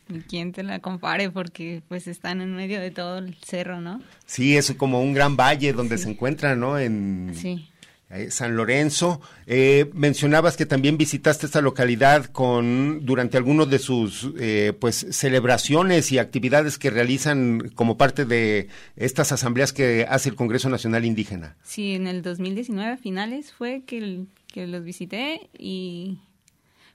ni, 0.09 0.19
quien 0.21 0.51
te 0.51 0.63
la 0.63 0.79
compare, 0.79 1.29
porque 1.31 1.81
pues 1.87 2.07
están 2.07 2.41
en 2.41 2.55
medio 2.55 2.79
de 2.79 2.91
todo 2.91 3.17
el 3.19 3.35
cerro, 3.35 3.81
¿no? 3.81 4.01
Sí, 4.25 4.55
es 4.57 4.71
como 4.77 5.01
un 5.01 5.13
gran 5.13 5.35
valle 5.37 5.73
donde 5.73 5.97
se 5.97 6.09
encuentra, 6.09 6.55
¿no? 6.55 6.77
En 6.79 7.31
Sí. 7.35 7.67
eh, 8.09 8.29
San 8.29 8.55
Lorenzo. 8.55 9.21
Eh, 9.47 9.89
mencionabas 9.93 10.55
que 10.55 10.67
también 10.67 10.97
visitaste 10.97 11.47
esta 11.47 11.61
localidad 11.61 12.25
con 12.27 13.03
durante 13.05 13.37
algunos 13.37 13.69
de 13.71 13.79
sus 13.79 14.29
eh, 14.39 14.73
pues 14.79 15.07
celebraciones 15.09 16.11
y 16.11 16.19
actividades 16.19 16.77
que 16.77 16.91
realizan 16.91 17.71
como 17.73 17.97
parte 17.97 18.25
de 18.25 18.67
estas 18.95 19.31
asambleas 19.31 19.73
que 19.73 20.05
hace 20.07 20.29
el 20.29 20.35
Congreso 20.35 20.69
Nacional 20.69 21.05
Indígena. 21.05 21.55
Sí, 21.63 21.93
en 21.95 22.05
el 22.05 22.21
2019 22.21 22.91
a 22.91 22.97
finales 22.97 23.51
fue 23.51 23.81
que, 23.85 23.97
el- 23.97 24.27
que 24.47 24.67
los 24.67 24.83
visité 24.83 25.49
y 25.57 26.19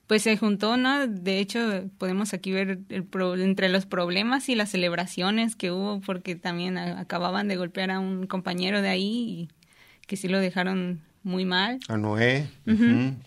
pues 0.08 0.22
se 0.22 0.36
juntó, 0.36 0.76
¿no? 0.76 1.06
De 1.06 1.38
hecho, 1.38 1.84
podemos 1.98 2.34
aquí 2.34 2.50
ver 2.50 2.80
el 2.88 3.04
pro- 3.04 3.36
entre 3.36 3.68
los 3.68 3.86
problemas 3.86 4.48
y 4.48 4.56
las 4.56 4.70
celebraciones 4.70 5.54
que 5.54 5.70
hubo, 5.70 6.00
porque 6.00 6.34
también 6.34 6.76
acababan 6.78 7.46
de 7.46 7.56
golpear 7.56 7.92
a 7.92 8.00
un 8.00 8.26
compañero 8.26 8.82
de 8.82 8.88
ahí 8.88 9.04
y 9.06 9.48
que 10.08 10.16
sí 10.16 10.26
lo 10.26 10.40
dejaron 10.40 11.02
muy 11.22 11.44
mal. 11.44 11.78
A 11.88 11.96
Noé. 11.98 12.48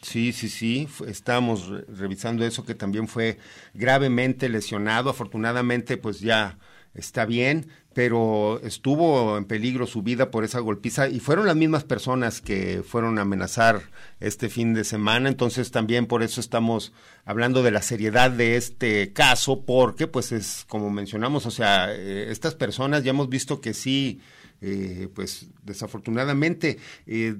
Sí, 0.01 0.33
sí, 0.33 0.49
sí. 0.49 0.87
Estábamos 1.07 1.67
re- 1.67 1.85
revisando 1.87 2.43
eso 2.45 2.65
que 2.65 2.73
también 2.73 3.07
fue 3.07 3.37
gravemente 3.75 4.49
lesionado. 4.49 5.09
Afortunadamente, 5.11 5.97
pues 5.97 6.19
ya 6.19 6.57
está 6.95 7.25
bien, 7.25 7.67
pero 7.93 8.62
estuvo 8.63 9.38
en 9.38 9.45
peligro 9.45 9.86
su 9.86 10.01
vida 10.01 10.32
por 10.32 10.45
esa 10.45 10.60
golpiza 10.60 11.10
y 11.10 11.19
fueron 11.19 11.47
las 11.47 11.58
mismas 11.58 11.84
personas 11.84 12.39
que 12.39 12.84
fueron 12.88 13.17
a 13.17 13.23
amenazar 13.23 13.82
este 14.19 14.49
fin 14.49 14.73
de 14.73 14.86
semana. 14.86 15.27
Entonces 15.27 15.71
también 15.71 16.06
por 16.06 16.23
eso 16.23 16.39
estamos 16.39 16.93
hablando 17.25 17.63
de 17.63 17.71
la 17.71 17.82
seriedad 17.82 18.32
de 18.32 18.56
este 18.56 19.12
caso, 19.12 19.65
porque 19.65 20.08
pues 20.08 20.32
es 20.32 20.65
como 20.69 20.89
mencionamos, 20.89 21.45
o 21.45 21.51
sea, 21.51 21.93
eh, 21.93 22.32
estas 22.32 22.56
personas 22.56 23.04
ya 23.04 23.10
hemos 23.10 23.27
visto 23.27 23.60
que 23.60 23.73
sí, 23.73 24.21
eh, 24.62 25.10
pues 25.13 25.47
desafortunadamente 25.63 26.77
eh, 27.08 27.36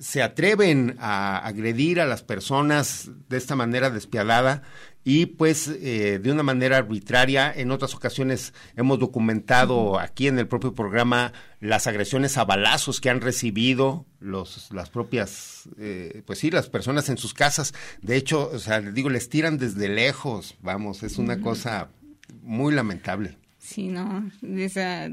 se 0.00 0.22
atreven 0.22 0.96
a 1.00 1.38
agredir 1.38 2.00
a 2.00 2.06
las 2.06 2.22
personas 2.22 3.10
de 3.28 3.36
esta 3.36 3.56
manera 3.56 3.90
despiadada 3.90 4.62
y 5.04 5.26
pues 5.26 5.68
eh, 5.68 6.18
de 6.22 6.32
una 6.32 6.42
manera 6.42 6.76
arbitraria. 6.76 7.52
En 7.54 7.70
otras 7.70 7.94
ocasiones 7.94 8.52
hemos 8.76 8.98
documentado 8.98 9.98
aquí 9.98 10.26
en 10.26 10.38
el 10.38 10.46
propio 10.46 10.74
programa 10.74 11.32
las 11.60 11.86
agresiones 11.86 12.36
a 12.36 12.44
balazos 12.44 13.00
que 13.00 13.10
han 13.10 13.20
recibido 13.20 14.06
los, 14.20 14.70
las 14.72 14.90
propias, 14.90 15.68
eh, 15.78 16.22
pues 16.26 16.40
sí, 16.40 16.50
las 16.50 16.68
personas 16.68 17.08
en 17.08 17.18
sus 17.18 17.34
casas. 17.34 17.74
De 18.02 18.16
hecho, 18.16 18.50
o 18.52 18.58
sea, 18.58 18.80
les 18.80 18.94
digo, 18.94 19.10
les 19.10 19.28
tiran 19.28 19.58
desde 19.58 19.88
lejos, 19.88 20.56
vamos, 20.60 21.02
es 21.02 21.18
una 21.18 21.40
cosa 21.40 21.88
muy 22.42 22.74
lamentable. 22.74 23.36
Sí, 23.58 23.88
no, 23.88 24.30
o 24.42 24.68
sea, 24.68 25.10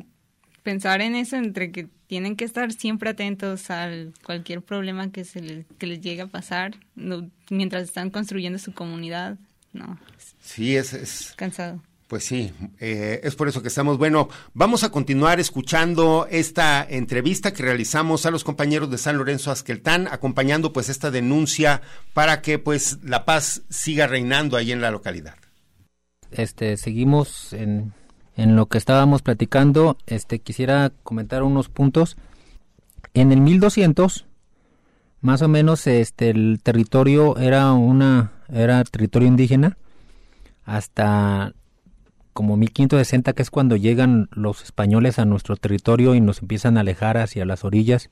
pensar 0.63 1.01
en 1.01 1.15
eso 1.15 1.35
entre 1.35 1.71
que 1.71 1.87
tienen 2.07 2.35
que 2.35 2.45
estar 2.45 2.71
siempre 2.71 3.09
atentos 3.09 3.69
a 3.71 3.89
cualquier 4.23 4.61
problema 4.61 5.11
que 5.11 5.25
se 5.25 5.41
les, 5.41 5.65
que 5.77 5.87
les 5.87 6.01
llegue 6.01 6.21
a 6.21 6.27
pasar 6.27 6.75
no, 6.95 7.29
mientras 7.49 7.83
están 7.83 8.09
construyendo 8.09 8.59
su 8.59 8.73
comunidad, 8.73 9.37
no, 9.75 9.99
Sí, 10.39 10.75
es, 10.75 10.93
es 10.93 11.33
cansado. 11.35 11.81
Pues 12.07 12.23
sí, 12.23 12.53
eh, 12.79 13.19
es 13.23 13.35
por 13.35 13.47
eso 13.47 13.63
que 13.63 13.67
estamos. 13.67 13.97
Bueno, 13.97 14.29
vamos 14.53 14.83
a 14.83 14.91
continuar 14.91 15.39
escuchando 15.39 16.27
esta 16.29 16.85
entrevista 16.87 17.51
que 17.51 17.63
realizamos 17.63 18.27
a 18.27 18.31
los 18.31 18.43
compañeros 18.43 18.91
de 18.91 18.99
San 18.99 19.17
Lorenzo 19.17 19.49
Azqueltán, 19.49 20.07
acompañando 20.07 20.71
pues 20.71 20.89
esta 20.89 21.09
denuncia 21.09 21.81
para 22.13 22.43
que 22.43 22.59
pues 22.59 22.99
la 23.03 23.25
paz 23.25 23.63
siga 23.69 24.05
reinando 24.05 24.55
ahí 24.55 24.71
en 24.71 24.81
la 24.81 24.91
localidad. 24.91 25.35
este 26.29 26.77
seguimos 26.77 27.53
en, 27.53 27.93
en 28.35 28.55
lo 28.55 28.67
que 28.67 28.77
estábamos 28.77 29.23
platicando 29.23 29.97
este 30.05 30.39
quisiera 30.39 30.91
comentar 31.01 31.41
unos 31.41 31.69
puntos 31.69 32.17
en 33.15 33.31
el 33.31 33.41
1200 33.41 34.25
más 35.21 35.41
o 35.41 35.47
menos 35.47 35.87
este 35.87 36.29
el 36.29 36.59
territorio 36.61 37.37
era 37.37 37.71
una 37.73 38.34
era 38.49 38.83
territorio 38.83 39.27
indígena 39.27 39.77
hasta 40.63 41.53
como 42.33 42.57
1560 42.57 43.33
que 43.33 43.41
es 43.41 43.49
cuando 43.49 43.75
llegan 43.75 44.29
los 44.31 44.63
españoles 44.63 45.19
a 45.19 45.25
nuestro 45.25 45.55
territorio 45.55 46.15
y 46.15 46.21
nos 46.21 46.41
empiezan 46.41 46.77
a 46.77 46.81
alejar 46.81 47.17
hacia 47.17 47.45
las 47.45 47.63
orillas 47.63 48.09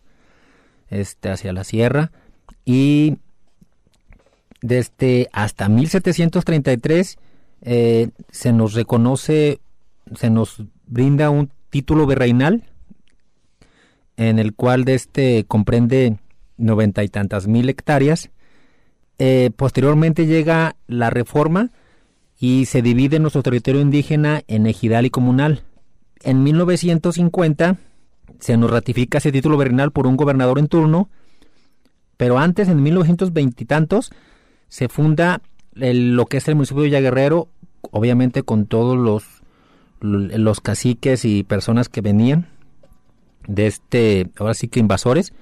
este 0.89 1.29
hacia 1.29 1.53
la 1.53 1.63
sierra 1.63 2.11
y 2.65 3.17
desde 4.61 5.27
hasta 5.33 5.67
1733 5.67 7.17
eh, 7.65 8.09
se 8.29 8.53
nos 8.53 8.73
reconoce, 8.73 9.59
se 10.15 10.29
nos 10.29 10.63
brinda 10.87 11.29
un 11.29 11.49
título 11.69 12.07
virreinal 12.07 12.63
en 14.15 14.39
el 14.39 14.53
cual 14.53 14.85
de 14.85 14.95
este 14.95 15.45
comprende 15.47 16.17
noventa 16.57 17.03
y 17.03 17.09
tantas 17.09 17.47
mil 17.47 17.69
hectáreas. 17.69 18.29
Eh, 19.19 19.51
posteriormente 19.55 20.25
llega 20.25 20.75
la 20.87 21.09
reforma 21.09 21.71
y 22.39 22.65
se 22.65 22.81
divide 22.81 23.19
nuestro 23.19 23.43
territorio 23.43 23.81
indígena 23.81 24.41
en 24.47 24.65
ejidal 24.65 25.05
y 25.05 25.09
comunal. 25.09 25.63
En 26.23 26.43
1950 26.43 27.77
se 28.39 28.57
nos 28.57 28.71
ratifica 28.71 29.19
ese 29.19 29.31
título 29.31 29.57
virreinal 29.57 29.91
por 29.91 30.07
un 30.07 30.17
gobernador 30.17 30.59
en 30.59 30.67
turno, 30.67 31.09
pero 32.17 32.37
antes, 32.39 32.67
en 32.67 32.81
1920 32.83 33.63
y 33.63 33.65
tantos, 33.65 34.11
se 34.67 34.89
funda 34.89 35.41
el- 35.75 36.15
lo 36.15 36.25
que 36.25 36.37
es 36.37 36.47
el 36.47 36.55
municipio 36.55 36.81
de 36.83 36.89
Villaguerrero, 36.89 37.47
obviamente 37.91 38.43
con 38.43 38.65
todos 38.65 38.97
los, 38.97 39.23
los 40.01 40.59
caciques 40.59 41.23
y 41.25 41.43
personas 41.43 41.87
que 41.89 42.01
venían 42.01 42.47
de 43.47 43.67
este, 43.67 44.29
ahora 44.37 44.53
sí 44.53 44.67
que 44.67 44.79
invasores, 44.79 45.33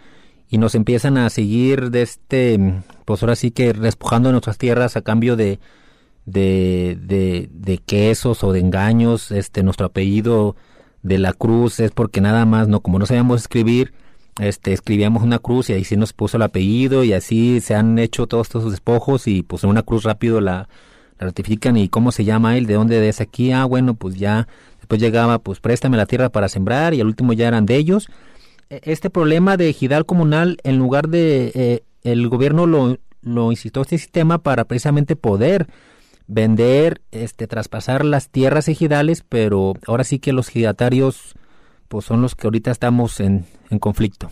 y 0.51 0.57
nos 0.57 0.75
empiezan 0.75 1.17
a 1.17 1.29
seguir 1.29 1.91
de 1.91 2.01
este, 2.01 2.83
pues 3.05 3.23
ahora 3.23 3.37
sí 3.37 3.51
que 3.51 3.71
despojando 3.71 4.31
nuestras 4.31 4.57
tierras 4.57 4.97
a 4.97 5.01
cambio 5.01 5.37
de, 5.37 5.59
de, 6.25 6.97
de, 7.49 7.77
quesos 7.77 8.43
o 8.43 8.51
de 8.51 8.59
engaños, 8.59 9.31
este, 9.31 9.63
nuestro 9.63 9.85
apellido 9.85 10.57
de 11.03 11.19
la 11.19 11.31
cruz 11.31 11.79
es 11.79 11.91
porque 11.91 12.19
nada 12.19 12.45
más, 12.45 12.67
no, 12.67 12.81
como 12.81 12.99
no 12.99 13.05
sabíamos 13.05 13.39
escribir, 13.39 13.93
este, 14.41 14.73
escribíamos 14.73 15.23
una 15.23 15.39
cruz 15.39 15.69
y 15.69 15.73
ahí 15.73 15.85
sí 15.85 15.95
nos 15.95 16.11
puso 16.11 16.35
el 16.35 16.43
apellido 16.43 17.05
y 17.05 17.13
así 17.13 17.61
se 17.61 17.73
han 17.73 17.97
hecho 17.97 18.27
todos 18.27 18.47
estos 18.47 18.71
despojos 18.71 19.27
y 19.27 19.43
pues 19.43 19.63
en 19.63 19.69
una 19.69 19.83
cruz 19.83 20.03
rápido 20.03 20.41
la, 20.41 20.67
la 21.17 21.27
ratifican 21.27 21.77
y 21.77 21.87
cómo 21.87 22.11
se 22.11 22.25
llama 22.25 22.57
él, 22.57 22.65
de 22.65 22.73
dónde 22.73 23.07
es 23.07 23.21
aquí, 23.21 23.53
ah 23.53 23.63
bueno 23.63 23.93
pues 23.93 24.15
ya 24.15 24.49
después 24.79 24.99
llegaba 24.99 25.39
pues 25.39 25.61
préstame 25.61 25.95
la 25.95 26.07
tierra 26.07 26.27
para 26.27 26.49
sembrar 26.49 26.93
y 26.93 26.99
al 26.99 27.07
último 27.07 27.31
ya 27.31 27.47
eran 27.47 27.65
de 27.65 27.77
ellos. 27.77 28.09
E, 28.71 28.79
este 28.85 29.09
problema 29.09 29.57
de 29.57 29.69
ejidal 29.69 30.05
comunal 30.05 30.57
en 30.63 30.77
lugar 30.77 31.09
de 31.09 31.51
eh, 31.53 31.83
el 32.03 32.29
gobierno 32.29 32.65
lo, 32.65 32.97
lo 33.21 33.51
incitó 33.51 33.81
este 33.81 33.97
sistema 33.97 34.37
para 34.37 34.63
precisamente 34.63 35.15
poder 35.15 35.67
vender, 36.27 37.01
este, 37.11 37.45
traspasar 37.47 38.05
las 38.05 38.29
tierras 38.29 38.69
ejidales, 38.69 39.23
pero 39.27 39.73
ahora 39.85 40.05
sí 40.05 40.19
que 40.19 40.31
los 40.31 40.47
ejidatarios 40.47 41.35
pues 41.89 42.05
son 42.05 42.21
los 42.21 42.35
que 42.35 42.47
ahorita 42.47 42.71
estamos 42.71 43.19
en, 43.19 43.45
en 43.69 43.79
conflicto. 43.79 44.31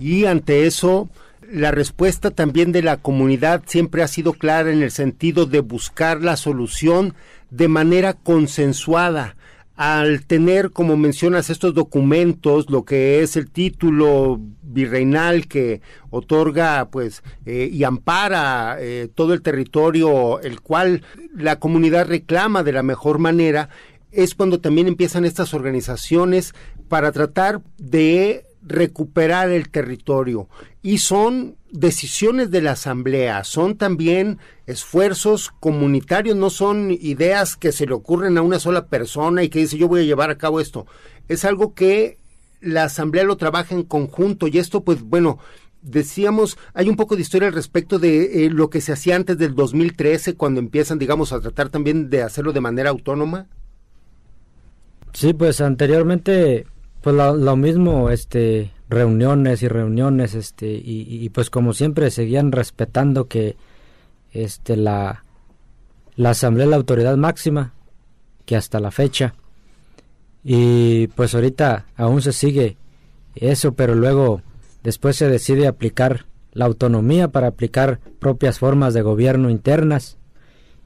Y 0.00 0.24
ante 0.24 0.66
eso, 0.66 1.08
la 1.48 1.70
respuesta 1.70 2.32
también 2.32 2.72
de 2.72 2.82
la 2.82 2.96
comunidad 2.96 3.62
siempre 3.66 4.02
ha 4.02 4.08
sido 4.08 4.32
clara 4.32 4.72
en 4.72 4.82
el 4.82 4.90
sentido 4.90 5.46
de 5.46 5.60
buscar 5.60 6.20
la 6.22 6.36
solución 6.36 7.14
de 7.50 7.68
manera 7.68 8.14
consensuada. 8.14 9.35
Al 9.76 10.24
tener, 10.24 10.70
como 10.70 10.96
mencionas, 10.96 11.50
estos 11.50 11.74
documentos, 11.74 12.70
lo 12.70 12.84
que 12.84 13.22
es 13.22 13.36
el 13.36 13.50
título 13.50 14.40
virreinal 14.62 15.46
que 15.48 15.82
otorga, 16.10 16.88
pues, 16.90 17.22
eh, 17.44 17.68
y 17.70 17.84
ampara 17.84 18.78
eh, 18.80 19.08
todo 19.14 19.34
el 19.34 19.42
territorio, 19.42 20.40
el 20.40 20.60
cual 20.62 21.02
la 21.34 21.58
comunidad 21.58 22.08
reclama 22.08 22.62
de 22.62 22.72
la 22.72 22.82
mejor 22.82 23.18
manera, 23.18 23.68
es 24.12 24.34
cuando 24.34 24.60
también 24.60 24.88
empiezan 24.88 25.26
estas 25.26 25.52
organizaciones 25.52 26.54
para 26.88 27.12
tratar 27.12 27.60
de 27.76 28.46
recuperar 28.62 29.50
el 29.50 29.68
territorio. 29.68 30.48
Y 30.82 30.98
son 30.98 31.56
decisiones 31.78 32.50
de 32.50 32.62
la 32.62 32.72
Asamblea, 32.72 33.44
son 33.44 33.76
también 33.76 34.38
esfuerzos 34.66 35.52
comunitarios, 35.60 36.36
no 36.36 36.50
son 36.50 36.90
ideas 36.90 37.56
que 37.56 37.72
se 37.72 37.86
le 37.86 37.94
ocurren 37.94 38.38
a 38.38 38.42
una 38.42 38.58
sola 38.58 38.86
persona 38.86 39.42
y 39.42 39.48
que 39.48 39.60
dice 39.60 39.78
yo 39.78 39.88
voy 39.88 40.00
a 40.00 40.04
llevar 40.04 40.30
a 40.30 40.38
cabo 40.38 40.60
esto. 40.60 40.86
Es 41.28 41.44
algo 41.44 41.74
que 41.74 42.18
la 42.60 42.84
Asamblea 42.84 43.24
lo 43.24 43.36
trabaja 43.36 43.74
en 43.74 43.82
conjunto 43.82 44.46
y 44.48 44.58
esto 44.58 44.82
pues 44.82 45.02
bueno, 45.02 45.38
decíamos, 45.82 46.58
hay 46.74 46.88
un 46.88 46.96
poco 46.96 47.14
de 47.14 47.22
historia 47.22 47.48
al 47.48 47.54
respecto 47.54 47.98
de 47.98 48.46
eh, 48.46 48.50
lo 48.50 48.70
que 48.70 48.80
se 48.80 48.92
hacía 48.92 49.16
antes 49.16 49.38
del 49.38 49.54
2013 49.54 50.34
cuando 50.34 50.60
empiezan 50.60 50.98
digamos 50.98 51.32
a 51.32 51.40
tratar 51.40 51.68
también 51.68 52.10
de 52.10 52.22
hacerlo 52.22 52.52
de 52.52 52.60
manera 52.60 52.90
autónoma. 52.90 53.46
Sí, 55.12 55.32
pues 55.32 55.62
anteriormente, 55.62 56.66
pues 57.00 57.16
lo, 57.16 57.56
mismo, 57.56 58.10
este, 58.10 58.70
reuniones 58.88 59.62
y 59.62 59.68
reuniones, 59.68 60.34
este, 60.34 60.80
y, 60.82 61.28
pues 61.30 61.50
como 61.50 61.72
siempre 61.72 62.10
seguían 62.10 62.52
respetando 62.52 63.26
que, 63.26 63.56
este, 64.32 64.76
la, 64.76 65.24
la 66.14 66.30
asamblea 66.30 66.66
es 66.66 66.70
la 66.70 66.76
autoridad 66.76 67.16
máxima, 67.16 67.72
que 68.44 68.56
hasta 68.56 68.80
la 68.80 68.90
fecha, 68.90 69.34
y 70.44 71.08
pues 71.08 71.34
ahorita 71.34 71.86
aún 71.96 72.22
se 72.22 72.32
sigue 72.32 72.76
eso, 73.34 73.74
pero 73.74 73.96
luego 73.96 74.42
después 74.84 75.16
se 75.16 75.28
decide 75.28 75.66
aplicar 75.66 76.26
la 76.52 76.66
autonomía 76.66 77.28
para 77.28 77.48
aplicar 77.48 77.98
propias 78.20 78.60
formas 78.60 78.94
de 78.94 79.02
gobierno 79.02 79.50
internas 79.50 80.16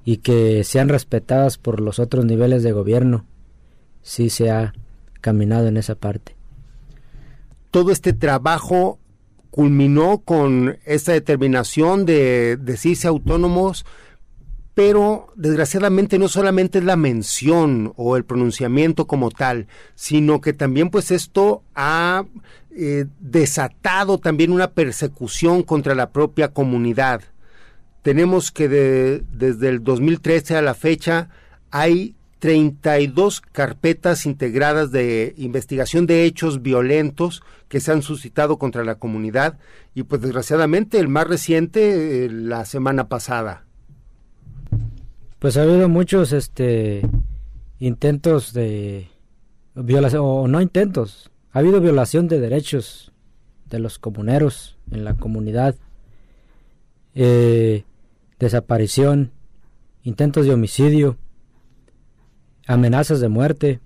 y 0.05 0.17
que 0.19 0.65
sean 0.65 0.89
respetadas 0.89 1.59
por 1.59 1.81
los 1.81 1.99
otros 1.99 2.25
niveles 2.25 2.63
de 2.63 2.73
gobierno 2.73 3.27
sí 4.03 4.31
se 4.31 4.51
ha 4.51 4.73
caminado 5.21 5.69
en 5.69 5.77
esa 5.77 5.95
parte. 5.95 6.40
Todo 7.71 7.93
este 7.93 8.13
trabajo 8.13 8.99
culminó 9.51 10.19
con 10.19 10.79
esta 10.85 11.13
determinación 11.13 12.07
de 12.07 12.57
decirse 12.57 13.09
autónomos, 13.09 13.85
pero 14.75 15.33
desgraciadamente 15.37 16.19
no 16.19 16.29
solamente 16.29 16.79
es 16.79 16.85
la 16.85 16.97
mención 16.97 17.93
o 17.97 18.17
el 18.17 18.25
pronunciamiento 18.25 19.07
como 19.07 19.31
tal, 19.31 19.67
sino 19.95 20.41
que 20.41 20.53
también 20.53 20.91
pues 20.91 21.11
esto 21.11 21.63
ha 21.75 22.25
eh, 22.71 23.07
desatado 23.19 24.19
también 24.19 24.53
una 24.53 24.71
persecución 24.71 25.63
contra 25.63 25.95
la 25.95 26.11
propia 26.11 26.49
comunidad. 26.53 27.23
Tenemos 28.03 28.51
que 28.51 28.69
desde 28.69 29.69
el 29.69 29.85
2013 29.85 30.57
a 30.57 30.63
la 30.63 30.75
fecha 30.75 31.29
hay 31.71 32.15
32 32.39 33.43
carpetas 33.43 34.25
integradas 34.25 34.91
de 34.93 35.35
investigación 35.37 36.07
de 36.07 36.25
hechos 36.25 36.63
violentos 36.63 37.43
que 37.71 37.81
se 37.81 37.93
han 37.93 38.03
suscitado 38.03 38.59
contra 38.59 38.85
la 38.85 38.97
comunidad 38.97 39.59
y 39.95 40.03
pues 40.03 40.21
desgraciadamente 40.21 40.99
el 40.99 41.09
más 41.09 41.27
reciente 41.29 42.27
eh, 42.27 42.29
la 42.29 42.67
semana 42.67 43.09
pasada. 43.09 43.65
Pues 45.39 45.57
ha 45.57 45.63
habido 45.63 45.89
muchos 45.89 46.33
este 46.33 47.09
intentos 47.79 48.53
de 48.53 49.09
violación 49.75 50.23
o 50.27 50.49
no 50.49 50.61
intentos, 50.61 51.31
ha 51.53 51.61
habido 51.61 51.81
violación 51.81 52.29
de 52.29 52.41
derechos 52.41 53.13
de 53.71 53.79
los 53.79 54.01
comuneros 54.01 54.77
en 54.91 55.05
la 55.05 55.15
comunidad, 55.15 55.77
eh, 57.15 57.85
desaparición, 58.39 59.31
intentos 60.03 60.45
de 60.45 60.55
homicidio 60.55 61.17
amenazas 62.67 63.21
de 63.21 63.29
muerte. 63.29 63.81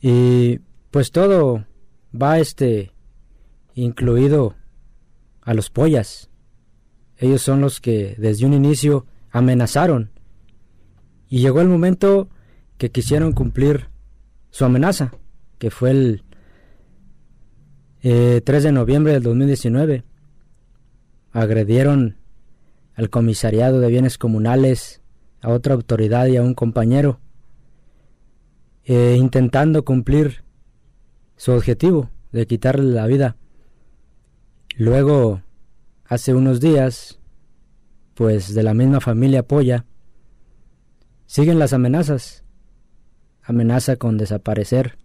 Y 0.00 0.58
pues 0.90 1.10
todo 1.10 1.64
va 2.20 2.38
este 2.38 2.92
incluido 3.74 4.54
a 5.42 5.54
los 5.54 5.70
pollas. 5.70 6.30
Ellos 7.16 7.42
son 7.42 7.60
los 7.60 7.80
que 7.80 8.14
desde 8.18 8.46
un 8.46 8.54
inicio 8.54 9.06
amenazaron. 9.30 10.10
Y 11.28 11.40
llegó 11.40 11.60
el 11.60 11.68
momento 11.68 12.28
que 12.76 12.90
quisieron 12.90 13.32
cumplir 13.32 13.88
su 14.50 14.64
amenaza, 14.64 15.12
que 15.58 15.70
fue 15.70 15.90
el 15.90 16.24
3 18.00 18.04
eh, 18.04 18.42
de 18.44 18.72
noviembre 18.72 19.12
del 19.12 19.22
2019. 19.22 20.04
Agredieron 21.32 22.16
al 22.94 23.10
comisariado 23.10 23.80
de 23.80 23.88
bienes 23.88 24.18
comunales 24.18 25.02
a 25.40 25.50
otra 25.50 25.74
autoridad 25.74 26.26
y 26.26 26.36
a 26.36 26.42
un 26.42 26.54
compañero, 26.54 27.20
eh, 28.84 29.16
intentando 29.18 29.84
cumplir 29.84 30.44
su 31.38 31.52
objetivo 31.52 32.10
de 32.32 32.46
quitarle 32.46 32.92
la 32.92 33.06
vida. 33.06 33.36
Luego, 34.76 35.40
hace 36.04 36.34
unos 36.34 36.60
días, 36.60 37.20
pues 38.14 38.54
de 38.54 38.62
la 38.62 38.74
misma 38.74 39.00
familia 39.00 39.44
Polla, 39.44 39.86
siguen 41.26 41.58
las 41.58 41.72
amenazas. 41.72 42.44
Amenaza 43.42 43.96
con 43.96 44.18
desaparecer 44.18 44.98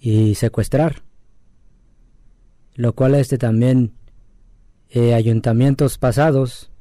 y 0.00 0.34
secuestrar. 0.34 1.04
Lo 2.74 2.94
cual 2.94 3.14
este 3.14 3.38
también 3.38 3.94
eh, 4.88 5.14
ayuntamientos 5.14 5.96
pasados 5.98 6.72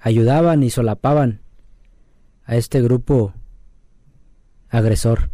ayudaban 0.00 0.62
y 0.62 0.70
solapaban 0.70 1.40
a 2.44 2.56
este 2.56 2.82
grupo 2.82 3.32
agresor. 4.68 5.30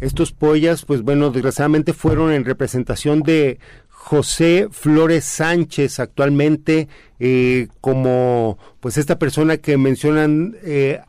Estos 0.00 0.32
pollas, 0.32 0.84
pues 0.84 1.02
bueno, 1.02 1.30
desgraciadamente 1.30 1.92
fueron 1.92 2.32
en 2.32 2.44
representación 2.44 3.22
de 3.22 3.58
José 3.88 4.68
Flores 4.70 5.24
Sánchez, 5.24 5.98
actualmente 5.98 6.88
eh, 7.20 7.68
como 7.80 8.58
pues 8.80 8.98
esta 8.98 9.18
persona 9.18 9.56
que 9.56 9.78
mencionan 9.78 10.56
eh, 10.62 11.00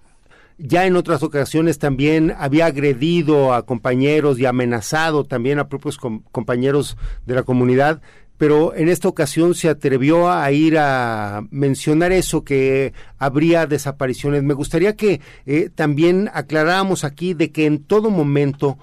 ya 0.57 0.85
en 0.85 0.95
otras 0.95 1.21
ocasiones 1.21 1.79
también 1.79 2.33
había 2.37 2.67
agredido 2.67 3.53
a 3.53 3.65
compañeros 3.65 4.39
y 4.39 4.45
amenazado 4.45 5.25
también 5.25 5.59
a 5.59 5.67
propios 5.67 5.97
compañeros 5.97 6.95
de 7.25 7.35
la 7.35 7.43
comunidad 7.43 8.01
pero 8.37 8.75
en 8.75 8.89
esta 8.89 9.07
ocasión 9.07 9.55
se 9.55 9.69
atrevió 9.69 10.29
a 10.29 10.51
ir 10.51 10.77
a 10.77 11.43
mencionar 11.51 12.11
eso, 12.11 12.43
que 12.43 12.93
habría 13.17 13.65
desapariciones. 13.65 14.43
Me 14.43 14.53
gustaría 14.53 14.95
que 14.95 15.21
eh, 15.45 15.69
también 15.73 16.29
aclaráramos 16.33 17.03
aquí 17.03 17.33
de 17.33 17.51
que 17.51 17.65
en 17.65 17.83
todo 17.83 18.09
momento 18.09 18.77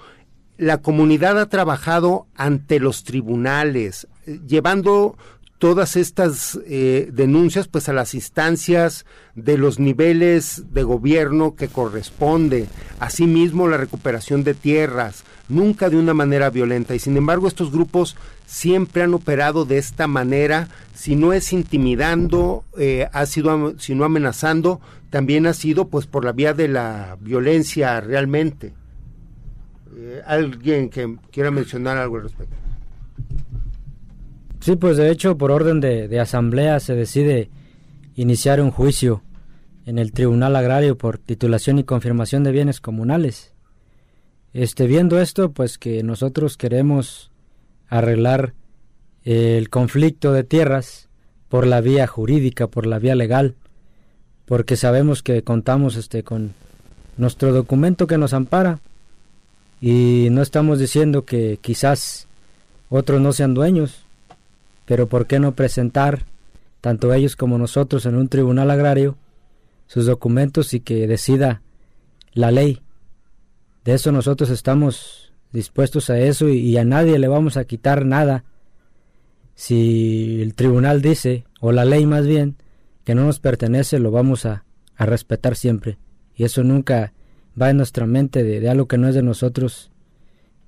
la 0.56 0.78
comunidad 0.78 1.38
ha 1.40 1.48
trabajado 1.48 2.26
ante 2.34 2.78
los 2.80 3.04
tribunales, 3.04 4.06
eh, 4.26 4.38
llevando 4.46 5.16
todas 5.58 5.94
estas 5.94 6.58
eh, 6.66 7.08
denuncias 7.12 7.68
pues 7.68 7.88
a 7.88 7.92
las 7.92 8.14
instancias 8.14 9.06
de 9.36 9.56
los 9.56 9.78
niveles 9.78 10.64
de 10.72 10.82
gobierno 10.82 11.54
que 11.54 11.68
corresponde, 11.68 12.66
asimismo 12.98 13.68
la 13.68 13.76
recuperación 13.76 14.42
de 14.42 14.54
tierras, 14.54 15.22
nunca 15.48 15.88
de 15.88 15.98
una 15.98 16.14
manera 16.14 16.50
violenta 16.50 16.96
y 16.96 16.98
sin 16.98 17.16
embargo 17.16 17.46
estos 17.46 17.70
grupos 17.70 18.16
siempre 18.52 19.02
han 19.02 19.14
operado 19.14 19.64
de 19.64 19.78
esta 19.78 20.06
manera, 20.06 20.68
si 20.94 21.16
no 21.16 21.32
es 21.32 21.54
intimidando, 21.54 22.64
eh, 22.78 23.08
ha 23.10 23.24
sido, 23.24 23.78
si 23.78 23.94
no 23.94 24.04
amenazando, 24.04 24.78
también 25.08 25.46
ha 25.46 25.54
sido 25.54 25.88
pues 25.88 26.06
por 26.06 26.22
la 26.26 26.32
vía 26.32 26.52
de 26.52 26.68
la 26.68 27.16
violencia 27.18 27.98
realmente. 28.02 28.74
Eh, 29.96 30.20
¿Alguien 30.26 30.90
que 30.90 31.16
quiera 31.30 31.50
mencionar 31.50 31.96
algo 31.96 32.16
al 32.16 32.24
respecto? 32.24 32.54
Sí, 34.60 34.76
pues 34.76 34.98
de 34.98 35.10
hecho, 35.10 35.38
por 35.38 35.50
orden 35.50 35.80
de, 35.80 36.06
de 36.06 36.20
asamblea 36.20 36.78
se 36.78 36.94
decide 36.94 37.48
iniciar 38.16 38.60
un 38.60 38.70
juicio 38.70 39.22
en 39.86 39.98
el 39.98 40.12
Tribunal 40.12 40.56
Agrario 40.56 40.98
por 40.98 41.16
titulación 41.16 41.78
y 41.78 41.84
confirmación 41.84 42.44
de 42.44 42.52
bienes 42.52 42.82
comunales. 42.82 43.54
Este, 44.52 44.86
viendo 44.86 45.18
esto, 45.18 45.52
pues 45.52 45.78
que 45.78 46.02
nosotros 46.02 46.58
queremos 46.58 47.31
arreglar 47.92 48.54
el 49.22 49.68
conflicto 49.68 50.32
de 50.32 50.44
tierras 50.44 51.08
por 51.50 51.66
la 51.66 51.82
vía 51.82 52.06
jurídica, 52.06 52.66
por 52.66 52.86
la 52.86 52.98
vía 52.98 53.14
legal, 53.14 53.54
porque 54.46 54.76
sabemos 54.76 55.22
que 55.22 55.42
contamos 55.42 55.96
este 55.96 56.22
con 56.22 56.54
nuestro 57.18 57.52
documento 57.52 58.06
que 58.06 58.16
nos 58.16 58.32
ampara 58.32 58.80
y 59.78 60.28
no 60.30 60.40
estamos 60.40 60.78
diciendo 60.78 61.26
que 61.26 61.58
quizás 61.60 62.28
otros 62.88 63.20
no 63.20 63.34
sean 63.34 63.52
dueños, 63.52 64.06
pero 64.86 65.06
¿por 65.06 65.26
qué 65.26 65.38
no 65.38 65.52
presentar 65.52 66.24
tanto 66.80 67.12
ellos 67.12 67.36
como 67.36 67.58
nosotros 67.58 68.06
en 68.06 68.14
un 68.14 68.28
tribunal 68.28 68.70
agrario 68.70 69.16
sus 69.86 70.06
documentos 70.06 70.72
y 70.72 70.80
que 70.80 71.06
decida 71.06 71.60
la 72.32 72.50
ley? 72.50 72.80
De 73.84 73.92
eso 73.92 74.12
nosotros 74.12 74.48
estamos 74.48 75.31
dispuestos 75.52 76.10
a 76.10 76.18
eso 76.18 76.48
y, 76.48 76.76
a 76.76 76.84
nadie 76.84 77.18
le 77.18 77.28
vamos 77.28 77.56
a 77.56 77.64
quitar 77.64 78.04
nada 78.04 78.44
si 79.54 80.40
el 80.40 80.54
tribunal 80.54 81.02
dice, 81.02 81.44
o 81.60 81.72
la 81.72 81.84
ley 81.84 82.06
más 82.06 82.26
bien, 82.26 82.56
que 83.04 83.14
no 83.14 83.24
nos 83.24 83.38
pertenece, 83.38 83.98
lo 83.98 84.10
vamos 84.10 84.46
a, 84.46 84.64
a 84.96 85.06
respetar 85.06 85.56
siempre. 85.56 85.98
Y 86.34 86.44
eso 86.44 86.64
nunca 86.64 87.12
va 87.60 87.70
en 87.70 87.76
nuestra 87.76 88.06
mente 88.06 88.44
de, 88.44 88.60
de, 88.60 88.70
algo 88.70 88.88
que 88.88 88.98
no 88.98 89.08
es 89.08 89.14
de 89.14 89.22
nosotros, 89.22 89.90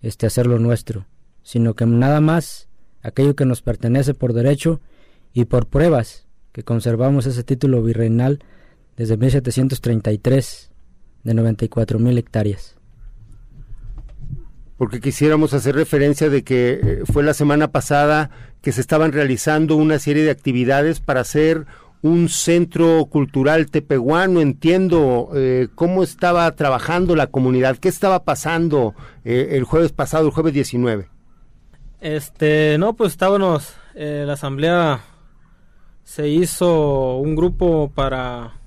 este, 0.02 0.26
hacerlo 0.26 0.58
nuestro, 0.58 1.06
sino 1.42 1.74
que 1.74 1.86
nada 1.86 2.20
más 2.20 2.68
aquello 3.02 3.34
que 3.34 3.46
nos 3.46 3.62
pertenece 3.62 4.14
por 4.14 4.32
derecho 4.32 4.80
y 5.32 5.46
por 5.46 5.66
pruebas 5.66 6.26
que 6.52 6.62
conservamos 6.62 7.26
ese 7.26 7.42
título 7.42 7.82
virreinal 7.82 8.40
desde 8.96 9.16
1733 9.16 10.70
de 11.24 11.34
94 11.34 11.98
mil 11.98 12.18
hectáreas 12.18 12.73
porque 14.76 15.00
quisiéramos 15.00 15.54
hacer 15.54 15.74
referencia 15.74 16.28
de 16.28 16.42
que 16.42 16.80
eh, 16.82 17.02
fue 17.10 17.22
la 17.22 17.34
semana 17.34 17.68
pasada 17.68 18.30
que 18.60 18.72
se 18.72 18.80
estaban 18.80 19.12
realizando 19.12 19.76
una 19.76 19.98
serie 19.98 20.24
de 20.24 20.30
actividades 20.30 21.00
para 21.00 21.20
hacer 21.20 21.66
un 22.02 22.28
centro 22.28 23.06
cultural 23.06 23.70
tepehuano. 23.70 24.40
Entiendo 24.40 25.30
eh, 25.34 25.68
cómo 25.74 26.02
estaba 26.02 26.50
trabajando 26.52 27.14
la 27.14 27.28
comunidad, 27.28 27.76
qué 27.76 27.88
estaba 27.88 28.24
pasando 28.24 28.94
eh, 29.24 29.50
el 29.52 29.64
jueves 29.64 29.92
pasado, 29.92 30.26
el 30.26 30.32
jueves 30.32 30.54
19. 30.54 31.08
Este, 32.00 32.76
no, 32.78 32.94
pues 32.94 33.12
estábamos, 33.12 33.74
la 33.94 34.34
asamblea 34.34 35.00
se 36.02 36.28
hizo 36.28 37.16
un 37.16 37.34
grupo 37.34 37.90
para 37.94 38.60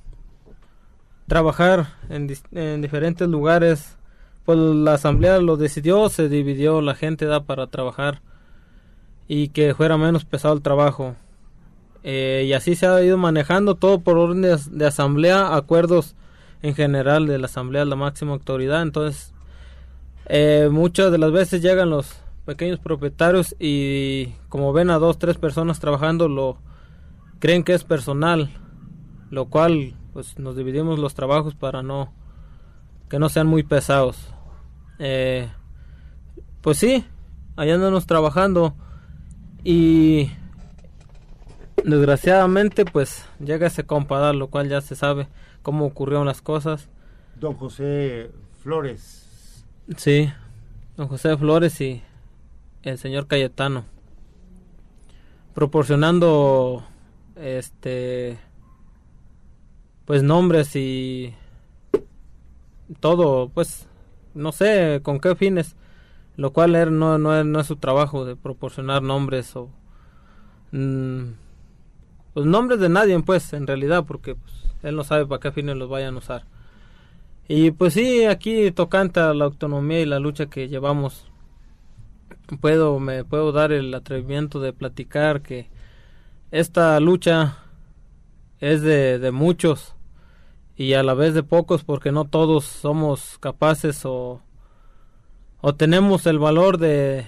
trabajar 1.28 1.94
en, 2.10 2.34
en 2.54 2.82
diferentes 2.82 3.28
lugares 3.28 3.97
pues 4.48 4.58
la 4.58 4.94
asamblea 4.94 5.40
lo 5.40 5.58
decidió, 5.58 6.08
se 6.08 6.30
dividió 6.30 6.80
la 6.80 6.96
gente 6.96 7.26
da 7.26 7.44
para 7.44 7.68
trabajar 7.68 8.22
y 9.28 9.50
que 9.50 9.76
fuera 9.76 9.98
menos 9.98 10.24
pesado 10.24 10.54
el 10.54 10.62
trabajo. 10.62 11.18
Eh, 12.02 12.46
y 12.48 12.54
así 12.54 12.78
se 12.78 12.88
ha 12.88 13.04
ido 13.04 13.18
manejando 13.18 13.76
todo 13.76 14.00
por 14.00 14.18
orden 14.18 14.44
de, 14.44 14.86
asamblea, 14.86 15.54
acuerdos 15.54 16.16
en 16.62 16.76
general 16.76 17.28
de 17.28 17.40
la 17.40 17.48
asamblea, 17.48 17.84
la 17.84 17.98
máxima 17.98 18.32
autoridad. 18.32 18.84
Entonces, 18.84 19.34
eh, 20.28 20.70
muchas 20.72 21.12
de 21.12 21.18
las 21.18 21.34
veces 21.34 21.62
llegan 21.62 21.90
los 21.90 22.16
pequeños 22.46 22.80
propietarios 22.80 23.54
y 23.60 24.28
como 24.48 24.72
ven 24.72 24.92
a 24.92 24.98
dos, 24.98 25.20
tres 25.20 25.38
personas 25.38 25.82
trabajando, 25.82 26.30
lo 26.30 26.58
creen 27.40 27.66
que 27.66 27.74
es 27.74 27.84
personal, 27.84 28.50
lo 29.30 29.48
cual 29.48 29.94
pues 30.14 30.40
nos 30.40 30.56
dividimos 30.56 31.00
los 31.00 31.16
trabajos 31.16 31.54
para 31.54 31.84
no 31.84 32.14
que 33.10 33.20
no 33.20 33.28
sean 33.28 33.48
muy 33.48 33.64
pesados. 33.64 34.34
Eh, 35.00 35.48
pues 36.62 36.78
sí, 36.78 37.06
allá 37.56 37.76
andamos 37.76 38.08
trabajando 38.08 38.76
y 39.64 40.30
desgraciadamente 41.84 42.86
pues 42.86 43.26
llega 43.40 43.68
ese 43.68 43.86
compadar, 43.86 44.36
lo 44.36 44.48
cual 44.48 44.70
ya 44.70 44.82
se 44.82 44.96
sabe 44.96 45.28
cómo 45.62 45.86
ocurrieron 45.86 46.26
las 46.26 46.42
cosas. 46.42 46.90
Don 47.36 47.54
José 47.54 48.32
Flores. 48.62 49.66
Sí, 49.96 50.32
don 50.96 51.08
José 51.08 51.38
Flores 51.38 51.80
y 51.82 52.02
el 52.84 52.98
señor 52.98 53.28
Cayetano. 53.28 53.86
Proporcionando 55.54 56.84
este 57.36 58.38
pues 60.06 60.24
nombres 60.24 60.76
y 60.76 61.34
todo 63.00 63.50
pues 63.50 63.88
no 64.38 64.52
sé 64.52 65.02
con 65.04 65.20
qué 65.20 65.36
fines, 65.36 65.76
lo 66.36 66.54
cual 66.54 66.98
no, 66.98 67.60
es 67.60 67.68
su 67.68 67.76
trabajo 67.78 68.26
de 68.26 68.36
proporcionar 68.36 69.02
nombres 69.02 69.56
o... 69.56 69.70
Mm, 70.72 71.34
pues 72.34 72.46
nombres 72.46 72.80
de 72.80 72.90
nadie, 72.90 73.20
pues, 73.22 73.54
en 73.54 73.66
realidad, 73.66 74.06
porque 74.06 74.36
pues, 74.36 74.54
él 74.84 74.96
no 74.96 75.04
sabe 75.04 75.26
para 75.26 75.40
qué 75.40 75.52
fines 75.52 75.76
los 75.76 75.90
vayan 75.90 76.16
a 76.16 76.20
usar. 76.20 76.46
Y 77.48 77.72
pues 77.72 77.94
sí, 77.94 78.26
aquí 78.26 78.72
tocante 78.72 79.20
a 79.20 79.34
la 79.34 79.46
autonomía 79.46 80.02
y 80.02 80.06
la 80.06 80.20
lucha 80.20 80.48
que 80.48 80.68
llevamos, 80.68 81.26
puedo, 82.62 83.00
me 83.00 83.24
puedo 83.24 83.52
dar 83.52 83.72
el 83.72 83.94
atrevimiento 83.94 84.60
de 84.60 84.74
platicar 84.74 85.42
que 85.42 85.70
esta 86.52 87.00
lucha 87.00 87.58
es 88.60 88.82
de, 88.82 89.20
de 89.20 89.32
muchos 89.32 89.97
y 90.78 90.94
a 90.94 91.04
la 91.04 91.16
vez 91.16 91.34
de 91.34 91.44
pocos 91.44 91.84
porque 91.84 92.12
no 92.12 92.26
todos 92.26 92.66
somos 92.66 93.38
capaces 93.40 94.06
o, 94.06 94.42
o 95.60 95.76
tenemos 95.76 96.26
el 96.28 96.40
valor 96.40 96.78
de 96.78 97.26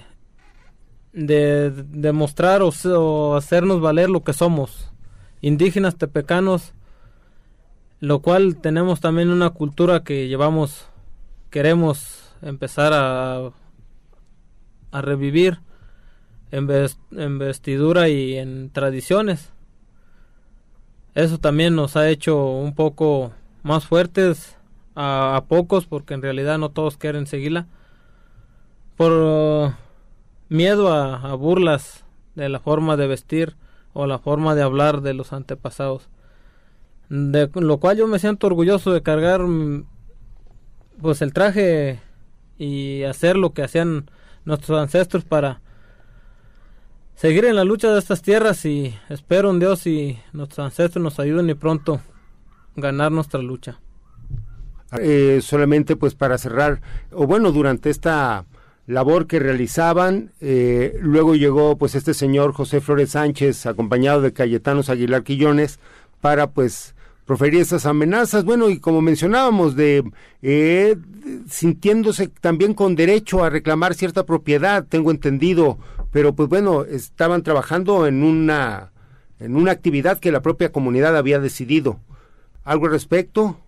de 1.12 1.70
demostrar 1.70 2.62
o, 2.62 3.36
hacernos 3.36 3.80
valer 3.80 4.08
lo 4.10 4.22
que 4.22 4.32
somos. 4.32 4.92
Indígenas 5.40 5.96
tepecanos 5.96 6.72
lo 7.98 8.20
cual 8.20 8.56
tenemos 8.56 9.00
también 9.00 9.28
una 9.30 9.50
cultura 9.50 10.04
que 10.04 10.28
llevamos 10.28 10.86
queremos 11.50 12.32
empezar 12.40 12.92
a 12.94 13.50
a 14.92 15.02
revivir 15.02 15.60
en, 16.50 16.68
en 17.12 17.38
vestidura 17.38 18.08
y 18.08 18.36
en 18.36 18.70
tradiciones. 18.70 19.52
Eso 21.14 21.38
también 21.38 21.74
nos 21.74 21.96
ha 21.96 22.08
hecho 22.08 22.44
un 22.44 22.74
poco 22.74 23.32
más 23.62 23.86
fuertes 23.86 24.56
a, 24.94 25.44
pocos, 25.48 25.86
porque 25.86 26.14
en 26.14 26.22
realidad 26.22 26.58
no 26.58 26.70
todos 26.70 26.96
quieren 26.96 27.26
seguirla, 27.26 27.66
por 28.96 29.12
uh, 29.12 29.72
miedo 30.48 30.92
a, 30.92 31.34
burlas 31.34 32.04
de 32.34 32.48
la 32.48 32.60
forma 32.60 32.96
de 32.96 33.06
vestir 33.06 33.56
o 33.92 34.06
la 34.06 34.18
forma 34.18 34.54
de 34.54 34.62
hablar 34.62 35.00
de 35.00 35.14
los 35.14 35.32
antepasados. 35.32 36.08
De 37.08 37.50
lo 37.54 37.78
cual 37.78 37.96
yo 37.96 38.06
me 38.06 38.18
siento 38.18 38.46
orgulloso 38.46 38.92
de 38.92 39.02
cargar 39.02 39.40
mm, 39.40 39.84
pues 41.00 41.22
el 41.22 41.32
traje 41.32 41.98
y 42.58 43.02
hacer 43.04 43.36
lo 43.36 43.52
que 43.52 43.62
hacían 43.62 44.10
nuestros 44.44 44.78
ancestros 44.78 45.24
para 45.24 45.60
seguir 47.14 47.46
en 47.46 47.56
la 47.56 47.64
lucha 47.64 47.92
de 47.92 47.98
estas 47.98 48.22
tierras 48.22 48.64
y 48.64 48.94
espero 49.08 49.50
en 49.50 49.58
Dios 49.58 49.86
y 49.86 50.18
nuestros 50.32 50.64
ancestros 50.64 51.02
nos 51.02 51.18
ayuden 51.18 51.50
y 51.50 51.54
pronto 51.54 52.00
ganar 52.80 53.12
nuestra 53.12 53.40
lucha. 53.40 53.80
Eh, 54.98 55.40
solamente 55.42 55.94
pues 55.94 56.14
para 56.14 56.36
cerrar, 56.36 56.80
o 57.12 57.26
bueno, 57.26 57.52
durante 57.52 57.90
esta 57.90 58.44
labor 58.86 59.28
que 59.28 59.38
realizaban, 59.38 60.32
eh, 60.40 60.98
luego 61.00 61.36
llegó 61.36 61.78
pues 61.78 61.94
este 61.94 62.12
señor 62.12 62.52
José 62.52 62.80
Flores 62.80 63.10
Sánchez, 63.10 63.66
acompañado 63.66 64.20
de 64.20 64.32
Cayetanos 64.32 64.90
Aguilar 64.90 65.22
Quillones, 65.22 65.78
para 66.20 66.50
pues 66.50 66.94
proferir 67.24 67.60
esas 67.60 67.86
amenazas, 67.86 68.44
bueno, 68.44 68.68
y 68.68 68.80
como 68.80 69.00
mencionábamos, 69.00 69.76
de 69.76 70.02
eh, 70.42 70.96
sintiéndose 71.48 72.26
también 72.26 72.74
con 72.74 72.96
derecho 72.96 73.44
a 73.44 73.50
reclamar 73.50 73.94
cierta 73.94 74.26
propiedad, 74.26 74.84
tengo 74.88 75.12
entendido, 75.12 75.78
pero 76.10 76.34
pues 76.34 76.48
bueno, 76.48 76.82
estaban 76.84 77.44
trabajando 77.44 78.08
en 78.08 78.24
una 78.24 78.90
en 79.38 79.56
una 79.56 79.72
actividad 79.72 80.18
que 80.18 80.32
la 80.32 80.42
propia 80.42 80.72
comunidad 80.72 81.16
había 81.16 81.38
decidido. 81.38 82.00
¿Algo 82.64 82.86
al 82.86 82.92
respecto? 82.92 83.58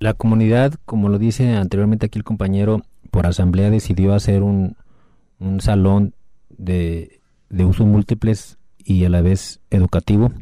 La 0.00 0.14
comunidad, 0.14 0.74
como 0.84 1.08
lo 1.08 1.18
dice 1.18 1.56
anteriormente 1.56 2.06
aquí 2.06 2.18
el 2.18 2.24
compañero, 2.24 2.82
por 3.10 3.26
asamblea 3.26 3.70
decidió 3.70 4.14
hacer 4.14 4.42
un, 4.42 4.76
un 5.38 5.60
salón 5.60 6.14
de, 6.50 7.20
de 7.48 7.64
usos 7.64 7.86
múltiples 7.86 8.58
y 8.78 9.04
a 9.04 9.08
la 9.08 9.20
vez 9.22 9.60
educativo. 9.70 10.32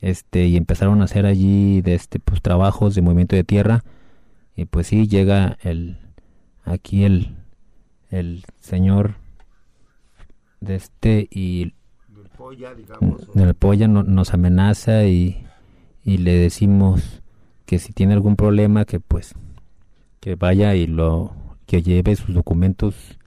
Este, 0.00 0.46
y 0.46 0.56
empezaron 0.56 1.00
a 1.00 1.04
hacer 1.04 1.26
allí 1.26 1.80
de 1.82 1.94
este, 1.94 2.18
pues, 2.18 2.40
trabajos 2.42 2.94
de 2.94 3.02
movimiento 3.02 3.36
de 3.36 3.44
tierra. 3.44 3.84
Y 4.56 4.64
pues 4.66 4.88
sí, 4.88 5.06
llega 5.06 5.56
el, 5.62 5.98
aquí 6.64 7.04
el, 7.04 7.36
el 8.10 8.44
señor 8.60 9.14
de 10.60 10.74
este 10.76 11.28
y 11.30 11.72
del 12.08 12.28
polla, 12.36 12.74
digamos, 12.74 13.32
del 13.34 13.54
polla 13.54 13.88
no- 13.88 14.02
nos 14.02 14.34
amenaza 14.34 15.04
y, 15.04 15.44
y 16.04 16.18
le 16.18 16.34
decimos 16.34 17.22
que 17.66 17.78
si 17.78 17.92
tiene 17.92 18.14
algún 18.14 18.36
problema 18.36 18.84
que 18.84 19.00
pues 19.00 19.34
que 20.20 20.34
vaya 20.34 20.74
y 20.74 20.86
lo 20.86 21.32
que 21.66 21.82
lleve 21.82 22.16
sus 22.16 22.34
documentos 22.34 23.18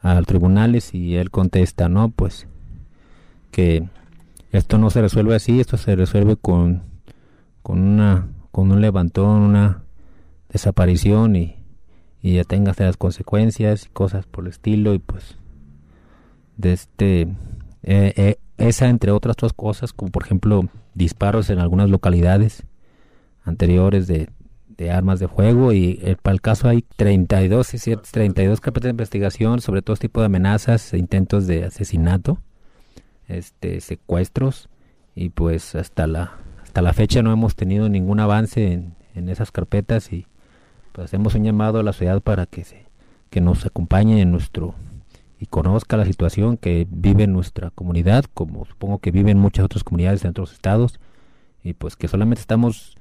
al 0.00 0.26
tribunales 0.26 0.94
y 0.94 1.16
él 1.16 1.30
contesta 1.30 1.88
no 1.88 2.10
pues 2.10 2.46
que 3.50 3.88
esto 4.52 4.78
no 4.78 4.90
se 4.90 5.02
resuelve 5.02 5.34
así 5.34 5.60
esto 5.60 5.76
se 5.76 5.96
resuelve 5.96 6.36
con 6.36 6.82
con 7.62 7.80
una 7.80 8.28
con 8.50 8.70
un 8.70 8.80
levantón 8.80 9.42
una 9.42 9.82
desaparición 10.48 11.36
y 11.36 11.56
y 12.22 12.34
ya 12.34 12.44
tengas 12.44 12.80
las 12.80 12.96
consecuencias 12.96 13.86
y 13.86 13.88
cosas 13.90 14.26
por 14.26 14.44
el 14.44 14.50
estilo 14.50 14.94
y 14.94 14.98
pues 14.98 15.36
de 16.56 16.72
este 16.72 17.28
eh, 17.86 18.12
eh, 18.16 18.38
esa 18.58 18.88
entre 18.88 19.12
otras 19.12 19.36
cosas 19.54 19.92
como 19.92 20.10
por 20.10 20.24
ejemplo 20.24 20.68
disparos 20.94 21.50
en 21.50 21.60
algunas 21.60 21.88
localidades 21.88 22.64
anteriores 23.44 24.08
de, 24.08 24.28
de 24.76 24.90
armas 24.90 25.20
de 25.20 25.28
fuego 25.28 25.72
y 25.72 26.00
eh, 26.02 26.16
para 26.20 26.34
el 26.34 26.40
caso 26.40 26.68
hay 26.68 26.84
32 26.96 27.74
es 27.74 27.82
cierto, 27.82 28.08
32 28.10 28.60
carpetas 28.60 28.86
de 28.86 28.90
investigación 28.90 29.60
sobre 29.60 29.82
todo 29.82 29.96
tipo 29.96 30.18
de 30.18 30.26
amenazas 30.26 30.92
e 30.94 30.98
intentos 30.98 31.46
de 31.46 31.64
asesinato 31.64 32.38
este 33.28 33.80
secuestros 33.80 34.68
y 35.14 35.28
pues 35.28 35.76
hasta 35.76 36.08
la 36.08 36.32
hasta 36.64 36.82
la 36.82 36.92
fecha 36.92 37.22
no 37.22 37.32
hemos 37.32 37.54
tenido 37.54 37.88
ningún 37.88 38.18
avance 38.18 38.72
en, 38.72 38.96
en 39.14 39.28
esas 39.28 39.52
carpetas 39.52 40.12
y 40.12 40.26
pues 40.90 41.04
hacemos 41.04 41.36
un 41.36 41.44
llamado 41.44 41.78
a 41.78 41.82
la 41.84 41.92
sociedad 41.92 42.20
para 42.20 42.46
que 42.46 42.64
se 42.64 42.84
que 43.30 43.40
nos 43.40 43.64
acompañe 43.64 44.20
en 44.20 44.32
nuestro 44.32 44.74
conozca 45.46 45.96
la 45.96 46.04
situación 46.04 46.56
que 46.56 46.86
vive 46.90 47.26
nuestra 47.26 47.70
comunidad, 47.70 48.24
como 48.34 48.64
supongo 48.64 48.98
que 48.98 49.10
viven 49.10 49.38
muchas 49.38 49.64
otras 49.64 49.84
comunidades 49.84 50.24
en 50.24 50.30
otros 50.30 50.52
estados, 50.52 51.00
y 51.62 51.74
pues 51.74 51.96
que 51.96 52.08
solamente 52.08 52.40
estamos 52.40 52.96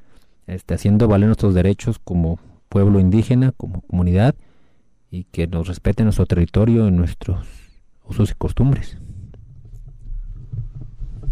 este, 0.47 0.73
haciendo 0.73 1.07
valer 1.07 1.27
nuestros 1.27 1.53
derechos 1.53 1.99
como 1.99 2.39
pueblo 2.69 2.99
indígena, 2.99 3.51
como 3.51 3.81
comunidad, 3.81 4.35
y 5.11 5.25
que 5.25 5.47
nos 5.47 5.67
respeten 5.67 6.05
nuestro 6.05 6.25
territorio 6.25 6.87
y 6.87 6.91
nuestros 6.91 7.47
usos 8.05 8.31
y 8.31 8.35
costumbres. 8.35 8.97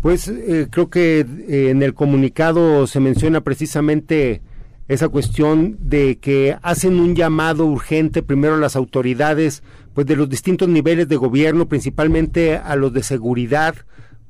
Pues 0.01 0.28
eh, 0.28 0.68
creo 0.70 0.89
que 0.89 1.20
eh, 1.22 1.70
en 1.70 1.82
el 1.82 1.93
comunicado 1.93 2.88
se 2.88 2.99
menciona 2.99 3.41
precisamente 3.41 4.41
esa 4.88 5.07
cuestión 5.07 5.78
de 5.80 6.18
que 6.18 6.57
hacen 6.61 6.99
un 6.99 7.16
llamado 7.16 7.66
urgente 7.66 8.22
primero 8.22 8.55
a 8.55 8.59
las 8.59 8.76
autoridades 8.76 9.64
pues 9.94 10.08
de 10.08 10.16
los 10.16 10.30
distintos 10.30 10.68
niveles 10.68 11.08
de 11.08 11.16
gobierno, 11.16 11.68
principalmente 11.68 12.56
a 12.56 12.76
los 12.76 12.94
de 12.94 13.04
seguridad, 13.04 13.76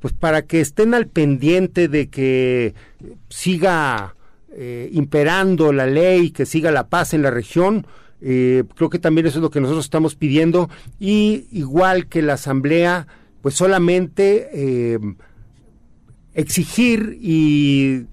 pues 0.00 0.12
para 0.12 0.42
que 0.42 0.60
estén 0.60 0.94
al 0.94 1.06
pendiente 1.06 1.88
de 1.88 2.08
que 2.08 2.74
siga 3.28 4.14
eh, 4.52 4.88
imperando 4.92 5.72
la 5.72 5.86
ley, 5.86 6.30
que 6.30 6.46
siga 6.46 6.70
la 6.70 6.88
paz 6.88 7.14
en 7.14 7.22
la 7.22 7.30
región. 7.30 7.86
Eh, 8.20 8.64
creo 8.76 8.90
que 8.90 8.98
también 8.98 9.26
eso 9.26 9.38
es 9.38 9.42
lo 9.42 9.50
que 9.50 9.60
nosotros 9.60 9.84
estamos 9.84 10.14
pidiendo 10.14 10.70
y 11.00 11.46
igual 11.50 12.06
que 12.06 12.22
la 12.22 12.34
asamblea, 12.34 13.06
pues 13.42 13.54
solamente 13.54 14.48
eh, 14.52 14.98
exigir 16.34 17.18
y 17.20 18.04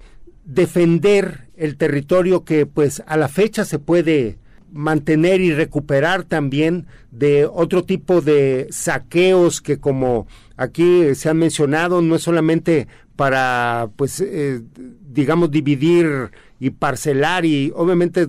defender 0.44 1.48
el 1.56 1.76
territorio 1.76 2.44
que 2.44 2.66
pues 2.66 3.02
a 3.06 3.16
la 3.16 3.28
fecha 3.28 3.64
se 3.64 3.78
puede 3.78 4.38
mantener 4.72 5.40
y 5.40 5.52
recuperar 5.52 6.24
también 6.24 6.86
de 7.10 7.46
otro 7.46 7.84
tipo 7.84 8.20
de 8.20 8.68
saqueos 8.70 9.60
que 9.60 9.78
como 9.78 10.26
aquí 10.56 11.14
se 11.14 11.28
han 11.28 11.38
mencionado 11.38 12.02
no 12.02 12.16
es 12.16 12.22
solamente 12.22 12.88
para 13.16 13.90
pues 13.96 14.20
eh, 14.20 14.62
digamos 15.12 15.50
dividir 15.50 16.30
y 16.58 16.70
parcelar 16.70 17.44
y 17.44 17.72
obviamente 17.74 18.26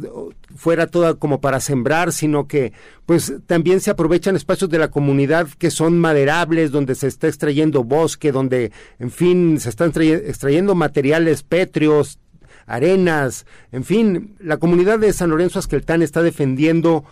fuera 0.56 0.88
toda 0.88 1.14
como 1.14 1.40
para 1.40 1.60
sembrar, 1.60 2.12
sino 2.12 2.48
que 2.48 2.74
pues 3.06 3.34
también 3.46 3.80
se 3.80 3.92
aprovechan 3.92 4.36
espacios 4.36 4.70
de 4.70 4.80
la 4.80 4.90
comunidad 4.90 5.48
que 5.58 5.70
son 5.70 6.00
maderables, 6.00 6.72
donde 6.72 6.96
se 6.96 7.08
está 7.08 7.28
extrayendo 7.28 7.84
bosque, 7.84 8.32
donde 8.32 8.72
en 8.98 9.12
fin 9.12 9.60
se 9.60 9.70
están 9.70 9.92
extrayendo 9.96 10.74
materiales 10.76 11.44
pétreos, 11.44 12.20
arenas, 12.66 13.46
en 13.72 13.84
fin, 13.84 14.36
la 14.40 14.58
comunidad 14.58 15.00
de 15.00 15.14
San 15.14 15.30
Lorenzo 15.30 15.60
Asqueltán 15.60 16.02
está 16.02 16.22
defendiendo 16.22 17.04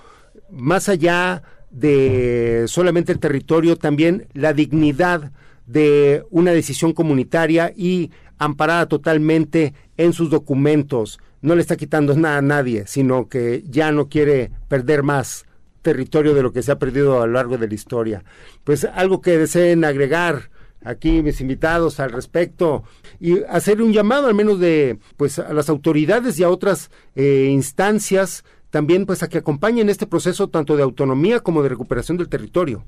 más 0.49 0.89
allá 0.89 1.43
de 1.69 2.65
solamente 2.67 3.11
el 3.11 3.19
territorio, 3.19 3.77
también 3.77 4.27
la 4.33 4.53
dignidad 4.53 5.31
de 5.65 6.23
una 6.29 6.51
decisión 6.51 6.93
comunitaria 6.93 7.71
y 7.75 8.11
amparada 8.37 8.87
totalmente 8.87 9.73
en 9.97 10.13
sus 10.13 10.29
documentos. 10.29 11.19
No 11.41 11.55
le 11.55 11.61
está 11.61 11.77
quitando 11.77 12.15
nada 12.15 12.37
a 12.37 12.41
nadie, 12.41 12.83
sino 12.87 13.27
que 13.27 13.63
ya 13.67 13.91
no 13.91 14.09
quiere 14.09 14.51
perder 14.67 15.03
más 15.03 15.45
territorio 15.81 16.35
de 16.35 16.43
lo 16.43 16.51
que 16.51 16.61
se 16.61 16.71
ha 16.71 16.79
perdido 16.79 17.21
a 17.21 17.27
lo 17.27 17.33
largo 17.33 17.57
de 17.57 17.67
la 17.67 17.73
historia. 17.73 18.23
Pues 18.63 18.85
algo 18.85 19.21
que 19.21 19.37
deseen 19.37 19.83
agregar 19.83 20.50
aquí 20.83 21.21
mis 21.21 21.41
invitados 21.41 21.99
al 21.99 22.11
respecto 22.11 22.83
y 23.19 23.43
hacer 23.43 23.81
un 23.81 23.93
llamado 23.93 24.27
al 24.27 24.35
menos 24.35 24.59
de 24.59 24.99
pues 25.17 25.39
a 25.39 25.53
las 25.53 25.69
autoridades 25.69 26.39
y 26.39 26.43
a 26.43 26.49
otras 26.49 26.91
eh, 27.15 27.49
instancias 27.51 28.43
también 28.69 29.05
pues 29.05 29.21
a 29.21 29.29
que 29.29 29.39
acompañen 29.39 29.89
este 29.89 30.07
proceso 30.07 30.49
tanto 30.49 30.77
de 30.77 30.83
autonomía 30.83 31.41
como 31.41 31.61
de 31.61 31.69
recuperación 31.69 32.17
del 32.17 32.29
territorio. 32.29 32.83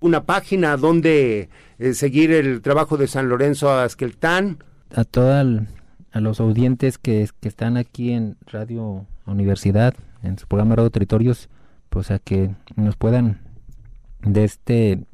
Una 0.00 0.24
página 0.24 0.76
donde 0.76 1.50
eh, 1.78 1.94
seguir 1.94 2.32
el 2.32 2.62
trabajo 2.62 2.96
de 2.96 3.08
San 3.08 3.28
Lorenzo 3.28 3.70
Asqueltán 3.70 4.64
a 4.94 5.04
toda 5.04 5.44
a 6.12 6.20
los 6.20 6.40
audientes 6.40 6.98
que, 6.98 7.28
que 7.40 7.48
están 7.48 7.76
aquí 7.76 8.12
en 8.12 8.36
Radio 8.46 9.06
Universidad 9.26 9.94
en 10.22 10.38
su 10.38 10.46
programa 10.46 10.76
Radio 10.76 10.90
Territorios 10.90 11.48
pues 11.90 12.10
a 12.10 12.18
que 12.18 12.54
nos 12.76 12.96
puedan 12.96 13.40
de 14.22 14.44
este 14.44 15.04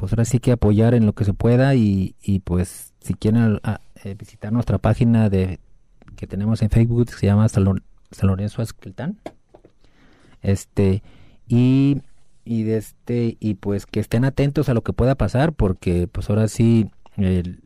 pues 0.00 0.14
ahora 0.14 0.24
sí 0.24 0.38
que 0.38 0.52
apoyar 0.52 0.94
en 0.94 1.04
lo 1.04 1.12
que 1.12 1.26
se 1.26 1.34
pueda 1.34 1.74
y, 1.74 2.14
y 2.22 2.38
pues 2.38 2.94
si 3.00 3.12
quieren 3.12 3.60
eh, 4.02 4.14
visitar 4.14 4.50
nuestra 4.50 4.78
página 4.78 5.28
de 5.28 5.60
que 6.16 6.26
tenemos 6.26 6.62
en 6.62 6.70
Facebook 6.70 7.10
se 7.10 7.26
llama 7.26 7.46
San, 7.50 7.82
San 8.10 8.28
Lorenzo 8.28 8.62
Asqueltán 8.62 9.18
este 10.40 11.02
y 11.48 12.00
y 12.46 12.62
de 12.62 12.78
este 12.78 13.36
y 13.40 13.56
pues 13.56 13.84
que 13.84 14.00
estén 14.00 14.24
atentos 14.24 14.70
a 14.70 14.74
lo 14.74 14.80
que 14.80 14.94
pueda 14.94 15.16
pasar 15.16 15.52
porque 15.52 16.08
pues 16.08 16.30
ahora 16.30 16.48
sí 16.48 16.90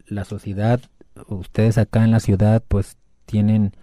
la 0.08 0.24
sociedad 0.24 0.80
ustedes 1.28 1.78
acá 1.78 2.02
en 2.02 2.10
la 2.10 2.18
ciudad 2.18 2.64
pues 2.66 2.96
tienen 3.26 3.76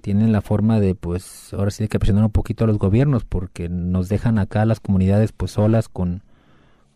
tienen 0.00 0.32
la 0.32 0.40
forma 0.40 0.80
de 0.80 0.94
pues 0.94 1.52
ahora 1.52 1.70
sí 1.70 1.82
hay 1.82 1.90
que 1.90 1.98
presionar 1.98 2.24
un 2.24 2.32
poquito 2.32 2.64
a 2.64 2.68
los 2.68 2.78
gobiernos 2.78 3.26
porque 3.26 3.68
nos 3.68 4.08
dejan 4.08 4.38
acá 4.38 4.64
las 4.64 4.80
comunidades 4.80 5.32
pues 5.32 5.50
solas 5.50 5.90
con 5.90 6.22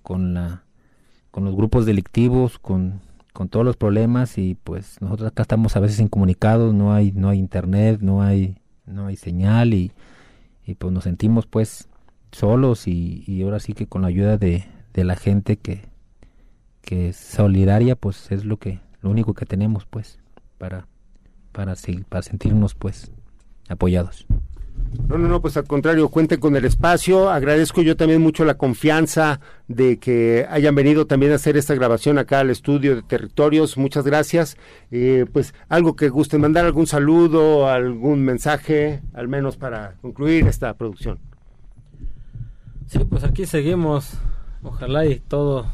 con 0.02 0.32
la 0.32 0.65
con 1.36 1.44
los 1.44 1.54
grupos 1.54 1.84
delictivos 1.84 2.58
con 2.58 3.02
con 3.34 3.50
todos 3.50 3.66
los 3.66 3.76
problemas 3.76 4.38
y 4.38 4.54
pues 4.54 4.96
nosotros 5.02 5.28
acá 5.28 5.42
estamos 5.42 5.76
a 5.76 5.80
veces 5.80 6.00
incomunicados 6.00 6.72
no 6.72 6.94
hay 6.94 7.12
no 7.12 7.28
hay 7.28 7.38
internet 7.38 8.00
no 8.00 8.22
hay 8.22 8.56
no 8.86 9.08
hay 9.08 9.16
señal 9.16 9.74
y, 9.74 9.92
y 10.64 10.76
pues 10.76 10.94
nos 10.94 11.04
sentimos 11.04 11.44
pues 11.44 11.90
solos 12.32 12.88
y, 12.88 13.22
y, 13.26 13.42
ahora 13.42 13.60
sí 13.60 13.74
que 13.74 13.86
con 13.86 14.00
la 14.00 14.08
ayuda 14.08 14.38
de, 14.38 14.64
de 14.94 15.04
la 15.04 15.14
gente 15.14 15.58
que, 15.58 15.82
que 16.80 17.10
es 17.10 17.18
solidaria 17.18 17.96
pues 17.96 18.32
es 18.32 18.46
lo 18.46 18.56
que 18.56 18.80
lo 19.02 19.10
único 19.10 19.34
que 19.34 19.44
tenemos 19.44 19.84
pues 19.84 20.18
para 20.56 20.86
para, 21.52 21.74
para 22.08 22.22
sentirnos 22.22 22.74
pues 22.74 23.12
apoyados. 23.68 24.26
No, 25.08 25.18
no, 25.18 25.28
no, 25.28 25.40
pues 25.40 25.56
al 25.56 25.64
contrario, 25.64 26.08
cuenten 26.08 26.40
con 26.40 26.56
el 26.56 26.64
espacio. 26.64 27.30
Agradezco 27.30 27.80
yo 27.82 27.96
también 27.96 28.20
mucho 28.20 28.44
la 28.44 28.54
confianza 28.54 29.40
de 29.68 29.98
que 29.98 30.46
hayan 30.50 30.74
venido 30.74 31.06
también 31.06 31.32
a 31.32 31.36
hacer 31.36 31.56
esta 31.56 31.74
grabación 31.74 32.18
acá 32.18 32.40
al 32.40 32.50
estudio 32.50 32.96
de 32.96 33.02
territorios. 33.02 33.76
Muchas 33.76 34.04
gracias. 34.04 34.56
Eh, 34.90 35.26
pues 35.32 35.54
algo 35.68 35.94
que 35.94 36.08
gusten 36.08 36.40
mandar, 36.40 36.64
algún 36.64 36.88
saludo, 36.88 37.68
algún 37.68 38.24
mensaje, 38.24 39.00
al 39.14 39.28
menos 39.28 39.56
para 39.56 39.94
concluir 40.02 40.48
esta 40.48 40.74
producción. 40.74 41.18
Sí, 42.86 42.98
pues 43.08 43.22
aquí 43.22 43.46
seguimos. 43.46 44.14
Ojalá 44.62 45.06
y 45.06 45.20
todo 45.20 45.66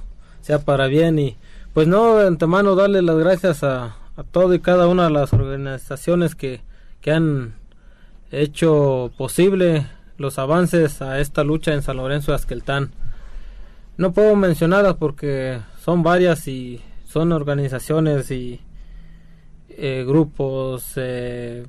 sea 0.43 0.59
para 0.59 0.89
bien 0.89 1.19
y 1.19 1.37
pues 1.73 1.89
no 1.89 2.17
de 2.17 2.27
antemano 2.27 2.75
darle 2.75 3.01
las 3.01 3.17
gracias 3.17 3.63
a, 3.65 3.97
a 4.17 4.25
todo 4.25 4.53
y 4.53 4.61
cada 4.61 4.89
una 4.89 5.05
de 5.05 5.11
las 5.11 5.33
organizaciones 5.33 6.35
que, 6.35 6.61
que 7.01 7.13
han 7.13 7.55
hecho 8.33 9.13
posible 9.17 9.87
los 10.17 10.39
avances 10.39 11.03
a 11.03 11.21
esta 11.21 11.45
lucha 11.45 11.75
en 11.75 11.83
San 11.83 11.99
Lorenzo 11.99 12.33
de 12.33 12.37
Asqueltán. 12.37 12.91
No 13.99 14.13
puedo 14.13 14.35
mencionarlas 14.35 14.95
porque 14.95 15.61
son 15.79 16.03
varias 16.03 16.49
y 16.49 16.81
son 17.07 17.33
organizaciones 17.33 18.31
y 18.31 18.61
eh, 19.69 20.05
grupos, 20.07 20.93
eh, 20.97 21.67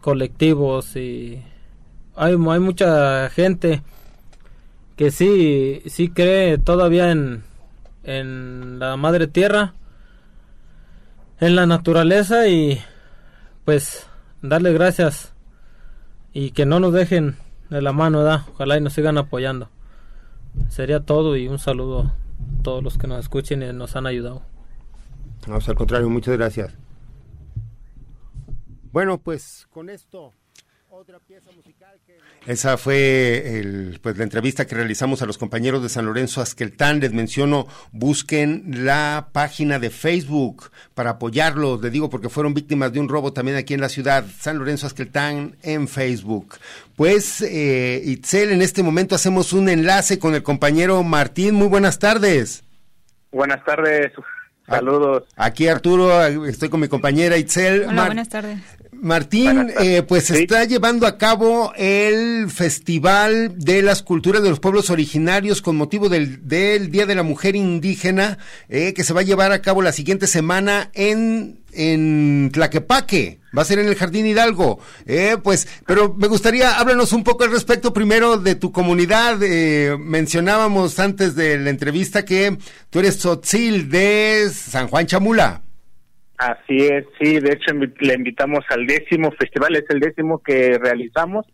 colectivos 0.00 0.96
y 0.96 1.42
hay, 2.16 2.36
mucha 2.36 3.30
gente 3.30 3.82
que 4.96 5.10
sí, 5.10 5.82
sí 5.86 6.10
cree 6.10 6.58
todavía 6.58 7.12
en 7.12 8.78
la 8.78 8.96
madre 8.96 9.26
tierra, 9.26 9.74
en 11.38 11.56
la 11.56 11.66
naturaleza 11.66 12.48
y 12.48 12.80
pues 13.64 14.06
darle 14.42 14.72
gracias 14.72 15.29
y 16.32 16.52
que 16.52 16.66
no 16.66 16.80
nos 16.80 16.92
dejen 16.92 17.36
de 17.70 17.82
la 17.82 17.92
mano, 17.92 18.20
ojalá 18.52 18.76
y 18.76 18.80
nos 18.80 18.92
sigan 18.92 19.18
apoyando. 19.18 19.68
Sería 20.68 21.00
todo 21.00 21.36
y 21.36 21.48
un 21.48 21.58
saludo 21.58 22.02
a 22.02 22.14
todos 22.62 22.82
los 22.82 22.98
que 22.98 23.06
nos 23.06 23.20
escuchen 23.20 23.62
y 23.62 23.72
nos 23.72 23.96
han 23.96 24.06
ayudado. 24.06 24.42
Vamos 25.46 25.68
al 25.68 25.76
contrario, 25.76 26.08
muchas 26.10 26.36
gracias. 26.36 26.74
Bueno, 28.92 29.18
pues 29.18 29.66
con 29.70 29.88
esto 29.88 30.32
otra 30.88 31.18
pieza 31.20 31.50
musical. 31.52 31.89
Esa 32.46 32.78
fue 32.78 33.58
el, 33.58 34.00
pues, 34.02 34.16
la 34.16 34.24
entrevista 34.24 34.66
que 34.66 34.74
realizamos 34.74 35.20
a 35.20 35.26
los 35.26 35.36
compañeros 35.36 35.82
de 35.82 35.90
San 35.90 36.06
Lorenzo 36.06 36.40
Asqueltán. 36.40 37.00
Les 37.00 37.12
menciono, 37.12 37.66
busquen 37.92 38.84
la 38.84 39.28
página 39.32 39.78
de 39.78 39.90
Facebook 39.90 40.70
para 40.94 41.10
apoyarlos. 41.10 41.82
Les 41.82 41.92
digo 41.92 42.08
porque 42.08 42.30
fueron 42.30 42.54
víctimas 42.54 42.92
de 42.92 43.00
un 43.00 43.08
robo 43.08 43.32
también 43.32 43.58
aquí 43.58 43.74
en 43.74 43.82
la 43.82 43.90
ciudad. 43.90 44.24
San 44.38 44.58
Lorenzo 44.58 44.86
Asqueltán 44.86 45.56
en 45.62 45.86
Facebook. 45.86 46.56
Pues, 46.96 47.42
eh, 47.42 48.00
Itzel, 48.04 48.52
en 48.52 48.62
este 48.62 48.82
momento 48.82 49.14
hacemos 49.14 49.52
un 49.52 49.68
enlace 49.68 50.18
con 50.18 50.34
el 50.34 50.42
compañero 50.42 51.02
Martín. 51.02 51.54
Muy 51.54 51.68
buenas 51.68 51.98
tardes. 51.98 52.64
Buenas 53.32 53.62
tardes. 53.64 54.12
Saludos. 54.66 55.24
Aquí 55.36 55.68
Arturo, 55.68 56.24
estoy 56.46 56.68
con 56.68 56.80
mi 56.80 56.88
compañera 56.88 57.36
Itzel. 57.36 57.84
Hola, 57.88 58.06
buenas 58.06 58.28
tardes. 58.28 58.60
Martín, 59.00 59.72
eh, 59.80 60.02
pues 60.02 60.24
se 60.26 60.42
está 60.42 60.64
llevando 60.64 61.06
a 61.06 61.16
cabo 61.16 61.72
el 61.76 62.50
Festival 62.50 63.58
de 63.58 63.82
las 63.82 64.02
Culturas 64.02 64.42
de 64.42 64.50
los 64.50 64.60
Pueblos 64.60 64.90
Originarios 64.90 65.62
con 65.62 65.76
motivo 65.76 66.08
del, 66.08 66.46
del 66.46 66.90
Día 66.90 67.06
de 67.06 67.14
la 67.14 67.22
Mujer 67.22 67.56
Indígena, 67.56 68.38
eh, 68.68 68.92
que 68.92 69.04
se 69.04 69.14
va 69.14 69.20
a 69.20 69.24
llevar 69.24 69.52
a 69.52 69.62
cabo 69.62 69.80
la 69.80 69.92
siguiente 69.92 70.26
semana 70.26 70.90
en, 70.92 71.60
en 71.72 72.50
Tlaquepaque. 72.52 73.40
Va 73.56 73.62
a 73.62 73.64
ser 73.64 73.78
en 73.78 73.88
el 73.88 73.96
Jardín 73.96 74.26
Hidalgo. 74.26 74.78
Eh, 75.06 75.36
pues, 75.42 75.66
pero 75.86 76.14
me 76.16 76.28
gustaría, 76.28 76.78
háblanos 76.78 77.12
un 77.12 77.24
poco 77.24 77.44
al 77.44 77.50
respecto 77.50 77.92
primero 77.92 78.36
de 78.36 78.54
tu 78.54 78.70
comunidad. 78.70 79.42
Eh, 79.42 79.96
mencionábamos 79.98 80.98
antes 80.98 81.34
de 81.34 81.58
la 81.58 81.70
entrevista 81.70 82.24
que 82.24 82.58
tú 82.90 82.98
eres 83.00 83.18
Tzotzil 83.18 83.88
de 83.88 84.50
San 84.52 84.88
Juan 84.88 85.06
Chamula. 85.06 85.62
Así 86.40 86.86
es, 86.86 87.04
sí, 87.20 87.38
de 87.38 87.52
hecho 87.52 87.74
le 87.74 88.14
invitamos 88.14 88.64
al 88.70 88.86
décimo 88.86 89.30
festival, 89.32 89.76
es 89.76 89.84
el 89.90 90.00
décimo 90.00 90.38
que 90.38 90.78
realizamos. 90.78 91.44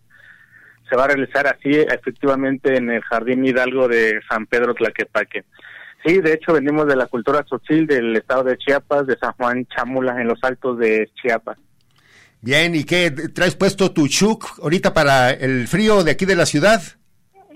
Se 0.89 0.95
va 0.95 1.07
a 1.07 1.09
realizar 1.09 1.45
así 1.49 1.71
efectivamente 1.71 2.77
en 2.77 2.91
el 2.91 3.03
Jardín 3.03 3.45
Hidalgo 3.45 3.89
de 3.89 4.21
San 4.31 4.47
Pedro 4.47 4.75
Tlaquepaque. 4.75 5.45
Sí, 6.05 6.21
de 6.21 6.35
hecho 6.35 6.53
venimos 6.53 6.87
de 6.87 6.95
la 6.95 7.07
cultura 7.07 7.43
tzotzil 7.43 7.89
del 7.89 8.15
estado 8.15 8.45
de 8.45 8.59
Chiapas, 8.59 9.09
de 9.09 9.19
San 9.19 9.33
Juan 9.33 9.67
Chamula, 9.67 10.21
en 10.21 10.29
los 10.29 10.39
altos 10.43 10.79
de 10.79 11.11
Chiapas. 11.21 11.59
Bien, 12.41 12.73
¿y 12.77 12.85
qué? 12.85 13.11
¿Traes 13.11 13.57
puesto 13.57 13.91
tu 13.91 14.07
chuk 14.07 14.61
ahorita 14.63 14.95
para 14.95 15.33
el 15.33 15.67
frío 15.67 16.05
de 16.05 16.13
aquí 16.13 16.27
de 16.27 16.37
la 16.37 16.47
ciudad? 16.47 16.81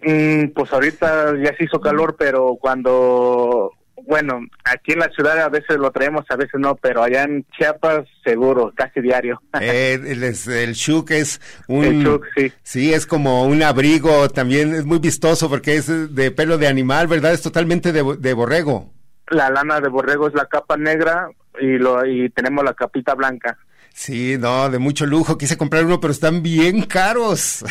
Mm, 0.03 0.49
pues 0.49 0.73
ahorita 0.73 1.37
ya 1.45 1.55
se 1.57 1.63
hizo 1.63 1.81
calor, 1.81 2.17
pero 2.19 2.57
cuando 2.61 3.71
bueno, 4.07 4.41
aquí 4.65 4.93
en 4.93 5.01
la 5.01 5.11
ciudad 5.11 5.39
a 5.41 5.49
veces 5.49 5.77
lo 5.79 5.91
traemos, 5.91 6.25
a 6.29 6.37
veces 6.37 6.59
no, 6.59 6.77
pero 6.77 7.03
allá 7.03 7.25
en 7.25 7.45
Chiapas 7.57 8.07
seguro, 8.25 8.73
casi 8.75 9.01
diario. 9.01 9.41
eh, 9.61 9.95
el, 9.95 10.23
el 10.23 10.73
shuk 10.73 11.11
es 11.11 11.41
un... 11.69 11.85
El 11.85 12.05
shuk, 12.05 12.27
sí. 12.37 12.53
Sí, 12.63 12.93
es 12.93 13.07
como 13.07 13.45
un 13.45 13.63
abrigo, 13.63 14.29
también 14.29 14.75
es 14.75 14.85
muy 14.85 14.99
vistoso 14.99 15.49
porque 15.49 15.77
es 15.77 16.15
de 16.15 16.31
pelo 16.31 16.59
de 16.59 16.69
animal, 16.69 17.07
¿verdad? 17.07 17.33
Es 17.33 17.43
totalmente 17.43 17.93
de, 17.93 18.17
de 18.19 18.33
borrego. 18.33 18.93
La 19.29 19.51
lana 19.51 19.81
de 19.81 19.89
borrego 19.89 20.29
es 20.29 20.35
la 20.35 20.47
capa 20.47 20.77
negra 20.77 21.29
y, 21.61 21.79
lo, 21.79 22.05
y 22.05 22.31
tenemos 22.31 22.65
la 22.65 22.75
capita 22.75 23.15
blanca. 23.15 23.59
Sí, 24.01 24.39
no, 24.39 24.71
de 24.71 24.79
mucho 24.79 25.05
lujo. 25.05 25.37
Quise 25.37 25.59
comprar 25.59 25.85
uno, 25.85 26.01
pero 26.01 26.11
están 26.11 26.43
bien 26.43 26.85
caros. 26.85 27.63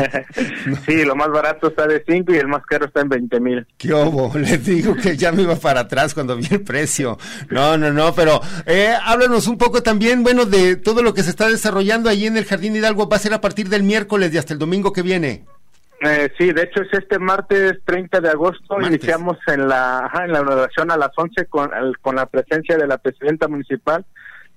sí, 0.86 1.04
lo 1.04 1.14
más 1.14 1.28
barato 1.28 1.68
está 1.68 1.86
de 1.86 2.02
5 2.08 2.32
y 2.32 2.38
el 2.38 2.48
más 2.48 2.64
caro 2.64 2.86
está 2.86 3.02
en 3.02 3.10
20 3.10 3.40
mil. 3.40 3.66
¿Qué 3.76 3.92
obo? 3.92 4.32
Les 4.38 4.64
digo 4.64 4.96
que 4.96 5.18
ya 5.18 5.30
me 5.30 5.42
iba 5.42 5.56
para 5.56 5.80
atrás 5.80 6.14
cuando 6.14 6.36
vi 6.36 6.46
el 6.50 6.62
precio. 6.62 7.18
No, 7.50 7.76
no, 7.76 7.92
no, 7.92 8.14
pero 8.14 8.40
eh, 8.64 8.94
háblanos 9.04 9.46
un 9.46 9.58
poco 9.58 9.82
también, 9.82 10.22
bueno, 10.22 10.46
de 10.46 10.76
todo 10.76 11.02
lo 11.02 11.12
que 11.12 11.22
se 11.22 11.28
está 11.28 11.50
desarrollando 11.50 12.08
ahí 12.08 12.26
en 12.26 12.38
el 12.38 12.46
Jardín 12.46 12.74
Hidalgo. 12.74 13.06
Va 13.06 13.16
a 13.16 13.20
ser 13.20 13.34
a 13.34 13.42
partir 13.42 13.68
del 13.68 13.82
miércoles 13.82 14.32
y 14.32 14.38
hasta 14.38 14.54
el 14.54 14.58
domingo 14.58 14.94
que 14.94 15.02
viene. 15.02 15.44
Eh, 16.00 16.32
sí, 16.38 16.50
de 16.50 16.62
hecho 16.62 16.80
es 16.80 16.88
este 16.94 17.18
martes 17.18 17.74
30 17.84 18.22
de 18.22 18.30
agosto. 18.30 18.78
Martes. 18.78 18.88
Iniciamos 18.88 19.36
en 19.46 19.68
la, 19.68 20.06
ajá, 20.06 20.24
en 20.24 20.32
la 20.32 20.40
inauguración 20.40 20.90
a 20.90 20.96
las 20.96 21.10
11 21.14 21.44
con, 21.44 21.70
con 22.00 22.16
la 22.16 22.24
presencia 22.24 22.78
de 22.78 22.86
la 22.86 22.96
presidenta 22.96 23.48
municipal 23.48 24.06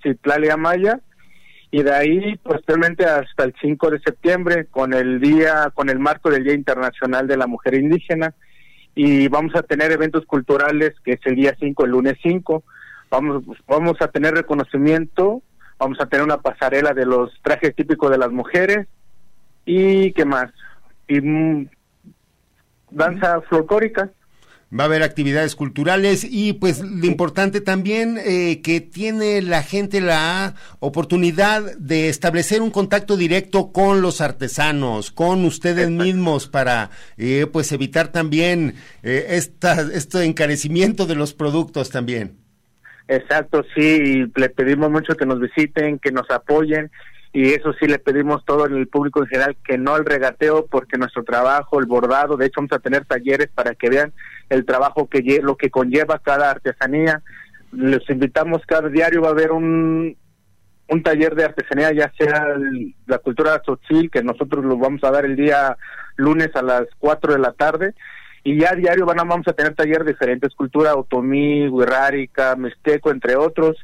Citlalia 0.01 0.57
Maya 0.57 0.99
y 1.71 1.83
de 1.83 1.93
ahí 1.93 2.35
posteriormente 2.37 3.05
hasta 3.05 3.45
el 3.45 3.55
5 3.61 3.91
de 3.91 3.99
septiembre 3.99 4.65
con 4.65 4.93
el 4.93 5.19
día 5.21 5.71
con 5.73 5.89
el 5.89 5.99
marco 5.99 6.29
del 6.29 6.43
Día 6.43 6.53
Internacional 6.53 7.27
de 7.27 7.37
la 7.37 7.47
Mujer 7.47 7.75
Indígena 7.75 8.33
y 8.93 9.27
vamos 9.29 9.55
a 9.55 9.63
tener 9.63 9.91
eventos 9.91 10.25
culturales 10.25 10.93
que 11.03 11.13
es 11.13 11.19
el 11.25 11.35
día 11.35 11.55
5, 11.57 11.85
el 11.85 11.91
lunes 11.91 12.17
5. 12.21 12.63
Vamos 13.09 13.43
vamos 13.67 14.01
a 14.01 14.09
tener 14.09 14.33
reconocimiento, 14.33 15.41
vamos 15.79 15.99
a 16.01 16.07
tener 16.07 16.25
una 16.25 16.41
pasarela 16.41 16.93
de 16.93 17.05
los 17.05 17.31
trajes 17.41 17.75
típicos 17.75 18.11
de 18.11 18.17
las 18.17 18.31
mujeres 18.31 18.87
y 19.65 20.11
qué 20.11 20.25
más? 20.25 20.51
Y 21.07 21.21
mm, 21.21 21.69
danza 22.91 23.41
folclórica 23.41 24.11
va 24.77 24.83
a 24.83 24.87
haber 24.87 25.03
actividades 25.03 25.55
culturales 25.55 26.25
y 26.29 26.53
pues 26.53 26.81
lo 26.81 27.05
importante 27.05 27.59
también 27.59 28.17
eh, 28.17 28.61
que 28.61 28.79
tiene 28.79 29.41
la 29.41 29.63
gente 29.63 29.99
la 29.99 30.55
oportunidad 30.79 31.77
de 31.77 32.09
establecer 32.09 32.61
un 32.61 32.71
contacto 32.71 33.17
directo 33.17 33.71
con 33.71 34.01
los 34.01 34.21
artesanos, 34.21 35.11
con 35.11 35.43
ustedes 35.43 35.89
Exacto. 35.89 36.03
mismos 36.03 36.47
para 36.47 36.89
eh, 37.17 37.47
pues 37.51 37.71
evitar 37.71 38.09
también 38.09 38.75
eh, 39.03 39.25
esta, 39.31 39.81
este 39.93 40.23
encarecimiento 40.23 41.05
de 41.05 41.15
los 41.15 41.33
productos 41.33 41.89
también. 41.89 42.37
Exacto, 43.07 43.65
sí, 43.75 44.25
le 44.35 44.49
pedimos 44.49 44.89
mucho 44.89 45.15
que 45.15 45.25
nos 45.25 45.41
visiten, 45.41 45.99
que 45.99 46.11
nos 46.11 46.29
apoyen 46.29 46.89
y 47.33 47.53
eso 47.53 47.73
sí 47.73 47.87
le 47.87 47.99
pedimos 47.99 48.43
todo 48.45 48.65
en 48.65 48.75
el 48.75 48.87
público 48.87 49.21
en 49.21 49.27
general 49.27 49.57
que 49.65 49.77
no 49.77 49.95
el 49.95 50.05
regateo 50.05 50.65
porque 50.65 50.97
nuestro 50.97 51.23
trabajo, 51.23 51.79
el 51.79 51.85
bordado, 51.85 52.37
de 52.37 52.45
hecho 52.45 52.61
vamos 52.61 52.73
a 52.73 52.79
tener 52.79 53.05
talleres 53.05 53.49
para 53.53 53.73
que 53.75 53.89
vean 53.89 54.13
el 54.51 54.65
trabajo 54.65 55.07
que 55.07 55.39
lo 55.41 55.55
que 55.55 55.69
conlleva 55.69 56.19
cada 56.19 56.51
artesanía. 56.51 57.21
Les 57.71 58.07
invitamos 58.09 58.61
cada 58.67 58.89
diario 58.89 59.21
va 59.21 59.29
a 59.29 59.31
haber 59.31 59.51
un 59.51 60.15
un 60.91 61.03
taller 61.03 61.35
de 61.35 61.45
artesanía, 61.45 61.93
ya 61.93 62.11
sea 62.17 62.53
la 63.07 63.17
cultura 63.19 63.61
tzotzil, 63.61 64.11
que 64.11 64.21
nosotros 64.21 64.65
lo 64.65 64.77
vamos 64.77 65.01
a 65.05 65.11
dar 65.11 65.23
el 65.23 65.37
día 65.37 65.77
lunes 66.17 66.49
a 66.53 66.61
las 66.61 66.83
4 66.99 67.33
de 67.33 67.39
la 67.39 67.53
tarde, 67.53 67.95
y 68.43 68.59
ya 68.59 68.71
a 68.71 68.75
diario 68.75 69.05
van 69.05 69.19
a, 69.19 69.23
vamos 69.23 69.47
a 69.47 69.53
tener 69.53 69.73
taller 69.73 70.03
de 70.03 70.11
diferentes 70.11 70.53
culturas, 70.53 70.95
otomí, 70.95 71.69
guerrárica, 71.69 72.57
mixteco, 72.57 73.09
entre 73.09 73.37
otros, 73.37 73.77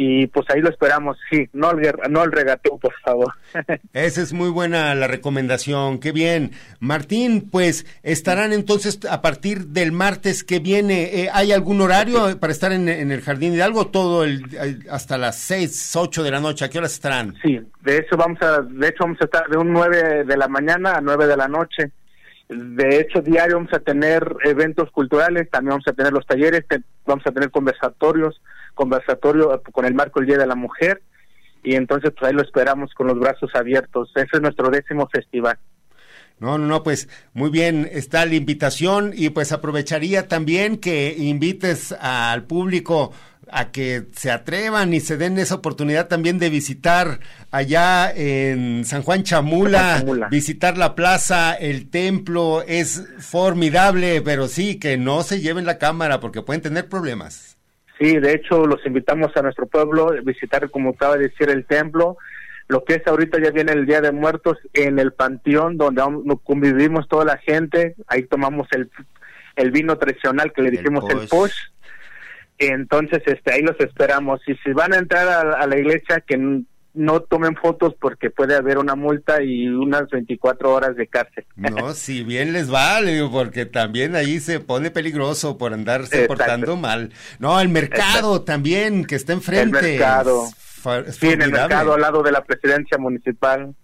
y 0.00 0.28
pues 0.28 0.46
ahí 0.50 0.60
lo 0.60 0.70
esperamos, 0.70 1.18
sí, 1.28 1.48
no 1.52 1.72
el, 1.72 1.92
no 2.08 2.22
el 2.22 2.30
regateo, 2.30 2.78
por 2.78 2.94
favor. 3.04 3.34
Esa 3.92 4.22
es 4.22 4.32
muy 4.32 4.48
buena 4.48 4.94
la 4.94 5.08
recomendación, 5.08 5.98
qué 5.98 6.12
bien. 6.12 6.52
Martín, 6.78 7.48
pues 7.50 7.84
estarán 8.04 8.52
entonces 8.52 9.00
a 9.10 9.20
partir 9.22 9.66
del 9.66 9.90
martes 9.90 10.44
que 10.44 10.60
viene, 10.60 11.22
eh, 11.22 11.30
¿hay 11.32 11.50
algún 11.50 11.80
horario 11.80 12.38
para 12.38 12.52
estar 12.52 12.70
en, 12.70 12.88
en, 12.88 13.10
el 13.10 13.22
Jardín 13.22 13.54
Hidalgo 13.54 13.88
todo 13.88 14.22
el, 14.22 14.44
hasta 14.88 15.18
las 15.18 15.36
6, 15.38 15.96
8 15.96 16.22
de 16.22 16.30
la 16.30 16.38
noche? 16.38 16.64
¿A 16.64 16.70
qué 16.70 16.78
horas 16.78 16.92
estarán? 16.92 17.34
Sí, 17.42 17.60
de 17.80 17.96
hecho 17.96 18.16
vamos 18.16 18.40
a, 18.40 18.62
de 18.62 18.86
hecho 18.86 18.98
vamos 19.00 19.18
a 19.20 19.24
estar 19.24 19.48
de 19.48 19.58
un 19.58 19.72
9 19.72 20.22
de 20.22 20.36
la 20.36 20.46
mañana 20.46 20.92
a 20.92 21.00
9 21.00 21.26
de 21.26 21.36
la 21.36 21.48
noche. 21.48 21.90
De 22.48 23.00
hecho, 23.00 23.20
diario 23.20 23.56
vamos 23.56 23.72
a 23.72 23.80
tener 23.80 24.22
eventos 24.44 24.92
culturales, 24.92 25.50
también 25.50 25.70
vamos 25.70 25.88
a 25.88 25.92
tener 25.92 26.12
los 26.12 26.24
talleres, 26.24 26.64
vamos 27.04 27.26
a 27.26 27.32
tener 27.32 27.50
conversatorios, 27.50 28.40
conversatorio 28.78 29.60
con 29.72 29.84
el 29.84 29.94
marco 29.94 30.20
del 30.20 30.28
Día 30.28 30.38
de 30.38 30.46
la 30.46 30.54
Mujer 30.54 31.02
y 31.64 31.74
entonces 31.74 32.12
pues 32.16 32.30
ahí 32.30 32.34
lo 32.34 32.42
esperamos 32.42 32.94
con 32.94 33.08
los 33.08 33.18
brazos 33.18 33.50
abiertos. 33.54 34.10
Ese 34.14 34.28
es 34.36 34.40
nuestro 34.40 34.70
décimo 34.70 35.08
festival. 35.12 35.58
No, 36.38 36.56
no, 36.56 36.66
no, 36.66 36.84
pues 36.84 37.08
muy 37.32 37.50
bien, 37.50 37.88
está 37.90 38.24
la 38.24 38.36
invitación 38.36 39.12
y 39.12 39.30
pues 39.30 39.50
aprovecharía 39.50 40.28
también 40.28 40.76
que 40.76 41.16
invites 41.18 41.90
al 42.00 42.44
público 42.44 43.12
a 43.50 43.72
que 43.72 44.04
se 44.14 44.30
atrevan 44.30 44.94
y 44.94 45.00
se 45.00 45.16
den 45.16 45.36
esa 45.38 45.56
oportunidad 45.56 46.06
también 46.06 46.38
de 46.38 46.48
visitar 46.48 47.18
allá 47.50 48.12
en 48.14 48.84
San 48.84 49.02
Juan 49.02 49.24
Chamula, 49.24 49.98
Chamula, 49.98 50.28
visitar 50.28 50.78
la 50.78 50.94
plaza, 50.94 51.54
el 51.54 51.90
templo, 51.90 52.62
es 52.62 53.02
formidable, 53.18 54.22
pero 54.22 54.46
sí, 54.46 54.78
que 54.78 54.96
no 54.96 55.24
se 55.24 55.40
lleven 55.40 55.66
la 55.66 55.78
cámara 55.78 56.20
porque 56.20 56.42
pueden 56.42 56.62
tener 56.62 56.88
problemas. 56.88 57.57
Sí, 57.98 58.18
de 58.18 58.32
hecho 58.32 58.64
los 58.66 58.84
invitamos 58.86 59.36
a 59.36 59.42
nuestro 59.42 59.66
pueblo 59.66 60.10
a 60.10 60.20
visitar, 60.20 60.70
como 60.70 60.90
acaba 60.90 61.16
de 61.16 61.28
decir, 61.28 61.50
el 61.50 61.64
templo, 61.64 62.16
Lo 62.68 62.84
que 62.84 62.94
es 62.94 63.06
ahorita 63.06 63.40
ya 63.40 63.50
viene 63.50 63.72
el 63.72 63.86
Día 63.86 64.00
de 64.00 64.12
Muertos 64.12 64.58
en 64.74 64.98
el 64.98 65.12
panteón 65.12 65.78
donde 65.78 66.02
convivimos 66.44 67.08
toda 67.08 67.24
la 67.24 67.38
gente, 67.38 67.96
ahí 68.06 68.24
tomamos 68.24 68.68
el, 68.72 68.90
el 69.56 69.70
vino 69.70 69.96
tradicional 69.96 70.52
que 70.52 70.62
le 70.62 70.70
dijimos 70.70 71.04
el 71.10 71.26
posh. 71.28 71.56
Entonces, 72.58 73.22
este, 73.24 73.52
ahí 73.52 73.62
los 73.62 73.78
esperamos. 73.80 74.40
Y 74.46 74.54
si 74.56 74.72
van 74.72 74.92
a 74.92 74.98
entrar 74.98 75.28
a, 75.28 75.62
a 75.62 75.66
la 75.66 75.78
iglesia, 75.78 76.20
que 76.20 76.36
no 76.98 77.20
tomen 77.20 77.54
fotos 77.54 77.94
porque 77.98 78.28
puede 78.28 78.56
haber 78.56 78.78
una 78.78 78.96
multa 78.96 79.42
y 79.42 79.68
unas 79.68 80.10
24 80.10 80.74
horas 80.74 80.96
de 80.96 81.06
cárcel. 81.06 81.46
No, 81.56 81.92
si 81.94 82.24
bien 82.24 82.52
les 82.52 82.68
vale, 82.68 83.26
porque 83.30 83.66
también 83.66 84.16
ahí 84.16 84.40
se 84.40 84.58
pone 84.60 84.90
peligroso 84.90 85.56
por 85.56 85.72
andarse 85.72 86.24
Exacto. 86.24 86.34
portando 86.34 86.76
mal. 86.76 87.12
No, 87.38 87.60
el 87.60 87.68
mercado 87.68 88.42
también, 88.42 89.04
que 89.04 89.14
está 89.14 89.32
enfrente. 89.32 89.78
El 89.78 89.98
mercado. 89.98 90.48
Sí, 91.10 91.28
en 91.28 91.42
el 91.42 91.52
mercado 91.52 91.94
al 91.94 92.00
lado 92.00 92.22
de 92.22 92.32
la 92.32 92.44
presidencia 92.44 92.98
municipal. 92.98 93.74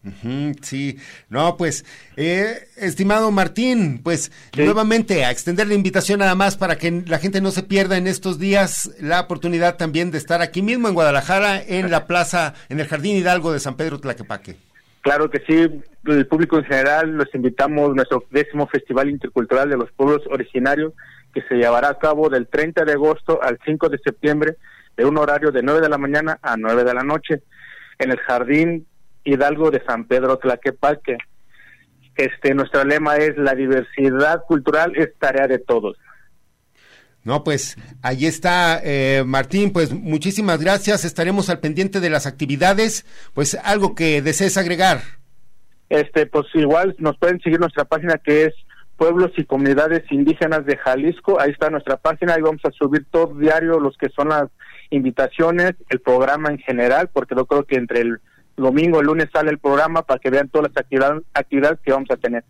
Sí, 0.62 0.98
no, 1.28 1.56
pues, 1.56 1.84
eh, 2.16 2.68
estimado 2.76 3.30
Martín, 3.30 4.00
pues 4.02 4.30
nuevamente 4.56 5.24
a 5.24 5.30
extender 5.30 5.66
la 5.66 5.74
invitación 5.74 6.20
nada 6.20 6.34
más 6.34 6.56
para 6.56 6.76
que 6.76 7.02
la 7.06 7.18
gente 7.18 7.40
no 7.40 7.50
se 7.50 7.62
pierda 7.62 7.96
en 7.96 8.06
estos 8.06 8.38
días 8.38 8.90
la 9.00 9.20
oportunidad 9.20 9.76
también 9.76 10.10
de 10.10 10.18
estar 10.18 10.42
aquí 10.42 10.62
mismo 10.62 10.88
en 10.88 10.94
Guadalajara, 10.94 11.62
en 11.62 11.90
la 11.90 12.06
plaza, 12.06 12.54
en 12.68 12.80
el 12.80 12.86
Jardín 12.86 13.16
Hidalgo 13.16 13.52
de 13.52 13.60
San 13.60 13.76
Pedro 13.76 14.00
Tlaquepaque. 14.00 14.56
Claro 15.02 15.28
que 15.28 15.40
sí, 15.46 15.82
el 16.06 16.26
público 16.26 16.56
en 16.56 16.64
general 16.64 17.10
los 17.10 17.34
invitamos 17.34 17.90
a 17.90 17.94
nuestro 17.94 18.24
décimo 18.30 18.66
Festival 18.66 19.10
Intercultural 19.10 19.68
de 19.68 19.76
los 19.76 19.92
Pueblos 19.92 20.22
Originarios 20.30 20.92
que 21.34 21.42
se 21.42 21.56
llevará 21.56 21.90
a 21.90 21.98
cabo 21.98 22.30
del 22.30 22.46
30 22.46 22.84
de 22.84 22.92
agosto 22.92 23.42
al 23.42 23.58
5 23.66 23.88
de 23.88 23.98
septiembre 23.98 24.56
de 24.96 25.04
un 25.04 25.18
horario 25.18 25.50
de 25.50 25.62
9 25.62 25.80
de 25.80 25.88
la 25.88 25.98
mañana 25.98 26.38
a 26.42 26.56
9 26.56 26.84
de 26.84 26.94
la 26.94 27.02
noche 27.02 27.42
en 27.98 28.10
el 28.10 28.18
Jardín 28.18 28.86
Hidalgo 29.24 29.70
de 29.70 29.82
San 29.84 30.06
Pedro 30.06 30.38
Tlaquepaque. 30.38 31.18
Este, 32.16 32.54
nuestro 32.54 32.84
lema 32.84 33.16
es 33.16 33.36
la 33.36 33.54
diversidad 33.54 34.42
cultural 34.46 34.92
es 34.96 35.10
tarea 35.18 35.48
de 35.48 35.58
todos. 35.58 35.96
No, 37.24 37.42
pues 37.42 37.76
ahí 38.02 38.26
está 38.26 38.80
eh, 38.84 39.24
Martín, 39.26 39.72
pues 39.72 39.92
muchísimas 39.92 40.60
gracias, 40.60 41.06
estaremos 41.06 41.48
al 41.48 41.58
pendiente 41.58 42.00
de 42.00 42.10
las 42.10 42.26
actividades, 42.26 43.06
pues 43.32 43.54
algo 43.64 43.94
que 43.94 44.20
desees 44.20 44.58
agregar. 44.58 45.00
Este, 45.88 46.26
pues 46.26 46.46
igual 46.54 46.94
nos 46.98 47.16
pueden 47.16 47.40
seguir 47.40 47.60
nuestra 47.60 47.84
página 47.84 48.18
que 48.18 48.44
es 48.44 48.54
Pueblos 48.96 49.32
y 49.36 49.44
Comunidades 49.44 50.04
Indígenas 50.10 50.64
de 50.66 50.76
Jalisco. 50.76 51.40
Ahí 51.40 51.50
está 51.50 51.70
nuestra 51.70 51.96
página. 51.96 52.34
Ahí 52.34 52.42
vamos 52.42 52.62
a 52.64 52.70
subir 52.70 53.06
todo 53.10 53.34
diario 53.34 53.80
los 53.80 53.96
que 53.96 54.08
son 54.10 54.28
las 54.28 54.48
invitaciones, 54.90 55.74
el 55.88 56.00
programa 56.00 56.50
en 56.50 56.58
general, 56.58 57.10
porque 57.12 57.34
yo 57.36 57.46
creo 57.46 57.64
que 57.64 57.76
entre 57.76 58.00
el 58.00 58.18
domingo 58.56 58.98
y 58.98 59.00
el 59.00 59.06
lunes 59.06 59.28
sale 59.32 59.50
el 59.50 59.58
programa 59.58 60.02
para 60.02 60.20
que 60.20 60.30
vean 60.30 60.48
todas 60.48 60.70
las 60.70 60.76
actividades, 60.80 61.22
actividades 61.34 61.78
que 61.84 61.90
vamos 61.92 62.10
a 62.10 62.16
tener. 62.16 62.44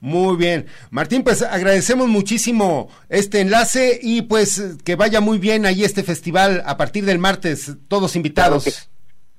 Muy 0.00 0.36
bien. 0.36 0.66
Martín, 0.90 1.22
pues 1.22 1.42
agradecemos 1.42 2.08
muchísimo 2.08 2.88
este 3.10 3.40
enlace 3.40 3.98
y 4.02 4.22
pues 4.22 4.76
que 4.84 4.96
vaya 4.96 5.20
muy 5.20 5.38
bien 5.38 5.66
ahí 5.66 5.84
este 5.84 6.02
festival 6.02 6.62
a 6.64 6.78
partir 6.78 7.04
del 7.04 7.18
martes, 7.18 7.76
todos 7.88 8.16
invitados. 8.16 8.88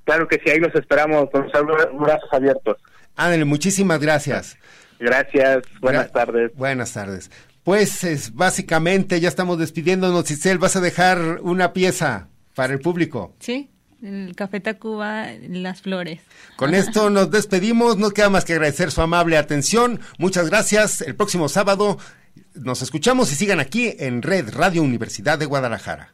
Claro 0.04 0.28
que 0.28 0.40
sí, 0.44 0.52
ahí 0.52 0.60
los 0.60 0.74
esperamos 0.76 1.30
con 1.32 1.44
los 1.44 2.00
brazos 2.00 2.30
abiertos. 2.32 2.78
Ándale, 3.16 3.46
muchísimas 3.46 4.00
gracias. 4.00 4.58
Gracias, 5.00 5.64
buenas 5.80 6.10
Gra- 6.10 6.12
tardes. 6.12 6.52
Buenas 6.56 6.94
tardes. 6.94 7.32
Pues 7.64 8.04
es, 8.04 8.34
básicamente 8.36 9.20
ya 9.20 9.28
estamos 9.30 9.58
despidiéndonos, 9.60 10.30
Isel, 10.32 10.58
vas 10.60 10.76
a 10.76 10.82
dejar 10.82 11.40
una 11.42 11.74
pieza 11.74 12.28
para 12.56 12.74
el 12.74 12.80
público. 12.80 13.36
Sí, 13.40 13.70
el 14.02 14.36
Café 14.36 14.60
Tacuba, 14.60 15.28
las 15.50 15.82
flores. 15.82 16.22
Con 16.56 16.74
esto 16.74 17.10
nos 17.10 17.32
despedimos, 17.32 17.98
no 17.98 18.12
queda 18.12 18.30
más 18.30 18.46
que 18.46 18.54
agradecer 18.54 18.92
su 18.92 19.02
amable 19.02 19.38
atención. 19.38 20.00
Muchas 20.18 20.50
gracias. 20.50 21.02
El 21.02 21.16
próximo 21.16 21.50
sábado 21.50 21.98
nos 22.56 22.82
escuchamos 22.82 23.32
y 23.32 23.36
sigan 23.36 23.60
aquí 23.60 23.96
en 24.00 24.22
Red 24.22 24.54
Radio 24.54 24.84
Universidad 24.84 25.38
de 25.38 25.46
Guadalajara. 25.46 26.14